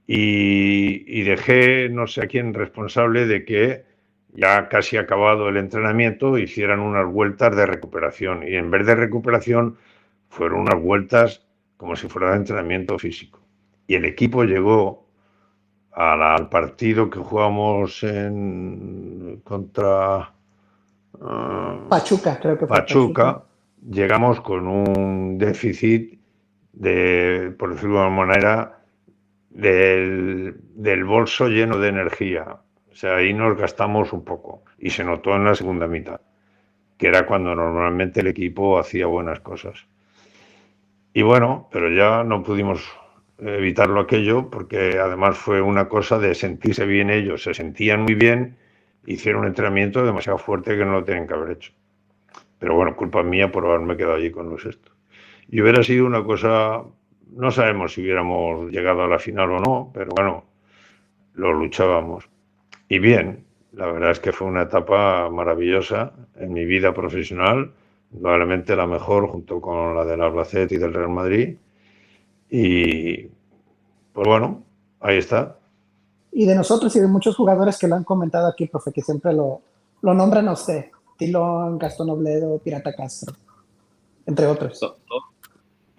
y, 0.07 1.21
dejé 1.23 1.89
no 1.89 2.07
sé 2.07 2.23
a 2.23 2.27
quién 2.27 2.53
responsable 2.53 3.25
de 3.27 3.45
que 3.45 3.85
ya 4.33 4.67
casi 4.67 4.97
acabado 4.97 5.47
el 5.47 5.57
entrenamiento 5.57 6.37
hicieran 6.37 6.79
unas 6.79 7.05
vueltas 7.05 7.55
de 7.55 7.65
recuperación. 7.65 8.43
Y 8.47 8.55
en 8.55 8.71
vez 8.71 8.85
de 8.85 8.95
recuperación 8.95 9.77
fueron 10.29 10.61
unas 10.61 10.81
vueltas 10.81 11.47
como 11.77 11.95
si 11.95 12.07
fuera 12.09 12.31
de 12.31 12.37
entrenamiento 12.37 12.99
físico. 12.99 13.39
Y 13.87 13.95
el 13.95 14.05
equipo 14.05 14.43
llegó 14.43 15.07
al 15.93 16.49
partido 16.49 17.09
que 17.09 17.19
jugamos 17.19 18.03
en 18.03 19.41
contra 19.43 20.31
uh, 21.13 21.87
Pachuca, 21.89 22.39
creo 22.39 22.57
que 22.57 22.65
fue 22.65 22.77
Pachuca, 22.77 23.43
llegamos 23.89 24.39
con 24.41 24.67
un 24.67 25.37
déficit 25.37 26.19
de, 26.73 27.53
por 27.57 27.73
decirlo 27.73 27.95
de 27.95 28.03
alguna 28.03 28.25
manera, 28.25 28.79
del, 29.49 30.55
del 30.75 31.03
bolso 31.03 31.47
lleno 31.47 31.77
de 31.77 31.89
energía. 31.89 32.57
O 32.91 32.95
sea, 32.95 33.17
ahí 33.17 33.33
nos 33.33 33.57
gastamos 33.57 34.13
un 34.13 34.23
poco 34.23 34.63
y 34.77 34.89
se 34.89 35.03
notó 35.03 35.35
en 35.35 35.45
la 35.45 35.55
segunda 35.55 35.87
mitad, 35.87 36.21
que 36.97 37.07
era 37.07 37.25
cuando 37.25 37.55
normalmente 37.55 38.21
el 38.21 38.27
equipo 38.27 38.79
hacía 38.79 39.07
buenas 39.07 39.39
cosas. 39.41 39.85
Y 41.13 41.23
bueno, 41.23 41.67
pero 41.71 41.89
ya 41.89 42.23
no 42.23 42.43
pudimos 42.43 42.89
evitarlo 43.41 44.01
aquello 44.01 44.49
porque 44.49 44.99
además 44.99 45.37
fue 45.37 45.61
una 45.61 45.89
cosa 45.89 46.19
de 46.19 46.35
sentirse 46.35 46.85
bien 46.85 47.09
ellos, 47.09 47.43
se 47.43 47.53
sentían 47.53 48.03
muy 48.03 48.15
bien, 48.15 48.57
hicieron 49.05 49.41
un 49.41 49.47
entrenamiento 49.47 50.05
demasiado 50.05 50.37
fuerte 50.37 50.77
que 50.77 50.85
no 50.85 50.93
lo 50.93 51.03
tienen 51.03 51.27
que 51.27 51.33
haber 51.33 51.51
hecho. 51.51 51.73
Pero 52.59 52.75
bueno, 52.75 52.95
culpa 52.95 53.23
mía 53.23 53.51
por 53.51 53.65
haberme 53.65 53.97
quedado 53.97 54.15
allí 54.15 54.31
con 54.31 54.49
los 54.49 54.65
esto. 54.65 54.91
Y 55.49 55.61
hubiera 55.61 55.83
sido 55.83 56.05
una 56.05 56.23
cosa, 56.23 56.83
no 57.31 57.51
sabemos 57.51 57.93
si 57.93 58.01
hubiéramos 58.01 58.71
llegado 58.71 59.03
a 59.03 59.07
la 59.07 59.19
final 59.19 59.51
o 59.51 59.59
no, 59.59 59.91
pero 59.93 60.11
bueno, 60.15 60.45
lo 61.33 61.53
luchábamos. 61.53 62.29
Y 62.87 62.99
bien, 62.99 63.43
la 63.73 63.87
verdad 63.87 64.11
es 64.11 64.19
que 64.19 64.31
fue 64.31 64.47
una 64.47 64.63
etapa 64.63 65.29
maravillosa 65.29 66.13
en 66.35 66.53
mi 66.53 66.65
vida 66.65 66.93
profesional 66.93 67.71
probablemente 68.11 68.75
la 68.75 68.87
mejor 68.87 69.27
junto 69.27 69.61
con 69.61 69.95
la 69.95 70.03
del 70.05 70.21
Albacete 70.21 70.75
y 70.75 70.77
del 70.77 70.93
Real 70.93 71.09
Madrid. 71.09 71.55
Y 72.49 73.27
pues 74.13 74.27
bueno, 74.27 74.63
ahí 74.99 75.17
está. 75.17 75.57
Y 76.31 76.45
de 76.45 76.55
nosotros 76.55 76.95
y 76.95 76.99
de 76.99 77.07
muchos 77.07 77.35
jugadores 77.35 77.77
que 77.77 77.87
lo 77.87 77.95
han 77.95 78.03
comentado 78.03 78.47
aquí, 78.47 78.67
profe, 78.67 78.91
que 78.91 79.01
siempre 79.01 79.33
lo, 79.33 79.61
lo 80.01 80.13
nombran 80.13 80.47
a 80.47 80.53
usted. 80.53 80.85
Tilón, 81.17 81.77
Gastón 81.77 82.09
Obledo, 82.09 82.57
Pirata 82.59 82.93
Castro, 82.93 83.35
entre 84.25 84.47
otros. 84.47 84.79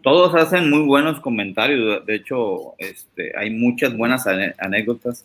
Todos 0.03 0.35
hacen 0.35 0.69
muy 0.69 0.85
buenos 0.85 1.21
comentarios. 1.21 2.05
De 2.05 2.17
hecho, 2.17 2.75
este, 2.79 3.33
hay 3.39 3.51
muchas 3.51 3.97
buenas 3.97 4.27
anécdotas. 4.27 5.25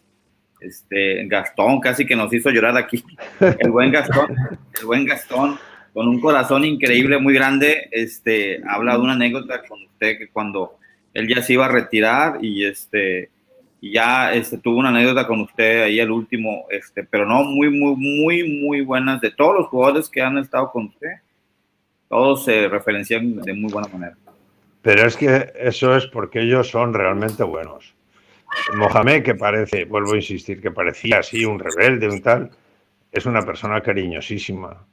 Este, 0.60 1.26
Gastón 1.28 1.80
casi 1.80 2.06
que 2.06 2.16
nos 2.16 2.32
hizo 2.32 2.50
llorar 2.52 2.78
aquí. 2.78 3.04
El 3.40 3.72
buen 3.72 3.92
Gastón, 3.92 4.36
el 4.80 4.86
buen 4.86 5.06
Gastón 5.06 5.58
con 5.98 6.08
un 6.08 6.22
corazón 6.22 6.64
increíble, 6.64 7.18
muy 7.18 7.34
grande, 7.34 7.90
este, 7.92 8.62
habla 8.68 8.94
de 8.94 9.00
una 9.00 9.14
anécdota 9.14 9.64
con 9.68 9.84
usted 9.84 10.20
que 10.20 10.30
cuando 10.30 10.78
él 11.18 11.28
ya 11.28 11.42
se 11.42 11.54
iba 11.54 11.66
a 11.66 11.70
retirar 11.70 12.38
y 12.44 12.66
este, 12.66 13.30
ya 13.82 14.34
este, 14.34 14.58
tuvo 14.58 14.78
una 14.78 14.90
anécdota 14.90 15.26
con 15.26 15.42
usted 15.42 15.84
ahí 15.84 16.00
el 16.00 16.12
último, 16.12 16.66
este, 16.70 17.04
pero 17.04 17.26
no 17.26 17.44
muy, 17.44 17.70
muy, 17.70 17.96
muy, 17.96 18.62
muy 18.62 18.82
buenas 18.82 19.20
de 19.22 19.32
todos 19.32 19.56
los 19.56 19.68
jugadores 19.68 20.10
que 20.10 20.22
han 20.22 20.38
estado 20.38 20.72
con 20.72 20.86
usted. 20.86 21.16
Todos 22.08 22.46
se 22.46 22.68
referencian 22.68 23.38
de 23.38 23.54
muy 23.54 23.72
buena 23.72 23.88
manera. 23.88 24.16
Pero 24.82 25.08
es 25.08 25.18
que 25.18 25.52
eso 25.56 25.96
es 25.96 26.06
porque 26.06 26.42
ellos 26.42 26.70
son 26.70 26.94
realmente 26.94 27.44
buenos. 27.44 27.96
Mohamed, 28.76 29.24
que 29.24 29.36
parece, 29.36 29.86
vuelvo 29.86 30.14
a 30.14 30.18
insistir, 30.18 30.62
que 30.62 30.72
parecía 30.72 31.20
así 31.20 31.46
un 31.46 31.60
rebelde, 31.60 32.08
un 32.10 32.22
tal, 32.22 32.52
es 33.12 33.26
una 33.26 33.42
persona 33.42 33.82
cariñosísima 33.82 34.86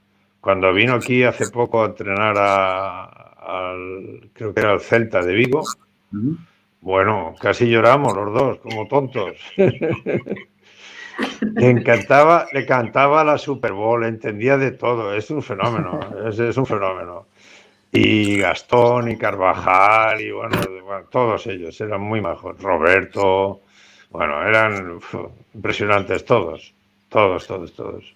cuando 0.45 0.75
vino 0.75 0.93
aquí 0.93 1.23
hace 1.23 1.49
poco 1.49 1.83
a 1.83 1.87
entrenar 1.87 2.37
al, 2.37 4.29
creo 4.35 4.53
que 4.53 4.61
era 4.61 4.75
el 4.75 4.81
Celta 4.81 5.23
de 5.23 5.33
Vigo, 5.33 5.63
bueno, 6.81 7.35
casi 7.41 7.67
lloramos 7.67 8.15
los 8.15 8.33
dos, 8.33 8.59
como 8.59 8.87
tontos. 8.87 9.37
le 9.57 11.71
encantaba, 11.71 12.47
le 12.53 12.67
cantaba 12.67 13.25
la 13.25 13.39
Super 13.39 13.73
Bowl, 13.73 14.05
entendía 14.05 14.57
de 14.57 14.73
todo, 14.73 15.15
es 15.15 15.31
un 15.31 15.43
fenómeno, 15.43 16.01
es, 16.29 16.57
un 16.57 16.67
fenómeno. 16.67 17.27
Y 17.93 18.39
Gastón 18.39 19.11
y 19.11 19.17
Carvajal 19.17 20.21
y 20.21 20.33
bueno, 20.33 20.59
todos 21.11 21.47
ellos 21.47 21.81
eran 21.81 22.01
muy 22.01 22.21
majos. 22.21 22.61
Roberto, 22.61 23.61
bueno, 24.11 24.43
eran 24.47 24.99
impresionantes 25.55 26.25
todos, 26.25 26.75
todos, 27.09 27.47
todos, 27.47 27.73
todos. 27.73 28.15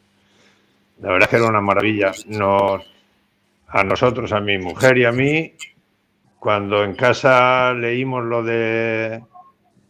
La 1.01 1.13
verdad 1.13 1.27
es 1.27 1.31
que 1.31 1.37
era 1.37 1.49
una 1.49 1.61
maravilla. 1.61 2.13
A 3.71 3.85
nosotros, 3.85 4.33
a 4.33 4.41
mi 4.41 4.59
mujer 4.59 4.99
y 4.99 5.05
a 5.05 5.13
mí, 5.13 5.53
cuando 6.39 6.85
en 6.85 6.95
casa 6.95 7.73
leímos 7.75 8.25
lo 8.25 8.43
de 8.43 9.23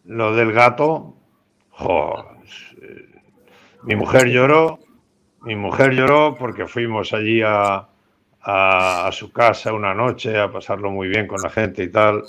lo 0.05 0.35
del 0.35 0.51
gato, 0.51 1.15
mi 3.83 3.95
mujer 3.95 4.27
lloró, 4.27 4.79
mi 5.41 5.55
mujer 5.55 5.91
lloró 5.91 6.35
porque 6.35 6.65
fuimos 6.67 7.13
allí 7.13 7.41
a, 7.41 7.87
a, 8.41 9.09
su 9.11 9.31
casa 9.31 9.73
una 9.73 9.93
noche 9.93 10.37
a 10.37 10.51
pasarlo 10.51 10.89
muy 10.91 11.07
bien 11.07 11.27
con 11.27 11.41
la 11.41 11.49
gente 11.49 11.83
y 11.83 11.89
tal. 11.89 12.23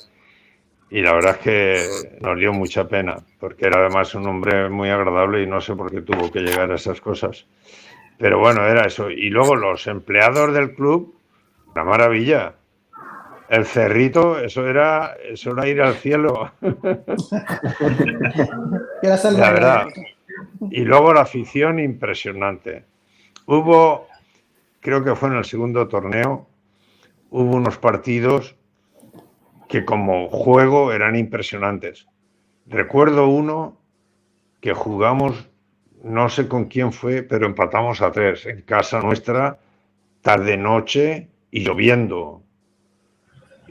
y 0.91 1.01
la 1.03 1.15
verdad 1.15 1.37
es 1.37 1.39
que 1.39 2.19
nos 2.21 2.39
dio 2.39 2.53
mucha 2.53 2.87
pena, 2.89 3.17
porque 3.39 3.67
era 3.67 3.81
además 3.81 4.15
un 4.15 4.27
hombre 4.27 4.69
muy 4.69 4.91
agradable 4.91 5.43
y 5.43 5.47
no 5.47 5.61
sé 5.61 5.75
por 5.75 5.91
qué 5.91 6.03
tuvo 6.03 6.31
que 6.31 6.41
llegar 6.41 6.71
a 6.71 6.75
esas 6.75 7.01
cosas. 7.01 7.47
Pero 8.19 8.39
bueno, 8.39 8.67
era 8.67 8.87
eso. 8.87 9.11
Y 9.11 9.31
luego 9.31 9.57
los 9.57 9.87
empleados 9.87 10.53
del 10.53 10.75
club, 10.75 11.15
una 11.73 11.85
maravilla. 11.85 12.55
El 13.51 13.67
cerrito, 13.67 14.39
eso 14.39 14.65
era, 14.69 15.17
eso 15.29 15.51
era 15.51 15.67
ir 15.67 15.83
al 15.83 15.95
cielo. 15.95 16.53
la 19.03 19.51
verdad. 19.51 19.89
Y 20.71 20.83
luego 20.83 21.13
la 21.13 21.23
afición 21.23 21.81
impresionante. 21.81 22.85
Hubo, 23.47 24.07
creo 24.79 25.03
que 25.03 25.17
fue 25.17 25.31
en 25.31 25.39
el 25.39 25.45
segundo 25.45 25.89
torneo, 25.89 26.47
hubo 27.31 27.57
unos 27.57 27.77
partidos 27.79 28.55
que 29.69 29.85
como 29.85 30.29
juego 30.29 30.93
eran 30.93 31.17
impresionantes. 31.17 32.07
Recuerdo 32.67 33.27
uno 33.27 33.77
que 34.61 34.75
jugamos, 34.75 35.49
no 36.05 36.29
sé 36.29 36.47
con 36.47 36.67
quién 36.67 36.93
fue, 36.93 37.25
pero 37.25 37.47
empatamos 37.47 38.01
a 38.01 38.13
tres 38.13 38.47
en 38.47 38.63
casa 38.63 39.01
nuestra, 39.01 39.59
tarde-noche 40.23 41.29
y 41.51 41.65
lloviendo. 41.65 42.45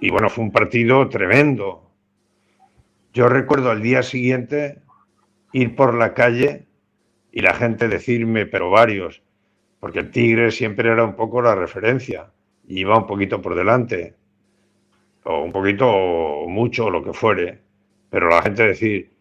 Y 0.01 0.09
bueno, 0.09 0.29
fue 0.29 0.43
un 0.43 0.51
partido 0.51 1.07
tremendo. 1.09 1.91
Yo 3.13 3.27
recuerdo 3.27 3.71
al 3.71 3.81
día 3.81 4.03
siguiente 4.03 4.81
ir 5.51 5.75
por 5.75 5.93
la 5.93 6.13
calle 6.13 6.67
y 7.31 7.41
la 7.41 7.53
gente 7.53 7.87
decirme, 7.87 8.45
pero 8.45 8.69
varios, 8.69 9.21
porque 9.79 9.99
el 9.99 10.11
Tigre 10.11 10.51
siempre 10.51 10.89
era 10.89 11.03
un 11.03 11.15
poco 11.15 11.41
la 11.41 11.55
referencia, 11.55 12.31
y 12.67 12.81
iba 12.81 12.97
un 12.97 13.07
poquito 13.07 13.41
por 13.41 13.55
delante 13.55 14.15
o 15.23 15.43
un 15.43 15.51
poquito 15.51 15.87
o 15.87 16.47
mucho, 16.47 16.85
o 16.85 16.89
lo 16.89 17.03
que 17.03 17.13
fuere, 17.13 17.59
pero 18.09 18.29
la 18.29 18.41
gente 18.41 18.63
decir, 18.63 19.11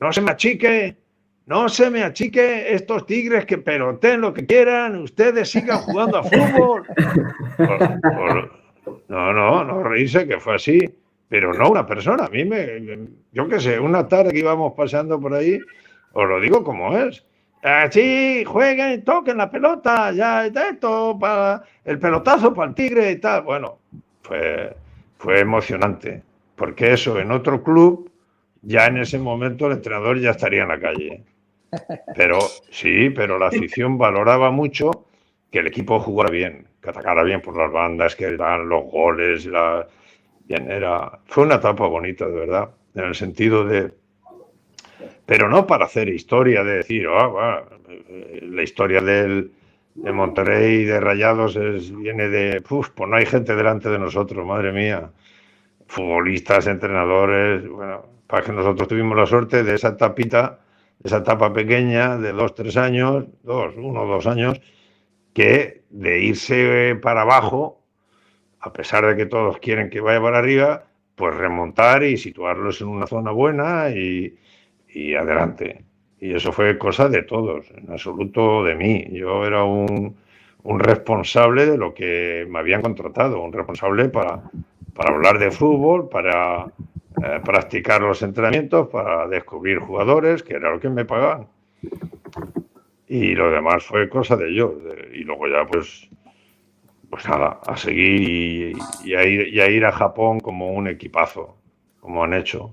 no 0.00 0.12
se 0.12 0.20
me 0.20 0.30
achique, 0.30 0.96
no 1.46 1.68
se 1.68 1.90
me 1.90 2.02
achique 2.02 2.72
estos 2.74 3.06
tigres 3.06 3.46
que 3.46 3.58
peloten 3.58 4.20
lo 4.20 4.32
que 4.32 4.46
quieran, 4.46 4.96
ustedes 4.96 5.50
sigan 5.50 5.78
jugando 5.78 6.18
a 6.18 6.24
fútbol. 6.24 6.86
no, 9.08 9.32
no, 9.32 9.64
no 9.64 9.82
reírse 9.82 10.26
que 10.26 10.38
fue 10.40 10.56
así, 10.56 10.78
pero 11.28 11.52
no 11.52 11.70
una 11.70 11.86
persona. 11.86 12.24
A 12.24 12.28
mí 12.28 12.44
me, 12.44 13.08
yo 13.32 13.48
qué 13.48 13.60
sé, 13.60 13.78
una 13.78 14.06
tarde 14.08 14.32
que 14.32 14.40
íbamos 14.40 14.74
pasando 14.74 15.20
por 15.20 15.34
ahí, 15.34 15.58
os 16.12 16.28
lo 16.28 16.40
digo 16.40 16.62
como 16.62 16.96
es. 16.96 17.24
Así, 17.62 18.44
jueguen, 18.44 19.02
toquen 19.02 19.38
la 19.38 19.50
pelota, 19.50 20.12
ya 20.12 20.46
esto, 20.46 21.18
para 21.18 21.64
el 21.84 21.98
pelotazo 21.98 22.54
para 22.54 22.68
el 22.68 22.74
tigre 22.74 23.10
y 23.10 23.16
tal. 23.16 23.42
Bueno, 23.42 23.78
pues 24.22 24.72
fue 25.18 25.40
emocionante, 25.40 26.22
porque 26.54 26.92
eso 26.92 27.18
en 27.18 27.32
otro 27.32 27.62
club, 27.62 28.10
ya 28.62 28.86
en 28.86 28.98
ese 28.98 29.18
momento 29.18 29.66
el 29.66 29.72
entrenador 29.72 30.20
ya 30.20 30.30
estaría 30.30 30.62
en 30.62 30.68
la 30.68 30.78
calle. 30.78 31.24
Pero 32.14 32.38
sí, 32.70 33.10
pero 33.10 33.38
la 33.38 33.46
afición 33.48 33.98
valoraba 33.98 34.50
mucho 34.50 35.06
que 35.50 35.58
el 35.58 35.66
equipo 35.66 35.98
jugara 35.98 36.30
bien, 36.30 36.66
que 36.86 36.90
atacara 36.90 37.22
bien 37.24 37.40
por 37.40 37.56
las 37.56 37.70
bandas, 37.70 38.14
que 38.14 38.36
dan 38.36 38.68
los 38.68 38.84
goles, 38.84 39.44
la... 39.46 39.86
bien, 40.44 40.70
era... 40.70 41.18
fue 41.26 41.44
una 41.44 41.56
etapa 41.56 41.86
bonita, 41.86 42.26
de 42.26 42.34
verdad, 42.34 42.70
en 42.94 43.04
el 43.04 43.14
sentido 43.14 43.64
de 43.64 43.92
pero 45.26 45.48
no 45.48 45.66
para 45.66 45.86
hacer 45.86 46.08
historia 46.08 46.62
de 46.62 46.76
decir, 46.76 47.08
oh, 47.08 47.36
la 48.42 48.62
historia 48.62 49.00
del, 49.00 49.50
de 49.96 50.12
Monterrey 50.12 50.84
de 50.84 51.00
Rayados 51.00 51.56
es, 51.56 51.94
viene 51.94 52.28
de, 52.28 52.60
pues 52.60 52.92
no 52.96 53.16
hay 53.16 53.26
gente 53.26 53.56
delante 53.56 53.88
de 53.88 53.98
nosotros, 53.98 54.46
madre 54.46 54.72
mía. 54.72 55.10
Futbolistas, 55.88 56.68
entrenadores, 56.68 57.68
bueno, 57.68 58.06
para 58.26 58.44
que 58.44 58.52
nosotros 58.52 58.88
tuvimos 58.88 59.16
la 59.16 59.26
suerte 59.26 59.64
de 59.64 59.74
esa 59.74 59.96
tapita, 59.96 60.60
de 61.00 61.08
esa 61.08 61.18
etapa 61.18 61.52
pequeña 61.52 62.16
de 62.18 62.32
dos, 62.32 62.54
tres 62.54 62.76
años, 62.76 63.24
dos, 63.42 63.74
uno, 63.76 64.04
dos 64.06 64.26
años, 64.26 64.60
que 65.36 65.82
de 65.90 66.20
irse 66.20 66.98
para 67.02 67.20
abajo, 67.20 67.82
a 68.58 68.72
pesar 68.72 69.04
de 69.04 69.16
que 69.16 69.26
todos 69.26 69.58
quieren 69.58 69.90
que 69.90 70.00
vaya 70.00 70.18
para 70.18 70.38
arriba, 70.38 70.86
pues 71.14 71.36
remontar 71.36 72.04
y 72.04 72.16
situarlos 72.16 72.80
en 72.80 72.88
una 72.88 73.06
zona 73.06 73.32
buena 73.32 73.90
y, 73.90 74.34
y 74.88 75.14
adelante. 75.14 75.84
Y 76.18 76.32
eso 76.32 76.52
fue 76.52 76.78
cosa 76.78 77.10
de 77.10 77.22
todos, 77.22 77.70
en 77.72 77.92
absoluto 77.92 78.64
de 78.64 78.76
mí. 78.76 79.08
Yo 79.12 79.44
era 79.44 79.62
un, 79.62 80.16
un 80.62 80.80
responsable 80.80 81.66
de 81.66 81.76
lo 81.76 81.92
que 81.92 82.46
me 82.48 82.58
habían 82.58 82.80
contratado, 82.80 83.42
un 83.42 83.52
responsable 83.52 84.08
para, 84.08 84.40
para 84.94 85.14
hablar 85.14 85.38
de 85.38 85.50
fútbol, 85.50 86.08
para 86.08 86.64
eh, 87.22 87.40
practicar 87.44 88.00
los 88.00 88.22
entrenamientos, 88.22 88.88
para 88.88 89.28
descubrir 89.28 89.80
jugadores, 89.80 90.42
que 90.42 90.54
era 90.54 90.70
lo 90.70 90.80
que 90.80 90.88
me 90.88 91.04
pagaban. 91.04 91.46
Y 93.08 93.34
lo 93.34 93.50
demás 93.50 93.84
fue 93.84 94.08
cosa 94.08 94.36
de 94.36 94.50
ellos. 94.50 94.72
Y 95.12 95.24
luego 95.24 95.46
ya, 95.48 95.66
pues, 95.66 96.08
pues 97.08 97.28
nada, 97.28 97.60
a 97.66 97.76
seguir 97.76 98.76
y, 99.04 99.14
a 99.14 99.24
ir, 99.24 99.48
y 99.48 99.60
a 99.60 99.68
ir 99.68 99.84
a 99.84 99.92
Japón 99.92 100.40
como 100.40 100.72
un 100.72 100.88
equipazo, 100.88 101.56
como 102.00 102.24
han 102.24 102.34
hecho. 102.34 102.72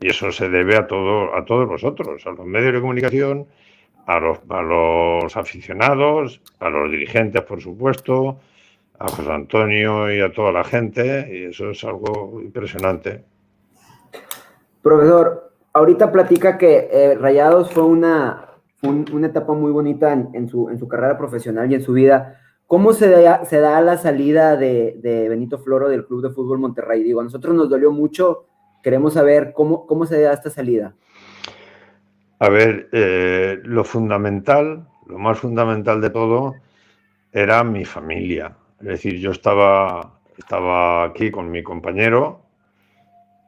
Y 0.00 0.08
eso 0.08 0.32
se 0.32 0.48
debe 0.48 0.76
a, 0.76 0.86
todo, 0.86 1.36
a 1.36 1.44
todos 1.44 1.68
vosotros, 1.68 2.26
a 2.26 2.30
los 2.30 2.44
medios 2.44 2.72
de 2.72 2.80
comunicación, 2.80 3.46
a 4.06 4.18
los, 4.18 4.38
a 4.48 4.62
los 4.62 5.36
aficionados, 5.36 6.40
a 6.58 6.68
los 6.68 6.90
dirigentes, 6.90 7.42
por 7.42 7.60
supuesto, 7.60 8.40
a 8.98 9.08
José 9.08 9.30
Antonio 9.30 10.12
y 10.12 10.20
a 10.20 10.32
toda 10.32 10.52
la 10.52 10.64
gente, 10.64 11.28
y 11.32 11.50
eso 11.50 11.70
es 11.70 11.84
algo 11.84 12.40
impresionante. 12.42 13.24
Profesor, 14.82 15.52
ahorita 15.72 16.10
platica 16.10 16.58
que 16.58 16.88
eh, 16.90 17.14
Rayados 17.14 17.70
fue 17.72 17.84
una, 17.84 18.51
una 18.82 19.26
etapa 19.28 19.52
muy 19.52 19.70
bonita 19.70 20.12
en, 20.12 20.48
su, 20.48 20.68
en 20.68 20.78
su 20.78 20.88
carrera 20.88 21.16
profesional 21.16 21.70
y 21.70 21.76
en 21.76 21.82
su 21.82 21.92
vida. 21.92 22.38
¿Cómo 22.66 22.92
se 22.92 23.08
da, 23.08 23.44
se 23.44 23.58
da 23.58 23.80
la 23.80 23.98
salida 23.98 24.56
de, 24.56 24.98
de 25.02 25.28
Benito 25.28 25.58
Floro 25.58 25.88
del 25.88 26.06
Club 26.06 26.22
de 26.22 26.30
Fútbol 26.30 26.58
Monterrey? 26.58 27.02
Digo, 27.02 27.20
a 27.20 27.24
nosotros 27.24 27.54
nos 27.54 27.68
dolió 27.68 27.92
mucho 27.92 28.46
Queremos 28.82 29.14
saber 29.14 29.52
cómo, 29.52 29.86
cómo 29.86 30.06
se 30.06 30.20
da 30.20 30.32
esta 30.32 30.50
salida. 30.50 30.94
A 32.40 32.48
ver, 32.48 32.88
eh, 32.90 33.60
lo 33.62 33.84
fundamental, 33.84 34.88
lo 35.06 35.18
más 35.18 35.38
fundamental 35.38 36.00
de 36.00 36.10
todo 36.10 36.54
era 37.30 37.62
mi 37.62 37.84
familia. 37.84 38.56
Es 38.80 38.86
decir, 38.86 39.20
yo 39.20 39.30
estaba, 39.30 40.18
estaba 40.36 41.04
aquí 41.04 41.30
con 41.30 41.50
mi 41.52 41.62
compañero, 41.62 42.42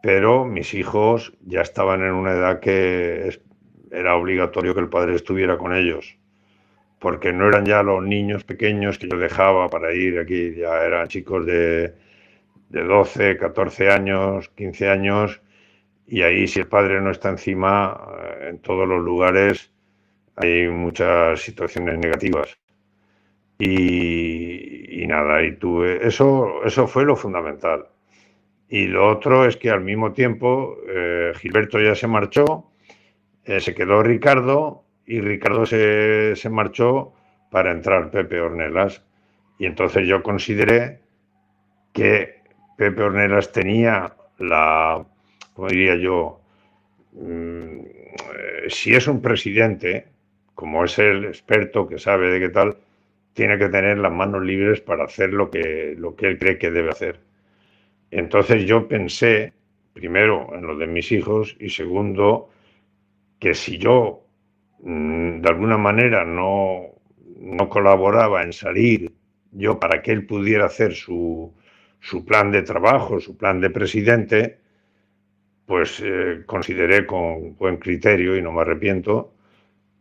pero 0.00 0.44
mis 0.44 0.72
hijos 0.74 1.32
ya 1.44 1.62
estaban 1.62 2.02
en 2.02 2.12
una 2.12 2.32
edad 2.32 2.60
que 2.60 3.40
era 3.94 4.16
obligatorio 4.16 4.74
que 4.74 4.80
el 4.80 4.88
padre 4.88 5.14
estuviera 5.14 5.56
con 5.56 5.74
ellos, 5.74 6.16
porque 6.98 7.32
no 7.32 7.48
eran 7.48 7.64
ya 7.64 7.82
los 7.82 8.02
niños 8.02 8.44
pequeños 8.44 8.98
que 8.98 9.08
yo 9.08 9.18
dejaba 9.18 9.68
para 9.68 9.94
ir 9.94 10.18
aquí, 10.18 10.54
ya 10.54 10.84
eran 10.84 11.08
chicos 11.08 11.46
de 11.46 11.94
de 12.74 12.82
12, 12.82 13.36
14 13.36 13.90
años, 13.90 14.48
15 14.56 14.88
años, 14.88 15.40
y 16.06 16.22
ahí 16.22 16.48
si 16.48 16.60
el 16.60 16.66
padre 16.66 17.00
no 17.00 17.10
está 17.10 17.30
encima, 17.30 18.00
eh, 18.18 18.48
en 18.50 18.58
todos 18.58 18.86
los 18.88 19.02
lugares 19.02 19.70
hay 20.36 20.68
muchas 20.68 21.40
situaciones 21.40 21.98
negativas. 21.98 22.58
Y, 23.58 25.04
nada, 25.06 25.42
y 25.44 25.56
tuve, 25.56 26.04
eso, 26.04 26.64
eso 26.64 26.88
fue 26.88 27.04
lo 27.04 27.14
fundamental. 27.14 27.86
Y 28.68 28.86
lo 28.88 29.08
otro 29.08 29.44
es 29.46 29.56
que 29.56 29.70
al 29.70 29.82
mismo 29.82 30.12
tiempo 30.12 30.76
eh, 30.88 31.32
Gilberto 31.36 31.78
ya 31.80 31.94
se 31.94 32.08
marchó, 32.08 32.72
eh, 33.44 33.60
se 33.60 33.74
quedó 33.74 34.02
Ricardo 34.02 34.84
y 35.06 35.20
Ricardo 35.20 35.66
se, 35.66 36.34
se 36.36 36.50
marchó 36.50 37.12
para 37.50 37.72
entrar 37.72 38.10
Pepe 38.10 38.40
Ornelas. 38.40 39.02
Y 39.58 39.66
entonces 39.66 40.06
yo 40.06 40.22
consideré 40.22 41.00
que 41.92 42.40
Pepe 42.76 43.02
Ornelas 43.02 43.52
tenía 43.52 44.14
la, 44.38 45.06
como 45.54 45.68
diría 45.68 45.96
yo, 45.96 46.40
mm, 47.12 47.80
si 48.68 48.94
es 48.94 49.06
un 49.06 49.22
presidente, 49.22 50.08
como 50.54 50.84
es 50.84 50.98
el 50.98 51.24
experto 51.24 51.86
que 51.86 51.98
sabe 51.98 52.30
de 52.30 52.40
qué 52.40 52.48
tal, 52.48 52.76
tiene 53.34 53.58
que 53.58 53.68
tener 53.68 53.98
las 53.98 54.12
manos 54.12 54.42
libres 54.42 54.80
para 54.80 55.04
hacer 55.04 55.32
lo 55.32 55.50
que, 55.50 55.94
lo 55.98 56.14
que 56.14 56.26
él 56.26 56.38
cree 56.38 56.58
que 56.58 56.70
debe 56.70 56.90
hacer. 56.90 57.20
Entonces 58.10 58.64
yo 58.64 58.86
pensé, 58.88 59.52
primero, 59.92 60.50
en 60.54 60.66
lo 60.66 60.76
de 60.76 60.86
mis 60.86 61.10
hijos 61.12 61.56
y 61.58 61.70
segundo, 61.70 62.50
que 63.44 63.52
si 63.54 63.76
yo 63.76 64.24
mm, 64.80 65.42
de 65.42 65.48
alguna 65.50 65.76
manera 65.76 66.24
no, 66.24 66.94
no 67.40 67.68
colaboraba 67.68 68.42
en 68.42 68.54
salir 68.54 69.12
yo 69.52 69.78
para 69.78 70.00
que 70.00 70.12
él 70.12 70.24
pudiera 70.26 70.64
hacer 70.64 70.94
su, 70.94 71.52
su 72.00 72.24
plan 72.24 72.50
de 72.50 72.62
trabajo, 72.62 73.20
su 73.20 73.36
plan 73.36 73.60
de 73.60 73.68
presidente, 73.68 74.60
pues 75.66 76.00
eh, 76.02 76.42
consideré 76.46 77.04
con 77.04 77.54
buen 77.56 77.76
criterio 77.76 78.34
y 78.34 78.40
no 78.40 78.50
me 78.50 78.62
arrepiento 78.62 79.34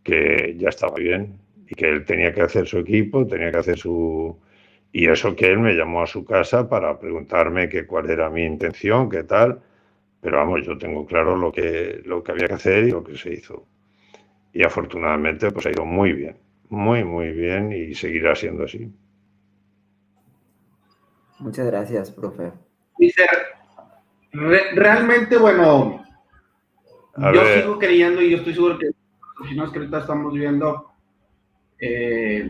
que 0.03 0.55
ya 0.57 0.69
estaba 0.69 0.95
bien 0.95 1.37
y 1.67 1.75
que 1.75 1.89
él 1.89 2.05
tenía 2.05 2.33
que 2.33 2.43
hacer 2.43 2.65
su 2.67 2.79
equipo, 2.79 3.27
tenía 3.27 3.51
que 3.51 3.57
hacer 3.59 3.77
su... 3.77 4.39
Y 4.93 5.09
eso 5.09 5.35
que 5.35 5.47
él 5.47 5.59
me 5.59 5.73
llamó 5.75 6.03
a 6.03 6.07
su 6.07 6.23
casa 6.23 6.69
para 6.69 6.97
preguntarme 6.97 7.67
qué 7.67 7.85
cuál 7.85 8.09
era 8.09 8.29
mi 8.29 8.45
intención, 8.45 9.09
qué 9.09 9.23
tal. 9.25 9.61
Pero 10.23 10.37
vamos, 10.37 10.65
yo 10.65 10.77
tengo 10.77 11.05
claro 11.05 11.35
lo 11.35 11.51
que, 11.51 12.01
lo 12.05 12.23
que 12.23 12.31
había 12.31 12.47
que 12.47 12.53
hacer 12.53 12.85
y 12.85 12.91
lo 12.91 13.03
que 13.03 13.17
se 13.17 13.33
hizo. 13.33 13.67
Y 14.53 14.63
afortunadamente 14.63 15.51
pues 15.51 15.65
ha 15.65 15.71
ido 15.71 15.85
muy 15.85 16.13
bien, 16.13 16.37
muy, 16.69 17.03
muy 17.03 17.31
bien 17.31 17.73
y 17.73 17.93
seguirá 17.93 18.33
siendo 18.33 18.63
así. 18.63 18.89
Muchas 21.39 21.67
gracias, 21.67 22.09
profe. 22.11 22.53
realmente, 24.31 25.37
bueno, 25.37 26.05
yo 27.17 27.45
sigo 27.53 27.77
creyendo 27.77 28.21
y 28.21 28.31
yo 28.31 28.37
estoy 28.37 28.53
seguro 28.53 28.79
que 28.79 28.91
si 29.49 29.55
no 29.55 29.65
es 29.65 29.71
que 29.71 29.79
ahorita 29.79 29.99
estamos 29.99 30.33
viendo, 30.33 30.89
eh, 31.79 32.49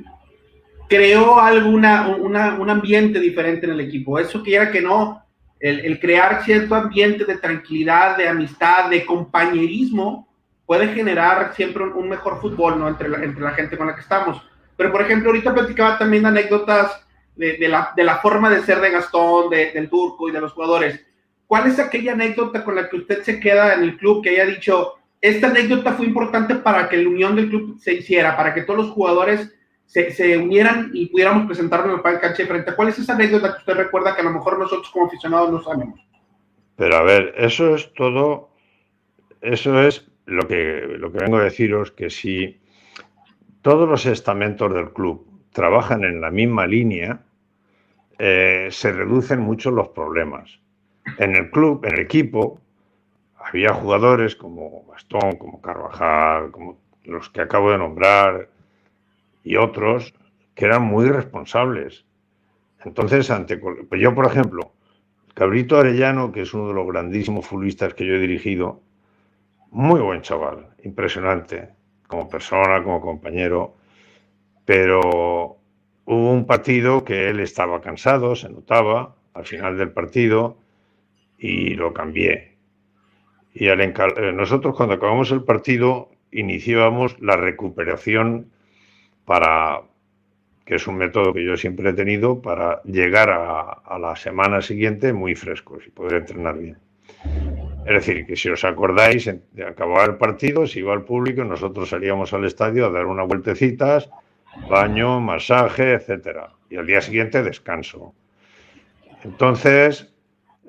creó 0.88 1.40
alguna, 1.40 2.08
un 2.08 2.70
ambiente 2.70 3.20
diferente 3.20 3.66
en 3.66 3.72
el 3.72 3.80
equipo. 3.80 4.20
Eso 4.20 4.44
quiera 4.44 4.70
que 4.70 4.82
no, 4.82 5.23
el, 5.64 5.98
crear 5.98 6.44
cierto 6.44 6.76
ambiente 6.76 7.24
de 7.24 7.38
tranquilidad, 7.38 8.18
de 8.18 8.28
amistad, 8.28 8.90
de 8.90 9.06
compañerismo, 9.06 10.28
puede 10.66 10.90
generar 10.90 11.54
siempre 11.56 11.84
un, 11.86 12.10
mejor 12.10 12.42
fútbol 12.42 12.78
¿no? 12.78 12.90
entre, 12.90 13.08
la, 13.08 13.24
entre 13.24 13.42
la 13.42 13.52
gente 13.52 13.78
con 13.78 13.88
la 13.88 13.96
que 13.96 14.02
estamos. 14.02 14.42
Pero, 14.76 14.92
por 14.92 15.02
ejemplo, 15.02 15.30
ahorita 15.30 15.54
platicaba 15.54 15.98
también 15.98 16.26
anécdotas 16.26 17.06
de, 17.38 17.56
de, 17.58 17.70
la, 17.70 17.94
de 17.96 18.04
la, 18.04 18.18
forma 18.18 18.50
de 18.50 18.62
ser 18.64 18.82
de 18.82 18.92
Gastón, 18.92 19.50
del 19.50 19.90
turco 19.90 20.28
y 20.28 20.34
de 20.34 20.42
los 20.42 20.52
jugadores. 20.52 21.00
¿Cuál 21.48 21.68
es 21.68 21.80
aquella 21.80 22.12
anécdota 22.12 22.62
con 22.66 22.76
la 22.76 22.90
que 22.90 22.98
usted 22.98 23.24
se 23.24 23.40
queda 23.40 23.74
en 23.74 23.84
el 23.84 23.98
club 23.98 24.22
que 24.22 24.32
haya 24.32 24.46
dicho, 24.46 24.96
esta 25.22 25.48
anécdota 25.48 25.94
fue 25.94 26.08
importante 26.08 26.56
para 26.56 26.90
que 26.90 26.98
la 26.98 27.08
unión 27.08 27.38
del 27.38 27.48
club 27.48 27.80
se 27.80 27.94
hiciera, 27.94 28.36
para 28.36 28.54
que 28.54 28.64
todos 28.64 28.86
los 28.86 28.92
jugadores 28.92 29.54
se, 29.94 30.38
unieran 30.38 30.90
y 30.94 31.06
pudiéramos 31.08 31.46
presentarnos 31.46 32.00
en 32.00 32.14
el 32.14 32.20
cancha 32.20 32.48
frente? 32.48 32.76
¿Cuál 32.76 32.90
es 32.90 33.00
esa 33.00 33.14
anécdota 33.14 33.52
que 33.52 33.60
usted 33.60 33.74
recuerda 33.76 34.16
que 34.16 34.22
a 34.22 34.26
lo 34.26 34.32
mejor 34.32 34.58
nosotros 34.58 34.90
como 34.90 35.06
aficionados 35.06 35.52
no 35.52 35.62
sabemos? 35.62 36.00
Pero 36.76 36.98
a 36.98 37.04
ver, 37.04 37.34
eso 37.38 37.76
es 37.76 37.94
todo, 37.94 38.50
eso 39.42 39.80
es 39.82 40.10
lo 40.26 40.48
que, 40.48 40.96
lo 40.98 41.12
que 41.12 41.20
vengo 41.20 41.38
a 41.38 41.44
deciros, 41.44 41.92
que 41.92 42.10
si 42.10 42.60
todos 43.62 43.88
los 43.88 44.06
estamentos 44.08 44.74
del 44.74 44.92
club 44.92 45.28
trabajan 45.52 46.04
en 46.04 46.22
la 46.22 46.32
misma 46.32 46.66
línea, 46.66 47.22
eh, 48.18 48.70
se 48.72 48.92
reducen 48.92 49.42
mucho 49.42 49.70
los 49.70 49.90
problemas. 49.90 50.60
En 51.20 51.36
el 51.36 51.52
club, 51.52 51.86
en 51.86 51.94
el 51.94 52.00
equipo, 52.00 52.60
había 53.38 53.74
jugadores 53.74 54.36
como 54.36 54.86
Bastón, 54.86 55.38
como 55.38 55.62
Carvajal, 55.62 56.50
como 56.50 56.80
los 57.04 57.30
que 57.30 57.42
acabo 57.42 57.72
de 57.72 57.78
nombrar 57.78 58.50
y 59.44 59.58
otros 59.58 60.14
que 60.56 60.66
eran 60.66 60.84
muy 60.84 61.08
responsables. 61.08 62.06
Entonces, 62.84 63.30
ante, 63.30 63.58
pues 63.58 64.02
yo, 64.02 64.14
por 64.14 64.26
ejemplo, 64.26 64.74
Cabrito 65.34 65.78
Arellano, 65.78 66.32
que 66.32 66.42
es 66.42 66.54
uno 66.54 66.68
de 66.68 66.74
los 66.74 66.88
grandísimos 66.88 67.46
futbolistas 67.46 67.94
que 67.94 68.06
yo 68.06 68.14
he 68.14 68.20
dirigido, 68.20 68.82
muy 69.72 70.00
buen 70.02 70.22
chaval, 70.22 70.68
impresionante, 70.84 71.70
como 72.08 72.30
persona, 72.30 72.84
como 72.84 73.02
compañero, 73.02 73.76
pero 74.66 75.58
hubo 76.06 76.32
un 76.32 76.46
partido 76.46 77.04
que 77.04 77.30
él 77.30 77.40
estaba 77.40 77.82
cansado, 77.82 78.36
se 78.36 78.50
notaba 78.50 79.16
al 79.34 79.46
final 79.46 79.78
del 79.78 79.92
partido 79.92 80.58
y 81.40 81.74
lo 81.74 81.94
cambié. 81.94 82.58
Y 83.54 83.68
al 83.70 83.82
eh, 83.82 84.34
nosotros 84.34 84.76
cuando 84.76 84.96
acabamos 84.96 85.32
el 85.32 85.44
partido 85.44 86.12
iniciábamos 86.32 87.20
la 87.20 87.36
recuperación 87.36 88.53
para, 89.26 89.82
que 90.66 90.76
es 90.76 90.88
un 90.88 90.98
método 90.98 91.34
que 91.34 91.46
yo 91.46 91.58
siempre 91.58 91.90
he 91.90 91.94
tenido, 91.94 92.42
para 92.42 92.82
llegar 92.84 93.30
a, 93.30 93.62
a 93.62 94.00
la 94.00 94.16
semana 94.16 94.62
siguiente 94.62 95.14
muy 95.14 95.36
frescos 95.36 95.86
y 95.88 95.92
poder 95.92 96.22
entrenar 96.22 96.58
bien. 96.58 96.78
Es 97.86 97.94
decir, 97.94 98.26
que 98.26 98.36
si 98.36 98.50
os 98.50 98.64
acordáis, 98.64 99.26
de 99.26 99.66
acabar 99.66 100.10
el 100.10 100.16
partido, 100.16 100.66
si 100.66 100.80
iba 100.80 100.94
al 100.94 101.04
público, 101.04 101.44
nosotros 101.44 101.90
salíamos 101.90 102.34
al 102.34 102.46
estadio 102.46 102.86
a 102.86 102.90
dar 102.90 103.06
unas 103.06 103.28
vueltecitas, 103.28 104.10
baño, 104.70 105.20
masaje, 105.20 105.94
etcétera. 105.94 106.52
Y 106.70 106.78
al 106.78 106.86
día 106.86 107.02
siguiente 107.02 107.44
descanso. 107.44 108.14
Entonces, 109.24 110.14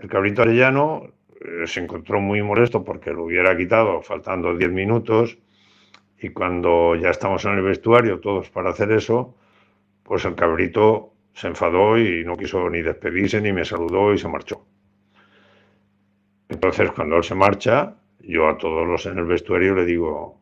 el 0.01 0.09
cabrito 0.09 0.43
arellano 0.43 1.13
eh, 1.41 1.67
se 1.67 1.81
encontró 1.81 2.21
muy 2.21 2.43
molesto 2.43 2.85
porque 2.85 3.13
lo 3.13 3.25
hubiera 3.25 3.57
quitado 3.57 4.03
faltando 4.03 4.57
10 4.57 4.73
minutos 4.73 5.39
y 6.25 6.31
cuando 6.31 6.97
ya 6.97 7.11
estamos 7.11 7.45
en 7.45 7.53
el 7.53 7.63
vestuario 7.63 8.19
todos 8.19 8.49
para 8.49 8.71
hacer 8.71 8.91
eso, 8.93 9.35
pues 10.03 10.25
el 10.25 10.35
cabrito 10.35 11.13
se 11.35 11.49
enfadó 11.49 11.99
y 11.99 12.25
no 12.25 12.35
quiso 12.35 12.71
ni 12.71 12.81
despedirse 12.81 13.43
ni 13.43 13.53
me 13.53 13.63
saludó 13.63 14.15
y 14.15 14.17
se 14.17 14.27
marchó. 14.27 14.65
Entonces, 16.49 16.91
cuando 16.93 17.19
él 17.19 17.25
se 17.25 17.35
marcha, 17.35 17.97
yo 18.21 18.49
a 18.49 18.57
todos 18.57 18.87
los 18.87 19.05
en 19.05 19.19
el 19.19 19.27
vestuario 19.27 19.75
le 19.75 19.85
digo, 19.85 20.41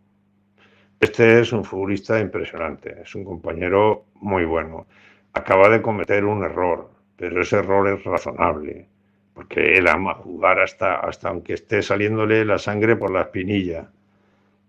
este 1.00 1.40
es 1.40 1.52
un 1.52 1.64
futbolista 1.64 2.20
impresionante, 2.20 3.02
es 3.02 3.12
un 3.16 3.24
compañero 3.24 4.04
muy 4.20 4.44
bueno. 4.44 4.86
Acaba 5.32 5.68
de 5.68 5.82
cometer 5.82 6.24
un 6.24 6.44
error, 6.44 6.90
pero 7.16 7.42
ese 7.42 7.56
error 7.56 7.88
es 7.88 8.04
razonable, 8.04 8.86
porque 9.34 9.74
él 9.78 9.88
ama 9.88 10.14
jugar 10.14 10.60
hasta, 10.60 11.00
hasta 11.00 11.30
aunque 11.30 11.54
esté 11.54 11.82
saliéndole 11.82 12.44
la 12.44 12.58
sangre 12.58 12.94
por 12.94 13.10
la 13.10 13.22
espinilla. 13.22 13.90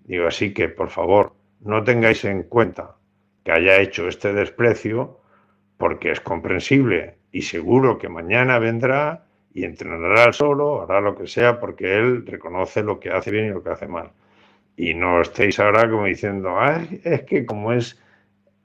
Digo, 0.06 0.28
así 0.28 0.54
que, 0.54 0.70
por 0.70 0.89
favor, 0.89 1.34
no 1.62 1.84
tengáis 1.84 2.26
en 2.26 2.43
cuenta 2.43 2.95
que 3.43 3.51
haya 3.51 3.80
hecho 3.80 4.08
este 4.08 4.34
desprecio, 4.34 5.20
porque 5.78 6.12
es 6.12 6.22
comprensible 6.22 7.16
y 7.32 7.41
seguro 7.41 7.97
que 7.97 8.10
mañana 8.10 8.60
vendrá 8.60 9.26
y 9.54 9.66
entrenará 9.66 10.32
solo, 10.34 10.82
hará 10.82 11.01
lo 11.01 11.16
que 11.16 11.28
sea, 11.28 11.60
porque 11.60 11.95
él 11.95 12.26
reconoce 12.26 12.84
lo 12.84 12.99
que 12.99 13.10
hace 13.10 13.32
bien 13.32 13.45
y 13.45 13.49
lo 13.49 13.64
que 13.64 13.70
hace 13.72 13.88
mal 13.88 14.12
y 14.76 14.93
no 14.93 15.22
estéis 15.22 15.60
ahora 15.60 15.89
como 15.89 16.06
diciendo, 16.06 16.56
es 17.04 17.24
que 17.24 17.45
como 17.45 17.74
es 17.74 17.99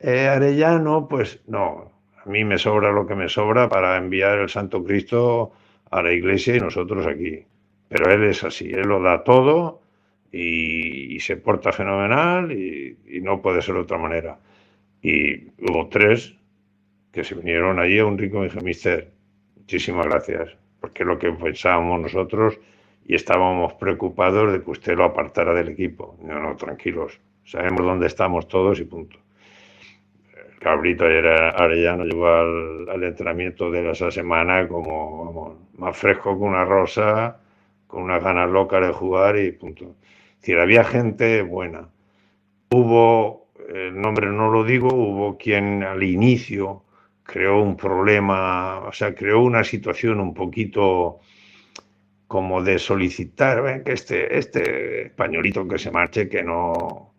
eh, 0.00 0.28
Arellano, 0.28 1.08
pues 1.08 1.40
no, 1.46 1.92
a 2.24 2.28
mí 2.28 2.44
me 2.44 2.58
sobra 2.58 2.92
lo 2.92 3.06
que 3.06 3.14
me 3.14 3.28
sobra 3.28 3.68
para 3.68 3.96
enviar 3.96 4.38
el 4.38 4.48
Santo 4.48 4.82
Cristo 4.84 5.52
a 5.90 6.02
la 6.02 6.12
iglesia 6.12 6.56
y 6.56 6.60
nosotros 6.60 7.06
aquí. 7.06 7.44
Pero 7.88 8.10
él 8.10 8.24
es 8.24 8.44
así, 8.44 8.70
él 8.70 8.88
lo 8.88 9.00
da 9.00 9.24
todo 9.24 9.80
y, 10.32 11.18
se 11.20 11.36
porta 11.36 11.72
fenomenal 11.72 12.52
y, 12.52 12.96
no 13.22 13.40
puede 13.42 13.62
ser 13.62 13.74
de 13.74 13.80
otra 13.80 13.98
manera. 13.98 14.38
Y 15.02 15.48
hubo 15.68 15.88
tres 15.88 16.34
que 17.12 17.24
se 17.24 17.34
vinieron 17.34 17.78
allí 17.78 17.98
a 17.98 18.06
un 18.06 18.18
rico 18.18 18.44
y 18.44 18.48
dije, 18.48 19.08
muchísimas 19.56 20.06
gracias, 20.06 20.56
porque 20.80 21.04
lo 21.04 21.18
que 21.18 21.32
pensábamos 21.32 22.00
nosotros 22.00 22.58
y 23.04 23.14
estábamos 23.14 23.74
preocupados 23.74 24.52
de 24.52 24.62
que 24.62 24.70
usted 24.70 24.96
lo 24.96 25.04
apartara 25.04 25.54
del 25.54 25.68
equipo. 25.68 26.16
No, 26.22 26.40
no, 26.40 26.56
tranquilos, 26.56 27.18
sabemos 27.44 27.84
dónde 27.84 28.06
estamos 28.06 28.46
todos 28.48 28.78
y 28.80 28.84
punto. 28.84 29.18
Cabrito 30.60 31.04
Arellano 31.04 32.04
llegó 32.04 32.26
al, 32.26 32.88
al, 32.90 33.04
entrenamiento 33.04 33.70
de 33.70 33.90
esa 33.90 34.10
semana 34.10 34.66
como 34.66 35.68
más 35.78 35.96
fresco 35.96 36.36
que 36.36 36.44
una 36.44 36.64
rosa, 36.64 37.40
con 37.86 38.02
unas 38.02 38.22
ganas 38.22 38.50
locas 38.50 38.86
de 38.86 38.92
jugar 38.92 39.38
y 39.38 39.52
punto. 39.52 39.94
Es 40.38 40.42
decir, 40.42 40.60
había 40.60 40.84
gente 40.84 41.42
buena. 41.42 41.88
Hubo, 42.70 43.48
el 43.68 44.00
nombre 44.00 44.28
no 44.28 44.50
lo 44.50 44.62
digo, 44.64 44.88
hubo 44.94 45.36
quien 45.36 45.82
al 45.82 46.02
inicio 46.02 46.84
creó 47.24 47.60
un 47.60 47.76
problema, 47.76 48.78
o 48.80 48.92
sea, 48.92 49.14
creó 49.14 49.40
una 49.42 49.64
situación 49.64 50.20
un 50.20 50.32
poquito 50.32 51.20
como 52.28 52.62
de 52.62 52.78
solicitar 52.78 53.62
ven, 53.62 53.82
que 53.82 53.92
este, 53.92 54.38
este 54.38 55.06
españolito 55.06 55.66
que 55.66 55.78
se 55.78 55.90
marche, 55.90 56.28
que 56.28 56.42
no. 56.44 57.14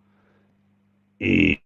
Y, 1.20 1.60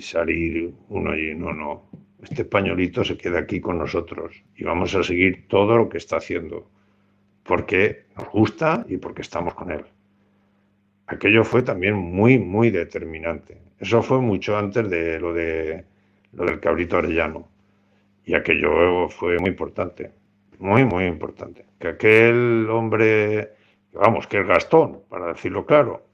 salir 0.00 0.72
uno 0.88 1.14
y 1.16 1.34
no, 1.34 1.52
no. 1.52 1.90
Este 2.22 2.42
españolito 2.42 3.04
se 3.04 3.18
queda 3.18 3.40
aquí 3.40 3.60
con 3.60 3.78
nosotros 3.78 4.42
y 4.56 4.64
vamos 4.64 4.94
a 4.94 5.02
seguir 5.02 5.46
todo 5.48 5.76
lo 5.76 5.88
que 5.90 5.98
está 5.98 6.16
haciendo 6.16 6.70
porque 7.42 8.06
nos 8.16 8.30
gusta 8.30 8.86
y 8.88 8.96
porque 8.96 9.22
estamos 9.22 9.54
con 9.54 9.70
él. 9.70 9.84
Aquello 11.10 11.44
fue 11.44 11.62
también 11.62 11.94
muy, 11.94 12.38
muy 12.38 12.70
determinante. 12.70 13.58
Eso 13.78 14.02
fue 14.02 14.20
mucho 14.20 14.56
antes 14.56 14.88
de 14.88 15.18
lo, 15.18 15.32
de, 15.32 15.84
lo 16.32 16.44
del 16.44 16.60
cabrito 16.60 16.98
arellano. 16.98 17.48
Y 18.24 18.34
aquello 18.34 19.08
fue 19.08 19.38
muy 19.38 19.50
importante 19.50 20.12
muy, 20.60 20.84
muy 20.84 21.06
importante. 21.06 21.64
Que 21.78 21.88
aquel 21.88 22.68
hombre, 22.70 23.54
vamos, 23.92 24.26
que 24.26 24.36
el 24.36 24.46
Gastón, 24.46 25.02
para 25.08 25.28
decirlo 25.28 25.66
claro, 25.66 26.06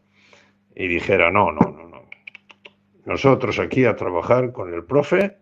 y 0.74 0.88
dijera, 0.88 1.30
no, 1.30 1.52
no, 1.52 1.60
no, 1.60 1.88
no. 1.88 2.02
Nosotros 3.04 3.58
aquí 3.58 3.84
a 3.84 3.96
trabajar 3.96 4.52
con 4.52 4.72
el 4.72 4.84
profe 4.84 5.36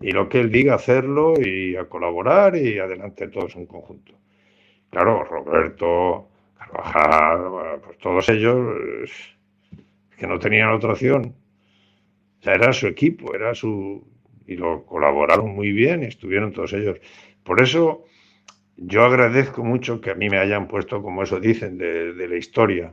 y 0.00 0.12
lo 0.12 0.28
que 0.28 0.40
él 0.40 0.52
diga 0.52 0.74
hacerlo 0.74 1.34
y 1.40 1.76
a 1.76 1.86
colaborar 1.86 2.56
y 2.56 2.78
adelante 2.78 3.28
todos 3.28 3.56
en 3.56 3.66
conjunto. 3.66 4.12
Claro, 4.90 5.24
Roberto, 5.24 6.28
Carvajal, 6.70 7.80
pues 7.84 7.98
todos 7.98 8.28
ellos 8.28 9.36
que 10.16 10.26
no 10.26 10.38
tenían 10.38 10.70
otra 10.70 10.92
opción. 10.92 11.34
O 12.40 12.42
sea, 12.42 12.54
era 12.54 12.72
su 12.72 12.86
equipo, 12.86 13.34
era 13.34 13.54
su... 13.54 14.06
y 14.46 14.56
lo 14.56 14.84
colaboraron 14.84 15.54
muy 15.54 15.72
bien 15.72 16.02
y 16.02 16.06
estuvieron 16.06 16.52
todos 16.52 16.72
ellos. 16.72 16.98
Por 17.42 17.60
eso 17.60 18.04
yo 18.76 19.04
agradezco 19.04 19.64
mucho 19.64 20.00
que 20.00 20.10
a 20.10 20.14
mí 20.14 20.28
me 20.28 20.38
hayan 20.38 20.68
puesto, 20.68 21.02
como 21.02 21.22
eso 21.22 21.40
dicen, 21.40 21.78
de, 21.78 22.28
la 22.28 22.36
historia, 22.36 22.92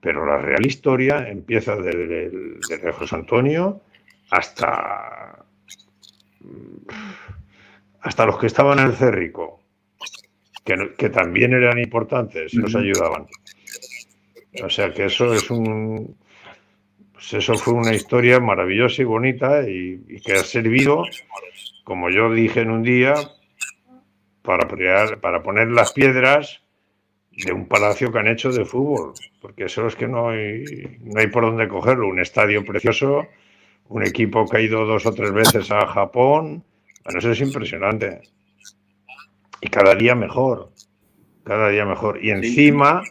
pero 0.00 0.24
la 0.26 0.38
real 0.38 0.64
historia 0.66 1.28
empieza 1.28 1.76
desde, 1.76 2.30
desde 2.68 2.92
José 2.92 3.16
Antonio 3.16 3.80
hasta, 4.30 5.44
hasta 8.00 8.26
los 8.26 8.38
que 8.38 8.46
estaban 8.46 8.78
en 8.78 8.86
el 8.86 8.92
Cerrico, 8.94 9.63
que, 10.64 10.94
que 10.96 11.10
también 11.10 11.52
eran 11.52 11.78
importantes 11.78 12.54
y 12.54 12.58
nos 12.58 12.74
ayudaban. 12.74 13.26
O 14.62 14.70
sea 14.70 14.92
que 14.92 15.06
eso 15.06 15.34
es 15.34 15.50
un, 15.50 16.16
pues 17.12 17.34
eso 17.34 17.54
fue 17.54 17.74
una 17.74 17.94
historia 17.94 18.40
maravillosa 18.40 19.02
y 19.02 19.04
bonita 19.04 19.68
y, 19.68 20.02
y, 20.08 20.20
que 20.20 20.34
ha 20.34 20.44
servido, 20.44 21.04
como 21.84 22.10
yo 22.10 22.32
dije 22.32 22.60
en 22.60 22.70
un 22.70 22.82
día, 22.82 23.14
para, 24.42 24.68
para 25.20 25.42
poner 25.42 25.68
las 25.68 25.92
piedras 25.92 26.62
de 27.32 27.52
un 27.52 27.66
palacio 27.66 28.12
que 28.12 28.18
han 28.18 28.28
hecho 28.28 28.52
de 28.52 28.64
fútbol, 28.64 29.14
porque 29.40 29.64
eso 29.64 29.86
es 29.86 29.96
que 29.96 30.06
no 30.06 30.28
hay, 30.28 30.64
no 31.00 31.18
hay 31.18 31.26
por 31.28 31.44
dónde 31.44 31.66
cogerlo. 31.66 32.08
Un 32.08 32.20
estadio 32.20 32.64
precioso, 32.64 33.26
un 33.88 34.06
equipo 34.06 34.46
que 34.48 34.58
ha 34.58 34.60
ido 34.60 34.84
dos 34.84 35.06
o 35.06 35.12
tres 35.12 35.32
veces 35.32 35.70
a 35.70 35.86
Japón, 35.86 36.62
bueno, 37.04 37.18
eso 37.18 37.32
es 37.32 37.40
impresionante. 37.40 38.20
Y 39.64 39.68
cada 39.70 39.94
día 39.94 40.14
mejor, 40.14 40.68
cada 41.42 41.70
día 41.70 41.86
mejor. 41.86 42.22
Y 42.22 42.30
encima 42.30 43.02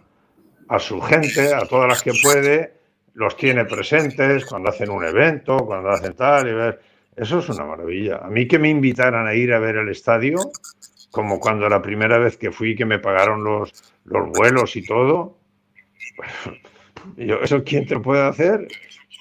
a 0.68 0.78
su 0.78 1.01
gente, 1.01 1.51
a 1.51 1.66
todas 1.66 1.89
las 1.89 2.04
que 2.04 2.12
puede, 2.22 2.76
los 3.16 3.36
tiene 3.36 3.66
presentes 3.66 4.45
cuando 4.45 4.70
hacen 4.70 4.91
un 4.91 5.04
evento, 5.04 5.58
cuando 5.66 5.89
hacen 5.89 6.14
tal 6.14 6.47
y 6.47 6.54
ver. 6.54 6.80
Eso 7.16 7.39
es 7.39 7.49
una 7.49 7.66
maravilla. 7.66 8.18
A 8.18 8.30
mí 8.30 8.47
que 8.47 8.60
me 8.60 8.70
invitaran 8.70 9.26
a 9.26 9.34
ir 9.34 9.51
a 9.51 9.58
ver 9.58 9.78
el 9.78 9.89
estadio, 9.89 10.38
como 11.10 11.39
cuando 11.39 11.68
la 11.68 11.82
primera 11.82 12.20
vez 12.20 12.38
que 12.38 12.51
fui 12.51 12.76
que 12.76 12.86
me 12.86 12.99
pagaron 12.99 13.43
los, 13.43 13.74
los 14.06 14.30
vuelos 14.30 14.76
y 14.76 14.86
todo. 14.86 15.39
Yo, 17.18 17.41
¿Eso 17.41 17.64
quién 17.64 17.88
te 17.88 17.99
puede 17.99 18.22
hacer? 18.22 18.68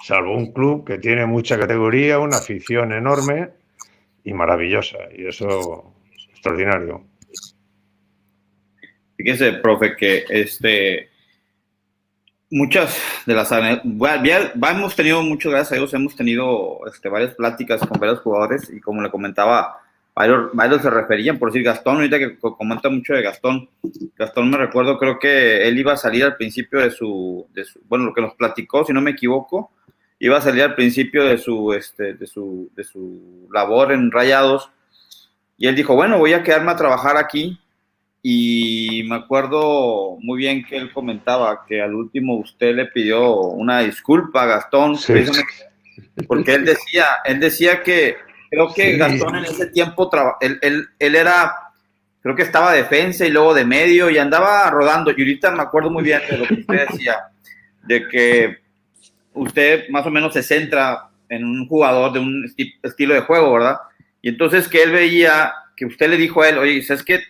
Salvo 0.05 0.37
un 0.37 0.53
club 0.53 0.85
que 0.85 0.99
tiene 0.99 1.25
mucha 1.25 1.59
categoría, 1.59 2.19
una 2.19 2.37
afición 2.37 2.93
enorme 2.93 3.53
y 4.23 4.35
maravillosa. 4.35 4.99
Y 5.17 5.27
eso, 5.27 5.95
extraordinario. 6.31 7.11
Fíjese, 9.23 9.53
profe, 9.53 9.95
que 9.95 10.25
este, 10.29 11.09
muchas 12.51 13.01
de 13.25 13.35
las 13.35 13.53
hemos 13.53 14.97
tenido 14.97 15.23
muchas 15.23 15.53
gracias 15.53 15.73
a 15.73 15.77
Dios 15.77 15.95
hemos 15.95 16.17
tenido 16.17 16.81
este, 16.89 17.09
varias 17.09 17.33
pláticas 17.37 17.87
con 17.87 18.01
varios 18.01 18.19
jugadores 18.19 18.69
y 18.75 18.81
como 18.81 19.01
le 19.01 19.13
comentaba 19.13 19.79
varios, 20.13 20.83
se 20.83 20.91
referían, 20.91 21.39
por 21.39 21.53
decir 21.53 21.63
Gastón, 21.63 21.97
ahorita 21.99 22.19
que 22.19 22.37
comenta 22.37 22.89
mucho 22.89 23.15
de 23.15 23.23
Gastón, 23.23 23.69
Gastón 24.17 24.51
me 24.51 24.57
recuerdo, 24.59 24.99
creo 24.99 25.21
que 25.21 25.69
él 25.69 25.79
iba 25.79 25.93
a 25.93 25.97
salir 25.97 26.25
al 26.25 26.37
principio 26.37 26.81
de 26.81 26.91
su, 26.91 27.47
bueno, 27.89 28.07
lo 28.07 28.13
que 28.13 28.23
nos 28.23 28.35
platicó, 28.35 28.85
si 28.85 28.93
no 28.93 29.01
me 29.01 29.13
equivoco, 29.13 29.71
iba 30.19 30.37
a 30.37 30.41
salir 30.41 30.65
al 30.65 30.75
principio 30.75 31.25
de 31.25 31.39
su, 31.39 31.73
este, 31.73 32.15
de 32.15 32.27
su, 32.27 32.73
de 32.75 32.83
su 32.83 33.49
labor 33.53 33.93
en 33.93 34.11
Rayados, 34.11 34.69
y 35.57 35.69
él 35.69 35.77
dijo, 35.77 35.95
bueno, 35.95 36.19
voy 36.19 36.33
a 36.33 36.43
quedarme 36.43 36.73
a 36.73 36.77
trabajar 36.77 37.17
aquí, 37.17 37.62
y 38.23 39.03
me 39.09 39.17
acuerdo 39.17 40.17
muy 40.21 40.39
bien 40.39 40.65
que 40.65 40.77
él 40.77 40.93
comentaba 40.93 41.65
que 41.67 41.83
al 41.83 41.95
último 41.95 42.37
usted 42.37 42.75
le 42.75 42.87
pidió 42.87 43.35
una 43.37 43.81
disculpa 43.81 44.43
a 44.45 44.47
Gastón, 44.47 44.97
porque 46.29 46.55
él 46.55 46.65
decía, 46.65 47.07
él 47.25 47.41
decía 47.41 47.83
que 47.83 48.17
Creo 48.53 48.71
que 48.75 48.99
Gastón 48.99 49.37
en 49.37 49.47
ese 49.47 49.69
tiempo, 49.69 50.11
él, 50.43 50.59
él, 50.61 50.87
él, 50.99 51.15
era, 51.15 51.55
creo 52.21 52.37
que 52.37 52.43
estaba 52.43 52.75
defensa 52.75 53.25
y 53.25 53.31
luego 53.31 53.55
de 53.55 53.65
medio 53.65 54.11
y 54.11 54.19
andaba 54.19 54.69
rodando. 54.69 55.11
Y 55.11 55.23
ahorita 55.23 55.53
me 55.53 55.63
acuerdo 55.63 55.89
muy 55.89 56.03
bien 56.03 56.21
de 56.31 56.37
lo 56.37 56.47
que 56.47 56.55
usted 56.61 56.87
decía, 56.91 57.17
de 57.85 58.09
que 58.09 58.59
usted 59.33 59.89
más 59.89 60.05
o 60.05 60.11
menos 60.11 60.35
se 60.35 60.43
centra 60.43 61.09
en 61.31 61.47
un 61.47 61.67
jugador 61.67 62.13
de 62.13 62.19
un 62.19 62.45
estilo 62.83 63.15
de 63.15 63.23
juego, 63.23 63.55
¿verdad? 63.55 63.79
Y 64.21 64.29
entonces 64.29 64.69
que 64.69 64.83
él 64.83 64.91
veía, 64.91 65.55
que 65.75 65.87
usted 65.87 66.11
le 66.11 66.19
dijo 66.19 66.43
a 66.43 66.51
él, 66.51 66.59
oye, 66.59 66.77
es 66.77 67.03
que 67.03 67.21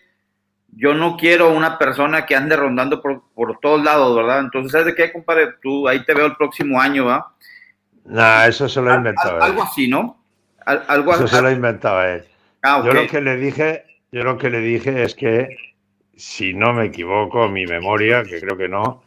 yo 0.72 0.94
no 0.94 1.16
quiero 1.16 1.52
una 1.52 1.78
persona 1.78 2.26
que 2.26 2.34
ande 2.34 2.56
rondando 2.56 3.00
por, 3.00 3.22
por 3.34 3.58
todos 3.60 3.82
lados, 3.84 4.16
¿verdad? 4.16 4.40
Entonces, 4.40 4.72
¿sabes 4.72 4.86
de 4.86 4.94
qué, 4.94 5.12
compadre? 5.12 5.48
Tú 5.62 5.86
ahí 5.86 6.04
te 6.04 6.14
veo 6.14 6.26
el 6.26 6.36
próximo 6.36 6.80
año, 6.80 7.06
¿va? 7.06 7.34
No, 8.04 8.42
eso 8.44 8.68
se 8.68 8.80
lo 8.80 8.92
he 8.92 8.96
inventado. 8.96 9.42
Algo 9.42 9.62
así, 9.62 9.86
¿no? 9.86 10.18
algo 10.64 11.14
Eso 11.14 11.28
se 11.28 11.42
lo 11.42 11.50
inventaba 11.50 12.08
él. 12.08 12.24
Ah, 12.62 12.82
yo 12.84 12.92
lo 12.92 13.06
que 13.06 13.20
le 13.20 13.36
dije, 13.36 13.84
yo 14.12 14.22
lo 14.22 14.38
que 14.38 14.48
le 14.48 14.60
dije 14.60 15.02
es 15.02 15.14
que, 15.14 15.56
si 16.16 16.54
no 16.54 16.72
me 16.72 16.86
equivoco, 16.86 17.48
mi 17.48 17.66
memoria, 17.66 18.22
que 18.22 18.40
creo 18.40 18.56
que 18.56 18.68
no, 18.68 19.02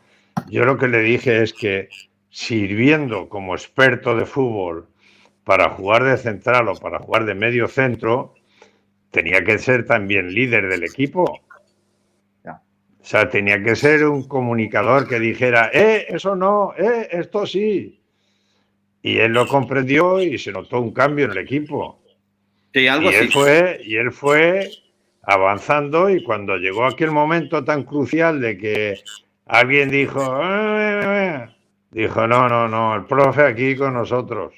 yo 0.47 0.65
lo 0.65 0.77
que 0.77 0.87
le 0.87 0.99
dije 0.99 1.41
es 1.41 1.53
que 1.53 1.89
sirviendo 2.29 3.29
como 3.29 3.55
experto 3.55 4.15
de 4.15 4.25
fútbol 4.25 4.87
para 5.45 5.69
jugar 5.69 6.03
de 6.03 6.17
central 6.17 6.67
o 6.67 6.75
para 6.75 6.99
jugar 6.99 7.25
de 7.25 7.35
medio 7.35 7.67
centro, 7.67 8.33
tenía 9.11 9.43
que 9.43 9.57
ser 9.57 9.85
también 9.85 10.33
líder 10.33 10.67
del 10.67 10.83
equipo. 10.83 11.39
O 13.05 13.07
sea, 13.07 13.29
tenía 13.29 13.61
que 13.61 13.75
ser 13.75 14.03
un 14.03 14.27
comunicador 14.27 15.07
que 15.07 15.19
dijera, 15.19 15.69
eh, 15.71 16.07
eso 16.09 16.35
no, 16.35 16.73
eh, 16.75 17.07
esto 17.11 17.45
sí. 17.45 17.99
Y 19.03 19.17
él 19.19 19.31
lo 19.31 19.47
comprendió 19.47 20.19
y 20.23 20.39
se 20.39 20.51
notó 20.51 20.81
un 20.81 20.91
cambio 20.91 21.25
en 21.25 21.31
el 21.33 21.37
equipo. 21.37 22.01
Sí, 22.73 22.87
algo 22.87 23.11
y 23.11 23.13
Él 23.13 23.31
fue, 23.31 23.79
y 23.83 23.95
él 23.97 24.11
fue 24.11 24.71
avanzando 25.21 26.09
y 26.09 26.23
cuando 26.23 26.57
llegó 26.57 26.83
aquel 26.87 27.11
momento 27.11 27.63
tan 27.63 27.83
crucial 27.83 28.41
de 28.41 28.57
que 28.57 28.99
alguien 29.45 29.91
dijo, 29.91 30.41
eh, 30.41 31.01
eh, 31.03 31.45
eh", 31.45 31.55
dijo, 31.91 32.25
no, 32.25 32.49
no, 32.49 32.67
no, 32.67 32.95
el 32.95 33.05
profe 33.05 33.43
aquí 33.43 33.75
con 33.75 33.93
nosotros. 33.93 34.55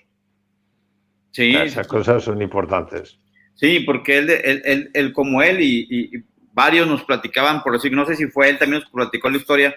Sí. 1.31 1.53
esas 1.53 1.85
cosas 1.85 2.23
son 2.23 2.41
importantes. 2.41 3.19
Sí, 3.55 3.81
porque 3.81 4.19
él, 4.19 4.29
él, 4.29 4.89
él, 4.93 5.11
como 5.11 5.41
él 5.41 5.59
y, 5.59 5.85
y, 5.89 6.23
varios 6.57 6.87
nos 6.87 7.03
platicaban, 7.03 7.61
por 7.61 7.73
decir, 7.73 7.93
no 7.93 8.03
sé 8.07 8.15
si 8.15 8.25
fue 8.25 8.49
él 8.49 8.57
también 8.57 8.81
nos 8.81 8.89
platicó 8.89 9.29
la 9.29 9.37
historia, 9.37 9.75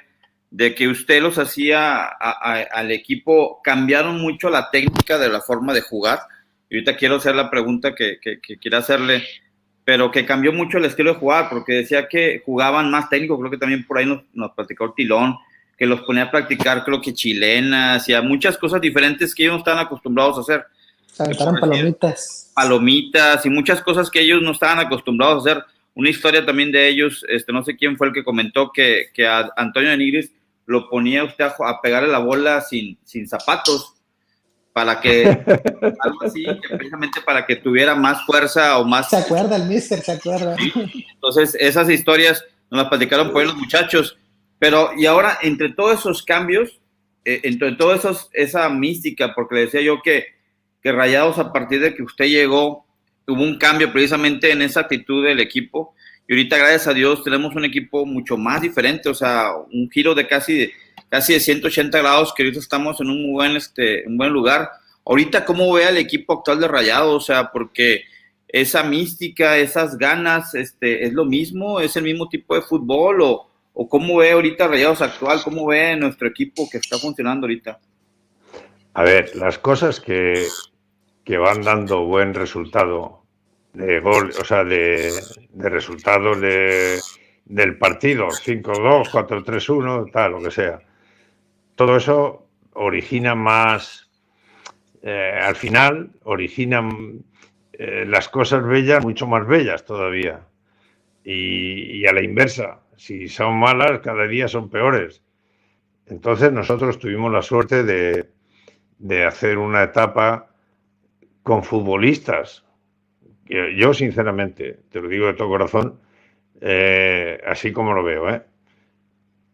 de 0.51 0.75
que 0.75 0.89
usted 0.89 1.21
los 1.21 1.37
hacía 1.37 2.07
al 2.07 2.91
equipo, 2.91 3.61
cambiaron 3.63 4.19
mucho 4.19 4.49
la 4.49 4.71
técnica 4.71 5.19
de 5.19 5.29
la 5.29 5.43
forma 5.43 5.75
de 5.75 5.83
jugar. 5.83 6.21
Y 6.71 6.77
ahorita 6.77 6.97
quiero 6.97 7.17
hacer 7.17 7.37
la 7.37 7.51
pregunta 7.51 7.95
que, 7.95 8.19
que, 8.19 8.41
quiero 8.59 8.79
hacerle, 8.79 9.23
pero 9.85 10.11
que 10.11 10.25
cambió 10.25 10.55
mucho 10.55 10.79
el 10.79 10.87
estilo 10.87 11.13
de 11.13 11.21
jugar, 11.21 11.51
porque 11.51 11.75
decía 11.75 12.09
que 12.09 12.43
jugaban 12.47 12.91
más 12.91 13.11
técnico, 13.11 13.39
creo 13.39 13.51
que 13.51 13.59
también 13.59 13.87
por 13.87 13.99
ahí 13.99 14.07
nos, 14.07 14.23
nos 14.33 14.53
platicó 14.53 14.87
el 14.87 14.95
Tilón, 14.97 15.37
que 15.77 15.85
los 15.85 16.01
ponía 16.01 16.25
a 16.25 16.31
practicar, 16.31 16.83
creo 16.83 17.03
que 17.03 17.13
chilenas, 17.13 18.09
y 18.09 18.15
a 18.15 18.23
muchas 18.23 18.57
cosas 18.57 18.81
diferentes 18.81 19.35
que 19.35 19.43
ellos 19.43 19.53
no 19.53 19.59
estaban 19.59 19.85
acostumbrados 19.85 20.39
a 20.39 20.41
hacer. 20.41 20.67
palomitas. 21.61 22.53
Palomitas 22.55 23.45
y 23.45 23.51
muchas 23.51 23.83
cosas 23.83 24.11
que 24.11 24.23
ellos 24.23 24.41
no 24.41 24.53
estaban 24.53 24.79
acostumbrados 24.79 25.47
a 25.47 25.51
hacer. 25.51 25.65
Una 25.95 26.11
historia 26.11 26.45
también 26.47 26.73
de 26.73 26.89
ellos, 26.89 27.25
este, 27.29 27.53
no 27.53 27.65
sé 27.65 27.77
quién 27.77 27.97
fue 27.97 28.09
el 28.09 28.13
que 28.13 28.25
comentó 28.25 28.71
que, 28.73 29.07
que 29.13 29.27
a 29.27 29.51
Antonio 29.57 29.91
de 29.91 29.97
Nigris 29.97 30.33
lo 30.67 30.89
ponía 30.89 31.25
usted 31.25 31.45
a, 31.45 31.81
pegarle 31.83 32.09
la 32.09 32.21
bola 32.21 32.61
sin, 32.61 32.99
sin 33.05 33.27
zapatos, 33.27 33.95
para 34.73 35.01
que, 35.01 35.25
algo 36.01 36.23
así, 36.23 36.47
precisamente 36.69 37.21
para 37.23 37.45
que 37.45 37.57
tuviera 37.57 37.95
más 37.95 38.25
fuerza 38.25 38.79
o 38.79 38.85
más... 38.85 39.11
Se 39.11 39.17
acuerda 39.17 39.57
el 39.57 39.65
mister, 39.65 40.01
se 40.01 40.13
acuerda. 40.13 40.57
Entonces, 41.13 41.57
esas 41.59 41.91
historias 41.91 42.45
nos 42.71 42.83
las 42.83 42.89
platicaron 42.89 43.33
por 43.33 43.43
ahí 43.43 43.49
los 43.49 43.57
muchachos, 43.57 44.17
pero 44.61 44.91
y 44.97 45.07
ahora, 45.07 45.39
entre 45.43 45.71
todos 45.71 45.99
esos 45.99 46.23
cambios, 46.23 46.81
eh, 47.25 47.41
entre 47.45 47.77
esos, 47.95 48.31
esa 48.33 48.69
mística, 48.69 49.35
porque 49.35 49.57
le 49.57 49.61
decía 49.63 49.81
yo 49.81 50.01
que, 50.03 50.27
que 50.83 50.93
Rayados 50.93 51.39
a 51.39 51.53
partir 51.53 51.81
de 51.81 51.95
que 51.95 52.03
usted 52.03 52.27
llegó, 52.27 52.87
hubo 53.33 53.43
un 53.43 53.59
cambio 53.59 53.93
precisamente 53.93 54.51
en 54.51 54.63
esa 54.63 54.81
actitud 54.81 55.25
del 55.25 55.41
equipo, 55.41 55.95
y 56.31 56.35
ahorita, 56.35 56.59
gracias 56.59 56.87
a 56.87 56.95
Dios, 56.95 57.25
tenemos 57.25 57.57
un 57.57 57.65
equipo 57.65 58.07
mucho 58.07 58.37
más 58.37 58.63
diferente, 58.63 59.09
o 59.09 59.15
sea, 59.15 59.51
un 59.73 59.91
giro 59.91 60.15
de 60.15 60.29
casi, 60.29 60.71
casi 61.09 61.33
de 61.33 61.41
180 61.41 61.99
grados, 61.99 62.33
que 62.33 62.45
ahorita 62.45 62.61
estamos 62.61 63.01
en 63.01 63.11
un 63.11 63.21
muy 63.21 63.33
buen, 63.33 63.57
este, 63.57 64.07
un 64.07 64.17
buen 64.17 64.33
lugar. 64.33 64.71
Ahorita, 65.05 65.45
¿cómo 65.45 65.73
ve 65.73 65.87
al 65.87 65.97
equipo 65.97 66.35
actual 66.35 66.61
de 66.61 66.69
Rayado? 66.69 67.17
O 67.17 67.21
sea, 67.21 67.51
porque 67.51 68.05
esa 68.47 68.85
mística, 68.85 69.57
esas 69.57 69.99
ganas, 69.99 70.55
este, 70.55 71.05
¿es 71.05 71.13
lo 71.15 71.25
mismo? 71.25 71.81
¿Es 71.81 71.97
el 71.97 72.05
mismo 72.05 72.29
tipo 72.29 72.55
de 72.55 72.63
fútbol? 72.63 73.23
¿O, 73.23 73.51
o 73.73 73.89
cómo 73.89 74.19
ve 74.19 74.31
ahorita 74.31 74.69
Rayados 74.69 75.03
actual? 75.03 75.41
¿Cómo 75.43 75.67
ve 75.67 75.97
nuestro 75.97 76.29
equipo 76.29 76.69
que 76.71 76.79
está 76.79 76.97
funcionando 76.97 77.47
ahorita? 77.47 77.81
A 78.95 79.03
ver, 79.03 79.35
las 79.35 79.59
cosas 79.59 79.99
que, 79.99 80.47
que 81.25 81.39
van 81.39 81.63
dando 81.63 82.05
buen 82.05 82.35
resultado 82.35 83.20
de 83.73 84.01
gol, 84.01 84.31
o 84.41 84.45
sea, 84.45 84.65
de, 84.65 85.13
de 85.51 85.69
resultados 85.69 86.41
de, 86.41 86.99
del 87.45 87.79
partido, 87.79 88.29
5-2, 88.29 89.11
4-3-1, 89.11 90.11
tal, 90.11 90.33
lo 90.33 90.43
que 90.43 90.51
sea. 90.51 90.81
Todo 91.75 91.97
eso 91.97 92.47
origina 92.75 93.35
más, 93.35 94.11
eh, 95.03 95.39
al 95.43 95.57
final, 95.57 96.11
originan 96.25 97.25
eh, 97.73 98.05
las 98.07 98.29
cosas 98.29 98.65
bellas 98.65 99.05
mucho 99.05 99.27
más 99.27 99.47
bellas 99.47 99.85
todavía. 99.85 100.47
y, 101.25 102.07
a 102.07 102.13
la 102.13 102.23
inversa. 102.23 102.81
Si 102.97 103.29
son 103.29 103.59
malas, 103.59 104.01
cada 104.01 104.27
día 104.27 104.49
son 104.49 104.69
peores. 104.69 105.23
Entonces 106.11 106.53
nosotros 106.53 106.99
tuvimos 106.99 107.33
la 107.33 107.41
suerte 107.41 107.85
de, 107.85 109.25
hacer 109.25 109.59
una 109.59 109.85
etapa 109.85 110.51
con 111.43 111.63
futbolistas. 111.63 112.65
Yo, 113.51 113.93
sinceramente, 113.93 114.79
te 114.91 115.01
lo 115.01 115.09
digo 115.09 115.27
de 115.27 115.35
todo 115.35 115.49
corazón, 115.49 115.99
eh, 116.61 117.41
así 117.45 117.73
como 117.73 117.93
lo 117.93 118.05
veo, 118.05 118.31
¿eh? 118.31 118.43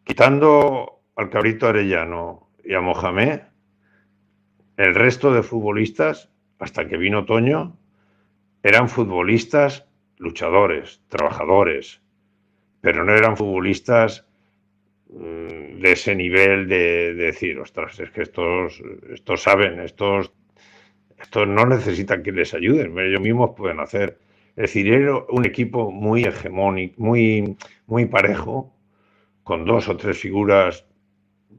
quitando 0.04 1.00
al 1.16 1.30
cabrito 1.30 1.66
Arellano 1.66 2.50
y 2.62 2.74
a 2.74 2.82
Mohamed, 2.82 3.40
el 4.76 4.94
resto 4.94 5.32
de 5.32 5.42
futbolistas, 5.42 6.28
hasta 6.58 6.86
que 6.86 6.98
vino 6.98 7.24
Toño, 7.24 7.78
eran 8.62 8.90
futbolistas 8.90 9.86
luchadores, 10.18 11.00
trabajadores, 11.08 12.02
pero 12.82 13.02
no 13.02 13.14
eran 13.14 13.38
futbolistas 13.38 14.26
mm, 15.08 15.80
de 15.80 15.92
ese 15.92 16.14
nivel 16.14 16.68
de, 16.68 17.14
decir, 17.14 17.58
ostras, 17.58 17.98
es 17.98 18.10
que 18.10 18.22
estos, 18.22 18.82
estos 19.10 19.42
saben, 19.42 19.80
estos, 19.80 20.32
estos 21.26 21.48
no 21.48 21.66
necesitan 21.66 22.22
que 22.22 22.30
les 22.30 22.54
ayuden, 22.54 22.96
ellos 22.98 23.20
mismos 23.20 23.50
pueden 23.56 23.80
hacer. 23.80 24.18
Es 24.50 24.70
decir, 24.70 24.92
era 24.92 25.16
un 25.28 25.44
equipo 25.44 25.90
muy 25.90 26.22
hegemónico, 26.24 26.94
muy, 27.02 27.56
muy 27.88 28.06
parejo, 28.06 28.72
con 29.42 29.64
dos 29.64 29.88
o 29.88 29.96
tres 29.96 30.18
figuras, 30.18 30.86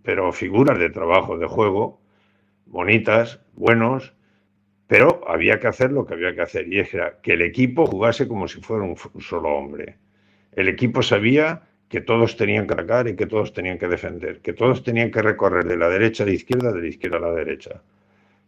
pero 0.03 0.31
figuras 0.31 0.79
de 0.79 0.89
trabajo, 0.89 1.37
de 1.37 1.47
juego, 1.47 1.99
bonitas, 2.65 3.41
buenos, 3.55 4.13
pero 4.87 5.21
había 5.27 5.59
que 5.59 5.67
hacer 5.67 5.91
lo 5.91 6.05
que 6.05 6.13
había 6.13 6.33
que 6.33 6.41
hacer 6.41 6.71
y 6.71 6.79
era 6.79 7.19
que 7.21 7.33
el 7.33 7.41
equipo 7.41 7.85
jugase 7.85 8.25
como 8.25 8.47
si 8.47 8.61
fuera 8.61 8.83
un, 8.83 8.95
solo 9.19 9.49
hombre. 9.49 9.97
El 10.53 10.69
equipo 10.69 11.01
sabía 11.01 11.63
que 11.89 11.99
todos 11.99 12.37
tenían 12.37 12.67
que 12.67 12.73
atacar 12.73 13.09
y 13.09 13.17
que 13.17 13.25
todos 13.25 13.51
tenían 13.51 13.77
que 13.77 13.89
defender, 13.89 14.39
que 14.39 14.53
todos 14.53 14.81
tenían 14.81 15.11
que 15.11 15.21
recorrer 15.21 15.65
de 15.65 15.75
la 15.75 15.89
derecha 15.89 16.23
a 16.23 16.27
la 16.27 16.33
izquierda, 16.33 16.71
de 16.71 16.81
la 16.81 16.87
izquierda 16.87 17.17
a 17.17 17.21
la 17.21 17.33
derecha, 17.33 17.81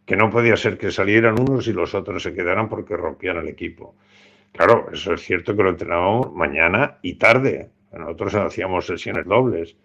que 0.09 0.15
no 0.15 0.31
podía 0.31 0.57
ser 0.57 0.79
que 0.79 0.89
salieran 0.89 1.39
unos 1.39 1.67
y 1.67 1.71
los 1.71 1.93
otros 1.93 2.23
se 2.23 2.33
quedaran 2.33 2.67
porque 2.67 2.97
rompían 2.97 3.37
el 3.37 3.47
equipo. 3.47 3.93
Claro, 4.51 4.87
eso 4.91 5.13
es 5.13 5.21
cierto 5.21 5.55
que 5.55 5.61
lo 5.61 5.69
entrenábamos 5.69 6.33
mañana 6.33 6.97
y 7.03 7.13
tarde. 7.13 7.69
Nosotros 7.93 8.33
hacíamos 8.33 8.87
sesiones 8.87 9.27
dobles, 9.27 9.77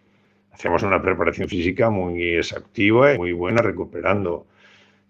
hacíamos 0.50 0.82
una 0.82 1.02
preparación 1.02 1.46
física 1.46 1.90
muy 1.90 2.36
exhaustiva 2.36 3.12
y 3.12 3.18
muy 3.18 3.32
buena, 3.32 3.60
recuperando 3.60 4.46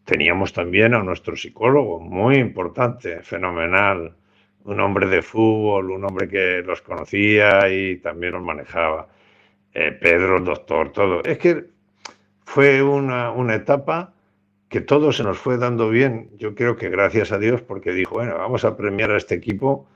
Teníamos 0.04 0.52
también 0.52 0.94
a 0.94 1.02
nuestro 1.02 1.36
psicólogo, 1.36 2.00
muy 2.00 2.38
importante, 2.38 3.22
fenomenal, 3.22 4.16
un 4.64 4.80
hombre 4.80 5.06
de 5.06 5.22
fútbol, 5.22 5.92
un 5.92 6.04
hombre 6.04 6.28
que 6.28 6.60
los 6.62 6.82
conocía 6.82 7.68
y 7.70 7.98
también 7.98 8.32
los 8.32 8.42
manejaba. 8.42 9.08
Eh, 9.72 9.92
Pedro, 9.92 10.38
el 10.38 10.44
doctor, 10.44 10.90
todo. 10.90 11.22
Es 11.22 11.38
que 11.38 11.66
fue 12.44 12.82
una, 12.82 13.30
una 13.30 13.54
etapa 13.54 14.13
que 14.74 14.80
todo 14.80 15.12
se 15.12 15.22
nos 15.22 15.38
fue 15.38 15.56
dando 15.56 15.88
bien. 15.88 16.30
Yo 16.36 16.56
creo 16.56 16.74
que 16.74 16.90
gracias 16.90 17.30
a 17.30 17.38
Dios, 17.38 17.62
porque 17.62 17.92
dijo, 17.92 18.16
bueno, 18.16 18.36
vamos 18.36 18.64
a 18.64 18.76
premiar 18.76 19.12
a 19.12 19.16
este 19.16 19.36
equipo, 19.36 19.86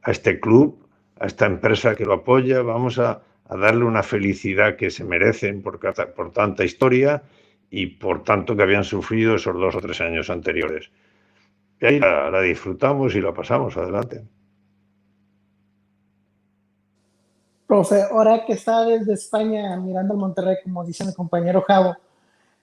a 0.00 0.12
este 0.12 0.38
club, 0.38 0.78
a 1.18 1.26
esta 1.26 1.46
empresa 1.46 1.96
que 1.96 2.04
lo 2.04 2.12
apoya, 2.12 2.62
vamos 2.62 3.00
a, 3.00 3.22
darle 3.50 3.84
una 3.84 4.04
felicidad 4.04 4.76
que 4.76 4.90
se 4.90 5.02
merecen 5.02 5.60
por, 5.60 5.80
por 6.14 6.30
tanta 6.30 6.64
historia 6.64 7.24
y 7.68 7.86
por 7.86 8.22
tanto 8.22 8.54
que 8.54 8.62
habían 8.62 8.84
sufrido 8.84 9.34
esos 9.34 9.56
dos 9.56 9.74
o 9.74 9.80
tres 9.80 10.00
años 10.02 10.30
anteriores. 10.30 10.88
Y 11.80 11.86
ahí 11.86 11.98
la, 11.98 12.40
disfrutamos 12.40 13.16
y 13.16 13.20
la 13.20 13.34
pasamos 13.34 13.76
adelante. 13.76 14.22
Profe, 17.66 18.02
ahora 18.02 18.44
que 18.46 18.52
está 18.52 18.84
desde 18.84 19.14
España 19.14 19.76
mirando 19.78 20.14
al 20.14 20.20
Monterrey, 20.20 20.58
como 20.62 20.84
dice 20.84 21.04
mi 21.04 21.12
compañero 21.12 21.62
Javo, 21.62 21.96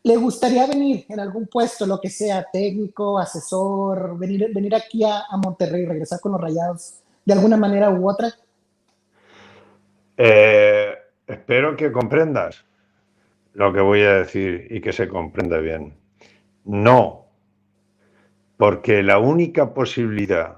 ¿le 0.06 0.18
gustaría 0.18 0.68
venir 0.68 1.04
en 1.10 1.20
algún 1.20 1.48
puesto, 1.48 1.88
lo 1.88 2.00
que 2.00 2.12
sea, 2.12 2.46
técnico, 2.54 3.18
asesor, 3.18 4.16
venir, 4.20 4.54
venir 4.54 4.76
aquí 4.76 5.04
a, 5.04 5.24
a 5.28 5.38
Monterrey, 5.38 5.84
regresar 5.84 6.20
con 6.20 6.34
los 6.34 6.42
rayados 6.42 7.02
de 7.26 7.34
alguna 7.34 7.58
manera 7.58 7.90
u 7.90 8.08
otra? 8.08 8.32
Eh, 10.16 10.94
espero 11.26 11.76
que 11.76 11.92
comprendas 11.92 12.66
lo 13.54 13.74
que 13.74 13.82
voy 13.82 14.02
a 14.04 14.18
decir 14.18 14.68
y 14.70 14.80
que 14.80 14.94
se 14.94 15.08
comprenda 15.08 15.58
bien. 15.58 15.96
No, 16.66 17.26
porque 18.58 19.02
la 19.02 19.18
única 19.18 19.74
posibilidad 19.74 20.58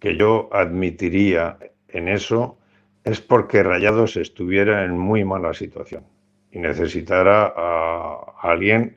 que 0.00 0.16
yo 0.16 0.48
admitiría 0.52 1.58
en 1.86 2.08
eso 2.08 2.58
es 3.04 3.20
porque 3.20 3.62
Rayados 3.62 4.16
estuviera 4.16 4.84
en 4.84 4.98
muy 4.98 5.24
mala 5.24 5.54
situación 5.54 6.17
y 6.52 6.58
necesitara 6.58 7.52
a 7.56 8.34
alguien 8.42 8.96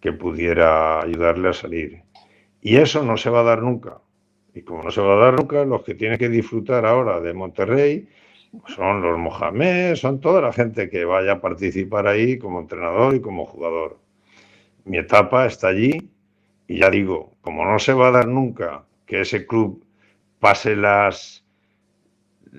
que 0.00 0.12
pudiera 0.12 1.00
ayudarle 1.00 1.48
a 1.48 1.52
salir. 1.52 2.02
Y 2.60 2.76
eso 2.76 3.02
no 3.02 3.16
se 3.16 3.30
va 3.30 3.40
a 3.40 3.44
dar 3.44 3.62
nunca. 3.62 3.98
Y 4.54 4.62
como 4.62 4.82
no 4.82 4.90
se 4.90 5.00
va 5.00 5.14
a 5.14 5.24
dar 5.30 5.34
nunca, 5.34 5.64
los 5.64 5.82
que 5.82 5.94
tienen 5.94 6.18
que 6.18 6.28
disfrutar 6.28 6.86
ahora 6.86 7.20
de 7.20 7.32
Monterrey 7.34 8.08
son 8.66 9.02
los 9.02 9.18
Mohamed, 9.18 9.96
son 9.96 10.20
toda 10.20 10.40
la 10.40 10.52
gente 10.52 10.88
que 10.88 11.04
vaya 11.04 11.32
a 11.32 11.40
participar 11.40 12.06
ahí 12.06 12.38
como 12.38 12.60
entrenador 12.60 13.14
y 13.14 13.20
como 13.20 13.44
jugador. 13.44 13.98
Mi 14.84 14.98
etapa 14.98 15.46
está 15.46 15.68
allí 15.68 16.10
y 16.66 16.78
ya 16.78 16.90
digo, 16.90 17.36
como 17.40 17.64
no 17.64 17.78
se 17.78 17.92
va 17.92 18.08
a 18.08 18.12
dar 18.12 18.28
nunca 18.28 18.84
que 19.04 19.20
ese 19.20 19.46
club 19.46 19.84
pase 20.40 20.76
las 20.76 21.44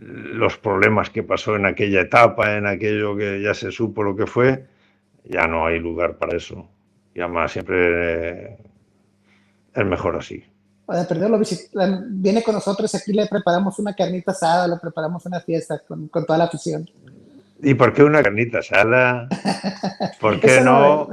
los 0.01 0.57
problemas 0.57 1.09
que 1.09 1.23
pasó 1.23 1.55
en 1.55 1.65
aquella 1.65 2.01
etapa, 2.01 2.55
en 2.55 2.67
aquello 2.67 3.15
que 3.15 3.41
ya 3.41 3.53
se 3.53 3.71
supo 3.71 4.03
lo 4.03 4.15
que 4.15 4.27
fue, 4.27 4.65
ya 5.23 5.47
no 5.47 5.65
hay 5.65 5.79
lugar 5.79 6.17
para 6.17 6.37
eso. 6.37 6.69
Y 7.13 7.21
además 7.21 7.51
siempre 7.51 8.57
es 9.73 9.85
mejor 9.85 10.15
así 10.15 10.43
para 10.87 11.03
perderlo, 11.05 11.37
viene 12.07 12.41
con 12.41 12.55
nosotros, 12.55 12.95
aquí 12.95 13.11
le 13.11 13.27
preparamos 13.27 13.77
una 13.77 13.93
carnita 13.93 14.31
asada, 14.31 14.69
le 14.69 14.77
preparamos 14.77 15.25
una 15.25 15.41
fiesta 15.41 15.81
con, 15.85 16.07
con 16.07 16.25
toda 16.25 16.39
la 16.39 16.45
afición. 16.45 16.89
¿Y 17.61 17.73
por 17.73 17.93
qué 17.93 18.03
una 18.03 18.23
carnita 18.23 18.59
asada? 18.59 19.27
¿Por 20.21 20.39
qué 20.39 20.61
no? 20.61 21.09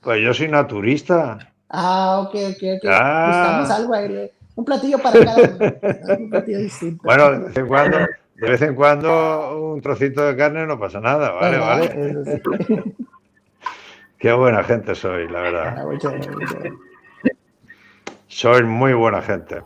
Pues 0.00 0.22
yo 0.22 0.32
soy 0.32 0.46
naturista. 0.46 1.38
Ah, 1.68 2.20
ok, 2.20 2.34
ok, 2.52 2.62
ok. 2.76 2.88
Ah. 2.88 3.26
Buscamos 3.26 3.70
algo 3.70 3.94
ahí. 3.94 4.30
Un 4.60 4.66
platillo 4.66 4.98
para 4.98 5.24
cada 5.24 5.36
uno. 5.38 5.56
un 6.18 6.30
platillo 6.30 6.58
distinto. 6.58 7.02
Bueno, 7.02 7.30
de 7.30 7.38
vez 7.46 7.56
en 7.56 7.66
cuando, 7.66 7.98
de 7.98 8.50
vez 8.50 8.60
en 8.60 8.74
cuando 8.74 9.72
un 9.72 9.80
trocito 9.80 10.26
de 10.26 10.36
carne 10.36 10.66
no 10.66 10.78
pasa 10.78 11.00
nada, 11.00 11.30
¿vale? 11.30 11.58
¿vale? 11.58 12.94
Qué 14.18 14.32
buena 14.34 14.62
gente 14.62 14.94
soy, 14.94 15.28
la 15.28 15.40
verdad. 15.40 15.76
Ah, 15.78 15.86
mucho, 15.86 16.12
mucho. 16.12 16.30
Soy 18.26 18.64
muy 18.64 18.92
buena 18.92 19.22
gente. 19.22 19.62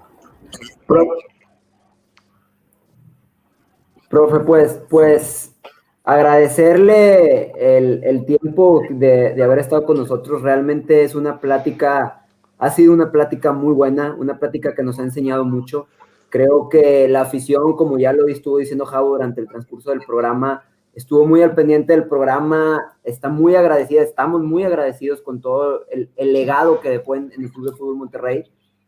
Profe, 4.09 4.39
pues, 4.47 4.81
pues 4.89 5.57
agradecerle 6.05 7.51
el, 7.59 8.25
tiempo 8.27 8.83
de, 8.91 9.43
haber 9.43 9.59
estado 9.59 9.85
con 9.85 9.97
nosotros. 9.97 10.43
Realmente 10.43 11.03
es 11.03 11.17
una 11.17 11.41
plática, 11.41 12.24
ha 12.65 12.71
sido 12.71 12.95
una 12.95 13.13
plática 13.13 13.53
muy 13.53 13.75
buena, 13.75 14.17
una 14.19 14.39
plática 14.39 14.75
que 14.75 14.83
nos 14.83 14.99
ha 14.99 15.03
enseñado 15.03 15.45
mucho. 15.45 15.87
Creo 16.31 16.71
que 16.71 17.07
la 17.09 17.21
afición, 17.21 17.77
como 17.77 17.99
ya 17.99 18.15
lo 18.15 18.27
estuvo 18.27 18.57
diciendo 18.57 18.87
Javo 18.87 19.11
durante 19.11 19.43
el 19.43 19.49
transcurso 19.49 19.91
del 19.91 20.01
programa, 20.01 20.63
estuvo 20.95 21.27
muy 21.27 21.43
al 21.43 21.55
pendiente 21.55 21.93
del 21.93 22.09
programa, 22.09 22.97
está 23.03 23.29
muy 23.29 23.55
agradecida, 23.55 24.01
estamos 24.01 24.43
muy 24.43 24.65
agradecidos 24.65 25.21
con 25.21 25.43
todo 25.43 25.85
el, 25.91 26.09
legado 26.17 26.81
que 26.81 26.89
dejó 26.89 27.17
en, 27.17 27.31
el 27.37 27.53
Club 27.53 27.71
de 27.71 27.77
Fútbol 27.77 27.97
Monterrey. 27.97 28.45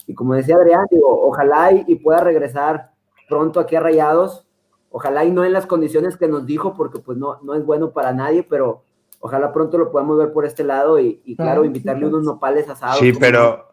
Y 0.07 0.15
como 0.15 0.33
decía 0.33 0.57
Adrián, 0.57 0.87
digo, 0.91 1.09
ojalá 1.29 1.71
y, 1.73 1.97
pueda 1.97 2.21
regresar 2.21 2.93
pronto 3.29 3.61
aquí 3.61 3.77
a 3.77 3.81
Rayados, 3.81 4.49
ojalá 4.91 5.27
y 5.27 5.31
no 5.31 5.45
en 5.45 5.53
las 5.53 5.67
condiciones 5.67 6.17
que 6.17 6.29
nos 6.29 6.47
dijo, 6.47 6.73
porque 6.73 6.99
pues 6.99 7.19
no, 7.19 7.41
no 7.43 7.55
es 7.55 7.63
bueno 7.63 7.91
para 7.91 8.15
nadie, 8.15 8.43
pero 8.43 8.85
ojalá 9.21 9.53
pronto 9.53 9.77
lo 9.77 9.91
podamos 9.91 10.17
ver 10.17 10.33
por 10.33 10.47
este 10.47 10.65
lado 10.65 10.99
y, 10.99 11.21
claro, 11.37 11.63
invitarle 11.63 12.07
unos 12.07 12.25
nopales 12.25 12.71
asados. 12.71 13.01
Sí, 13.01 13.13
pero 13.13 13.66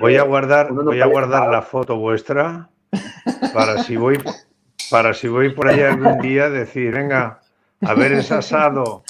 voy 0.00 0.16
a 0.16 0.22
guardar, 0.22 0.72
voy 0.72 1.00
a 1.00 1.06
guardar 1.06 1.48
la 1.48 1.62
foto 1.62 1.96
vuestra 1.98 2.70
para 3.52 3.82
si 3.82 3.96
voy 3.96 4.18
para 4.90 5.12
si 5.14 5.28
voy 5.28 5.50
por 5.50 5.68
ahí 5.68 5.80
algún 5.80 6.18
día 6.18 6.48
decir, 6.48 6.92
venga, 6.92 7.40
a 7.82 7.94
ver 7.94 8.12
ese 8.12 8.34
asado, 8.34 9.02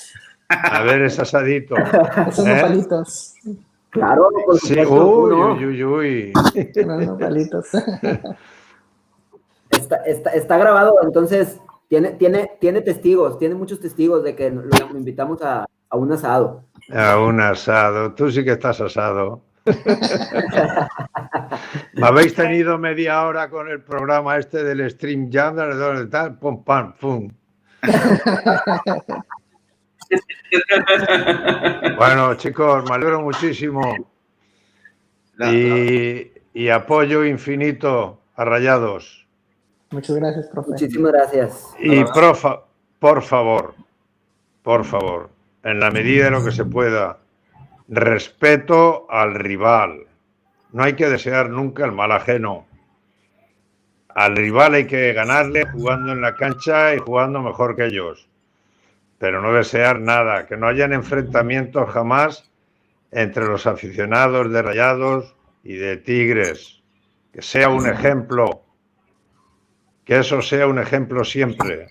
a 0.48 0.82
ver 0.82 1.02
ese 1.02 1.22
asadito. 1.22 1.76
Esos 2.28 2.46
¿eh? 2.46 2.56
nopalitos. 2.56 3.34
Claro, 3.90 4.28
sí, 4.60 4.78
uy, 4.80 5.64
uy, 5.64 5.84
uy, 5.84 6.32
está, 9.70 9.96
está, 10.04 10.30
está, 10.30 10.58
grabado, 10.58 10.96
entonces 11.02 11.58
tiene, 11.88 12.10
tiene, 12.12 12.50
tiene 12.60 12.82
testigos, 12.82 13.38
tiene 13.38 13.54
muchos 13.54 13.80
testigos 13.80 14.22
de 14.22 14.36
que 14.36 14.50
lo, 14.50 14.62
invitamos 14.90 15.40
a, 15.40 15.64
a, 15.88 15.96
un 15.96 16.12
asado. 16.12 16.64
A 16.92 17.18
un 17.18 17.40
asado, 17.40 18.12
tú 18.12 18.30
sí 18.30 18.44
que 18.44 18.52
estás 18.52 18.78
asado. 18.82 19.40
Me 21.94 22.06
habéis 22.06 22.34
tenido 22.34 22.78
media 22.78 23.22
hora 23.26 23.50
con 23.50 23.68
el 23.68 23.80
programa 23.82 24.36
este 24.36 24.64
del 24.64 24.90
Stream 24.90 25.30
Jam, 25.30 25.56
donde 25.56 26.06
tal, 26.06 26.38
pum, 26.38 26.64
pam, 26.64 26.94
pum. 26.94 27.30
Bueno, 31.98 32.34
chicos, 32.36 32.88
me 32.88 32.94
alegro 32.94 33.20
muchísimo. 33.20 33.82
Y, 35.38 36.32
y 36.54 36.68
apoyo 36.70 37.24
infinito 37.24 38.18
a 38.34 38.44
Rayados. 38.44 39.26
Muchas 39.90 40.16
gracias, 40.16 40.48
profe. 40.48 40.70
Muchísimas 40.70 41.12
gracias. 41.12 41.74
Y 41.78 42.04
profa, 42.04 42.62
por 42.98 43.22
favor, 43.22 43.74
por 44.62 44.84
favor, 44.84 45.30
en 45.62 45.80
la 45.80 45.90
medida 45.90 46.26
de 46.26 46.30
lo 46.30 46.44
que 46.44 46.52
se 46.52 46.64
pueda, 46.64 47.18
respeto 47.88 49.06
al 49.10 49.34
rival. 49.34 50.06
No 50.72 50.84
hay 50.84 50.92
que 50.94 51.08
desear 51.08 51.48
nunca 51.48 51.84
el 51.84 51.92
mal 51.92 52.12
ajeno. 52.12 52.66
Al 54.08 54.36
rival 54.36 54.74
hay 54.74 54.86
que 54.86 55.12
ganarle 55.12 55.66
jugando 55.66 56.12
en 56.12 56.20
la 56.20 56.34
cancha 56.36 56.94
y 56.94 56.98
jugando 56.98 57.40
mejor 57.40 57.76
que 57.76 57.86
ellos. 57.86 58.28
Pero 59.18 59.40
no 59.40 59.52
desear 59.52 60.00
nada, 60.00 60.46
que 60.46 60.56
no 60.56 60.68
hayan 60.68 60.92
enfrentamientos 60.92 61.88
jamás 61.90 62.48
entre 63.10 63.46
los 63.46 63.66
aficionados 63.66 64.52
de 64.52 64.62
Rayados 64.62 65.34
y 65.64 65.74
de 65.74 65.96
Tigres. 65.96 66.82
Que 67.32 67.42
sea 67.42 67.68
un 67.68 67.86
ejemplo. 67.88 68.62
Que 70.04 70.18
eso 70.18 70.42
sea 70.42 70.66
un 70.66 70.78
ejemplo 70.78 71.24
siempre. 71.24 71.88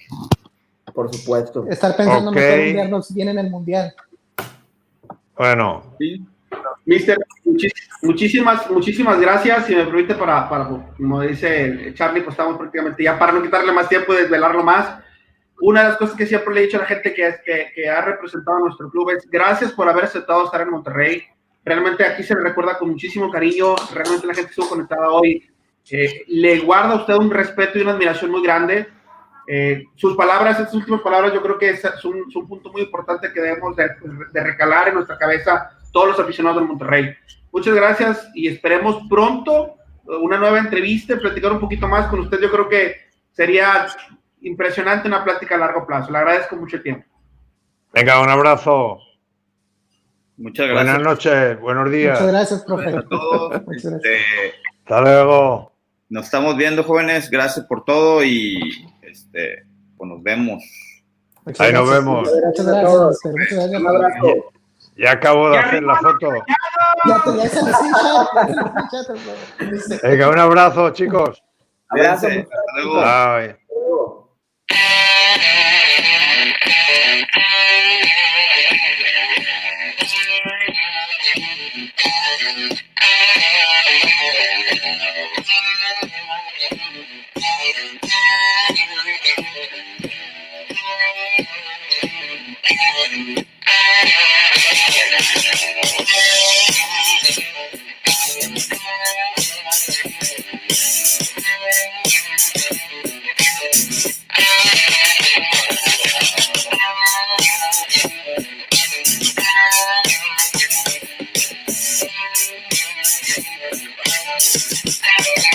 Por 0.94 1.14
supuesto. 1.14 1.66
Estar 1.70 1.96
pensando 1.96 2.30
Ok. 2.32 2.36
mejor 2.36 2.60
enviarnos 2.60 3.14
bien 3.14 3.30
en 3.30 3.40
el 3.40 3.50
mundial. 3.50 3.94
Bueno, 5.38 5.96
Sí. 6.00 6.26
Mister, 6.86 7.18
muchísimas, 8.02 8.70
muchísimas 8.72 9.20
gracias. 9.20 9.66
Si 9.66 9.76
me 9.76 9.84
permite, 9.84 10.16
para, 10.16 10.48
para, 10.48 10.70
como 10.96 11.22
dice 11.22 11.94
Charlie, 11.94 12.22
pues 12.22 12.34
estamos 12.34 12.58
prácticamente 12.58 13.04
ya 13.04 13.20
para 13.20 13.34
no 13.34 13.42
quitarle 13.42 13.74
más 13.74 13.90
tiempo 13.90 14.14
y 14.14 14.18
desvelarlo 14.18 14.64
más. 14.64 15.00
Una 15.60 15.82
de 15.84 15.90
las 15.90 15.98
cosas 15.98 16.16
que 16.16 16.26
siempre 16.26 16.54
le 16.54 16.62
he 16.62 16.64
dicho 16.64 16.78
a 16.78 16.82
la 16.82 16.86
gente 16.86 17.14
que, 17.14 17.36
que, 17.44 17.72
que 17.76 17.90
ha 17.90 18.02
representado 18.02 18.58
a 18.58 18.62
nuestro 18.62 18.90
club 18.90 19.10
es 19.10 19.30
gracias 19.30 19.74
por 19.74 19.90
haber 19.90 20.06
aceptado 20.06 20.46
estar 20.46 20.62
en 20.62 20.70
Monterrey. 20.70 21.24
Realmente 21.66 22.06
aquí 22.06 22.24
se 22.24 22.36
le 22.36 22.42
recuerda 22.42 22.78
con 22.78 22.92
muchísimo 22.92 23.30
cariño. 23.30 23.76
Realmente 23.94 24.28
la 24.28 24.34
gente 24.34 24.48
que 24.48 24.52
estuvo 24.52 24.70
conectada 24.70 25.10
hoy 25.10 25.44
eh, 25.92 26.24
le 26.28 26.60
guarda 26.60 26.94
a 26.94 26.98
usted 26.98 27.16
un 27.16 27.32
respeto 27.32 27.78
y 27.78 27.82
una 27.82 27.92
admiración 27.92 28.32
muy 28.32 28.44
grande. 28.44 28.88
Eh, 29.48 29.86
sus 29.96 30.16
palabras, 30.16 30.60
estas 30.60 30.76
últimas 30.76 31.02
palabras, 31.02 31.34
yo 31.34 31.42
creo 31.42 31.58
que 31.58 31.70
es, 31.70 31.84
es 31.84 32.06
un, 32.06 32.26
es 32.28 32.36
un 32.36 32.48
punto 32.48 32.72
muy 32.72 32.82
importante 32.82 33.32
que 33.32 33.42
debemos 33.42 33.76
de, 33.76 33.90
de 34.34 34.44
recalar 34.44 34.90
en 34.90 34.96
nuestra 34.96 35.18
cabeza 35.18 35.72
todos 35.92 36.10
los 36.10 36.20
aficionados 36.20 36.58
del 36.60 36.68
Monterrey. 36.68 37.16
Muchas 37.52 37.74
gracias 37.74 38.30
y 38.36 38.48
esperemos 38.48 39.08
pronto 39.10 39.78
eh, 40.08 40.16
una 40.22 40.38
nueva 40.38 40.60
entrevista, 40.60 41.14
y 41.14 41.18
platicar 41.18 41.52
un 41.52 41.60
poquito 41.60 41.88
más 41.88 42.08
con 42.08 42.20
usted. 42.20 42.40
Yo 42.42 42.52
creo 42.52 42.70
que 42.70 42.98
sería 43.32 43.88
impresionante 44.42 45.08
una 45.08 45.24
plática 45.24 45.56
a 45.56 45.60
largo 45.60 45.86
plazo. 45.86 46.12
Le 46.12 46.18
agradezco 46.18 46.56
mucho 46.56 46.78
el 46.78 46.84
tiempo. 46.84 47.06
venga, 47.94 48.22
un 48.22 48.30
abrazo. 48.30 49.00
Muchas 50.38 50.68
gracias 50.68 50.86
Buenas 50.86 51.02
noches, 51.04 51.60
buenos 51.60 51.90
días. 51.90 52.20
Muchas 52.20 52.32
gracias, 52.32 52.64
profe. 52.64 52.90
a 52.90 53.02
todos. 53.02 53.62
Muchas 53.66 53.92
gracias. 53.92 54.14
Este, 54.14 54.54
Hasta 54.84 55.02
luego. 55.02 55.72
nos 56.10 56.26
estamos 56.26 56.56
viendo, 56.58 56.84
jóvenes. 56.84 57.32
Gracias 57.32 57.66
por 57.66 57.84
todo 57.86 58.24
y 58.24 58.86
este, 59.18 59.66
pues 59.98 60.10
nos 60.10 60.22
vemos. 60.24 60.64
Muchas 61.46 61.62
Ahí 61.62 61.74
nos 61.74 61.90
vemos. 61.90 62.30
Muchas 62.46 62.66
gracias, 62.66 63.02
mister. 63.10 63.32
Muchas 63.32 63.58
gracias. 63.58 63.82
Un 63.82 63.88
abrazo. 63.88 64.52
Ya 64.98 65.12
acabo 65.12 65.50
de 65.50 65.56
Ya 65.56 65.62
hacer 65.62 65.84
la 65.84 65.96
foto. 65.96 66.32
Ya 67.06 67.24
te 67.24 67.38
ya 67.38 67.48
se. 69.84 70.08
Venga, 70.08 70.30
un 70.30 70.40
abrazo, 70.40 70.90
chicos. 70.92 71.44
Abrazo. 71.90 72.28
Hasta 72.28 72.46
luego. 72.76 73.02
Bye. 73.02 73.58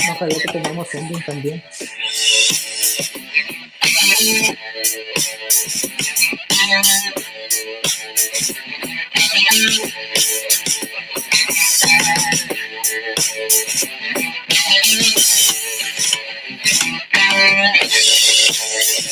No 0.09 0.19
sabía 0.19 0.39
que 0.39 0.53
teníamos 0.53 0.89
también. 1.27 1.63
Thank 18.51 19.12